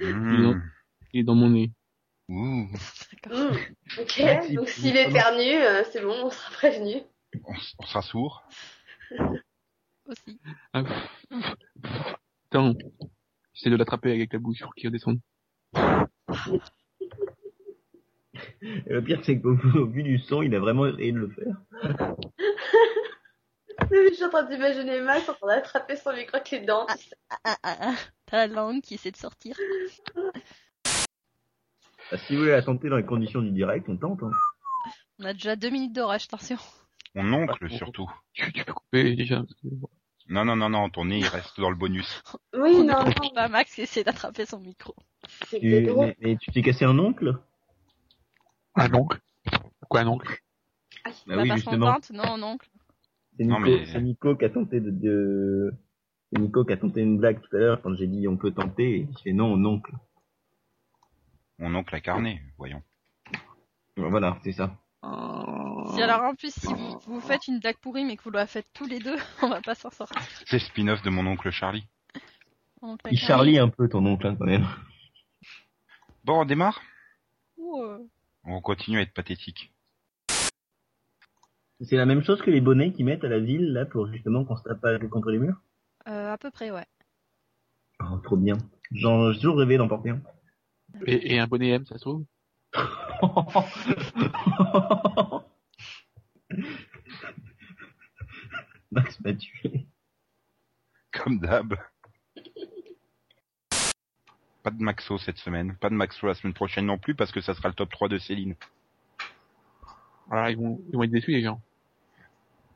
[0.00, 0.60] Hmm.
[1.12, 1.70] Il est dans mon nez.
[2.28, 2.66] Ouh.
[3.30, 3.52] Hmm.
[4.00, 4.22] Ok,
[4.54, 6.96] donc s'il éternue, euh, c'est bon, on sera prévenu.
[7.48, 8.42] On, sera sourd.
[10.06, 10.38] Aussi.
[10.72, 10.84] Ah,
[12.50, 12.74] Attends.
[13.54, 15.18] J'essaie de l'attraper avec la bouche pour qu'il redescende.
[18.62, 21.30] Et le pire, c'est qu'au au vu du son, il a vraiment essayé de le
[21.30, 21.56] faire.
[23.90, 26.86] Je suis en train d'imaginer Max en train d'attraper son micro avec les dents.
[27.44, 27.94] Ah, ah, ah.
[28.26, 29.56] T'as la langue qui essaie de sortir.
[32.10, 34.22] Bah, si vous voulez la tenter dans les conditions du direct, on tente.
[34.22, 34.30] Hein.
[35.18, 36.58] On a déjà deux minutes d'orage, attention.
[37.22, 38.10] Mon oncle surtout.
[38.32, 39.42] Tu, tu peux couper déjà.
[40.28, 42.22] Non non non non, ton nez il reste dans le bonus.
[42.54, 44.94] Oui, On non, non, pas Max essaie d'attraper son micro.
[45.46, 46.02] c'est gros.
[46.02, 47.38] mais, mais tu t'es cassé un oncle?
[48.74, 49.18] Un oncle.
[49.88, 50.38] Quoi, un oncle?
[51.26, 51.96] Bah Pas oui, justement.
[52.12, 52.58] non, non.
[53.36, 55.72] C'est Non, Nico, mais- c'est Nico qui a tenté de, de...
[56.32, 58.50] c'est Nico qui a tenté une blague tout à l'heure quand j'ai dit on peut
[58.52, 58.90] tenter.
[58.96, 59.92] Et il fait non, oncle.
[61.58, 62.82] Mon oncle a carné, voyons.
[63.96, 64.76] Voilà, c'est ça.
[65.04, 65.08] Euh,
[66.02, 68.68] Alors en plus, si vous, vous faites une blague pourrie mais que vous la faites
[68.72, 70.20] tous les deux, on va pas s'en sortir.
[70.46, 71.86] C'est le spin-off de mon oncle Charlie.
[73.10, 74.66] Il charlie un peu ton oncle hein, quand même.
[76.24, 76.80] Bon, on démarre?
[77.56, 78.08] Ouh,
[78.44, 79.72] On continue à être pathétique.
[81.80, 84.44] C'est la même chose que les bonnets qu'ils mettent à la ville là pour justement
[84.44, 85.56] qu'on se tape pas contre les murs?
[86.08, 86.86] euh, à peu près, ouais.
[88.00, 88.56] Oh, trop bien.
[88.92, 90.20] J'en j'ai toujours rêvé d'en porter un.
[91.06, 92.24] Et, et un bonnet M, ça se trouve?
[98.90, 99.86] Max m'a tué.
[101.12, 101.74] Comme d'hab.
[104.62, 105.76] Pas de Maxo cette semaine.
[105.76, 108.08] Pas de Maxo la semaine prochaine non plus parce que ça sera le top 3
[108.08, 108.54] de Céline.
[110.26, 111.60] Voilà, ils vont, ils vont être déçus, les gens.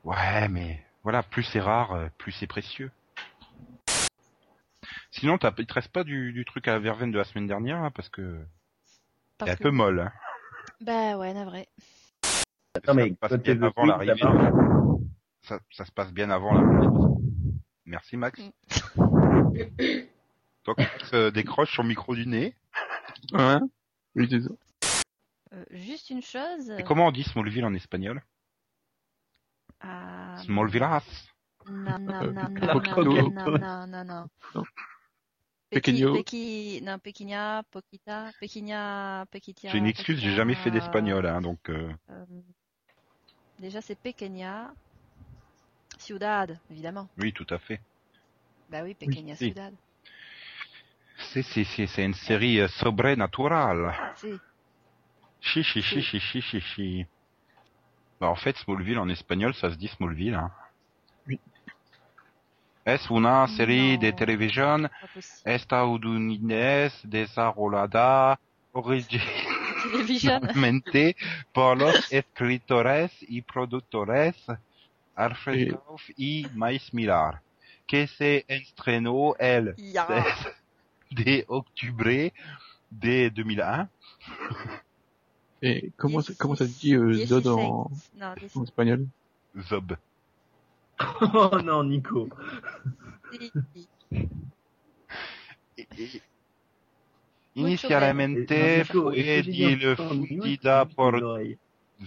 [0.03, 2.91] Ouais, mais voilà, plus c'est rare, euh, plus c'est précieux.
[5.11, 7.47] Sinon, t'as- il te reste pas du, du truc à la verveine de la semaine
[7.47, 8.43] dernière, là, parce que
[9.37, 9.99] Parce c'est un peu molle.
[9.99, 10.11] Hein.
[10.81, 11.67] Bah ouais, navré.
[12.87, 14.21] Non mais ça se passe toi, bien avant l'arrivée.
[15.41, 16.87] Ça, ça se passe bien avant l'arrivée.
[17.85, 18.41] Merci Max.
[20.65, 22.55] Donc Max euh, décroche son micro du nez.
[24.15, 24.49] Oui, c'est ça.
[25.53, 26.71] Euh, juste une chose.
[26.79, 28.23] Et comment on dit Smallville en espagnol?
[29.85, 31.03] Euh, Smallvillas.
[31.65, 34.27] Non, non, non, non, non, non, non, non, non.
[34.53, 34.63] Non.
[35.69, 36.13] Pequi, Pequeño.
[36.13, 39.69] pequi, non, pequeña, poquita, pequeña, pequitia.
[39.71, 41.89] J'ai une excuse, j'ai jamais fait d'espagnol, hein, donc Euh,
[43.63, 44.71] déjà, c'est pequeña.
[45.97, 47.07] Ciudad, évidemment.
[47.17, 47.79] oui, tout à fait.
[48.69, 49.45] Bah oui, pequeña si.
[49.45, 49.73] ciudad.
[51.31, 53.93] C'est c'est c'est c'est une série euh, sobrenatural.
[54.15, 54.33] Si.
[55.39, 57.05] Chi chi chi.
[58.19, 60.33] Bah en fait Smallville en espagnol ça se dit Smallville.
[60.35, 60.51] Hein.
[61.27, 61.39] Oui.
[62.85, 64.01] Es una serie Non.
[64.01, 64.89] de televisión
[65.45, 68.37] estadounidense desarrollada
[68.73, 69.21] Television.
[69.93, 71.15] originalmente
[71.53, 74.35] por los escritores y productores
[75.15, 77.41] Alfred Kauf y Miles Millar,
[77.85, 80.07] que se estrenó el Ya.
[80.07, 80.53] 16
[81.11, 82.33] de octubre
[82.89, 83.89] de 2001.
[85.61, 88.55] Et comment, ça, Yes, comment ça se dit euh, yes, Zod yes, en, Non, yes,
[88.57, 89.07] en espagnol
[89.61, 89.95] Zob.
[91.33, 92.29] Oh non, Nico.
[97.55, 101.57] Inicialmente fue difundida truc por dans les oreilles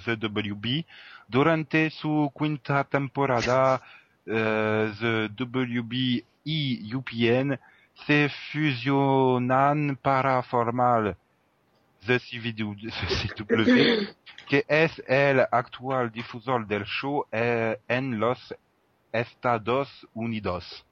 [0.05, 0.85] the WB,
[1.29, 3.81] durante su quinta temporada,
[4.27, 7.59] eh, the WB y UPN
[8.07, 11.17] se fusionan para formar
[12.07, 14.15] the CW, CW,
[14.49, 18.55] que es el actual difusor del show eh, en los
[19.13, 20.86] Estados Unidos.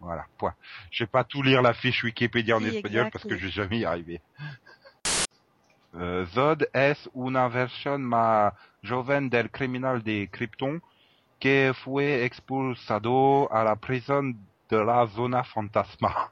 [0.00, 0.54] Voilà, point.
[0.90, 3.38] Je vais pas tout lire la fiche Wikipédia en Oui, espagnol exact, parce que oui.
[3.40, 4.20] je vais jamais y arriver.
[5.94, 10.80] Euh, Zod es una versión más joven del criminal de Krypton
[11.40, 14.36] que fue expulsado a la prisión
[14.70, 16.30] de la zona fantasma.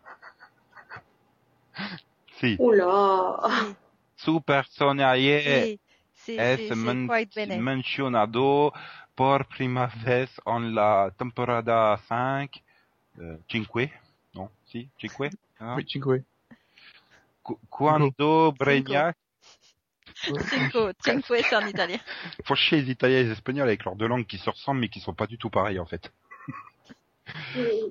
[2.40, 3.74] sí, Oula.
[4.16, 5.80] su personaje C'est-
[6.14, 7.08] c'est es men-
[7.60, 8.72] mencionado
[9.16, 12.62] por primera vez en la temporada 5,
[13.20, 13.90] euh, cinque,
[14.34, 15.76] non, si, cinque, hein?
[15.76, 16.24] Oui, Cinque.
[17.44, 19.16] Cu- Quando Brainiac,
[20.50, 21.98] Cinco, cinque, c'est en italien.
[22.44, 24.88] faut chier les Italiens et les Espagnols avec leurs deux langues qui se ressemblent mais
[24.88, 26.12] qui sont pas du tout pareilles en fait.
[27.56, 27.84] Et,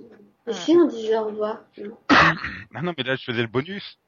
[0.48, 1.64] et si on disait au revoir?
[1.78, 1.98] Non
[2.76, 4.00] Ah non mais là je faisais le bonus.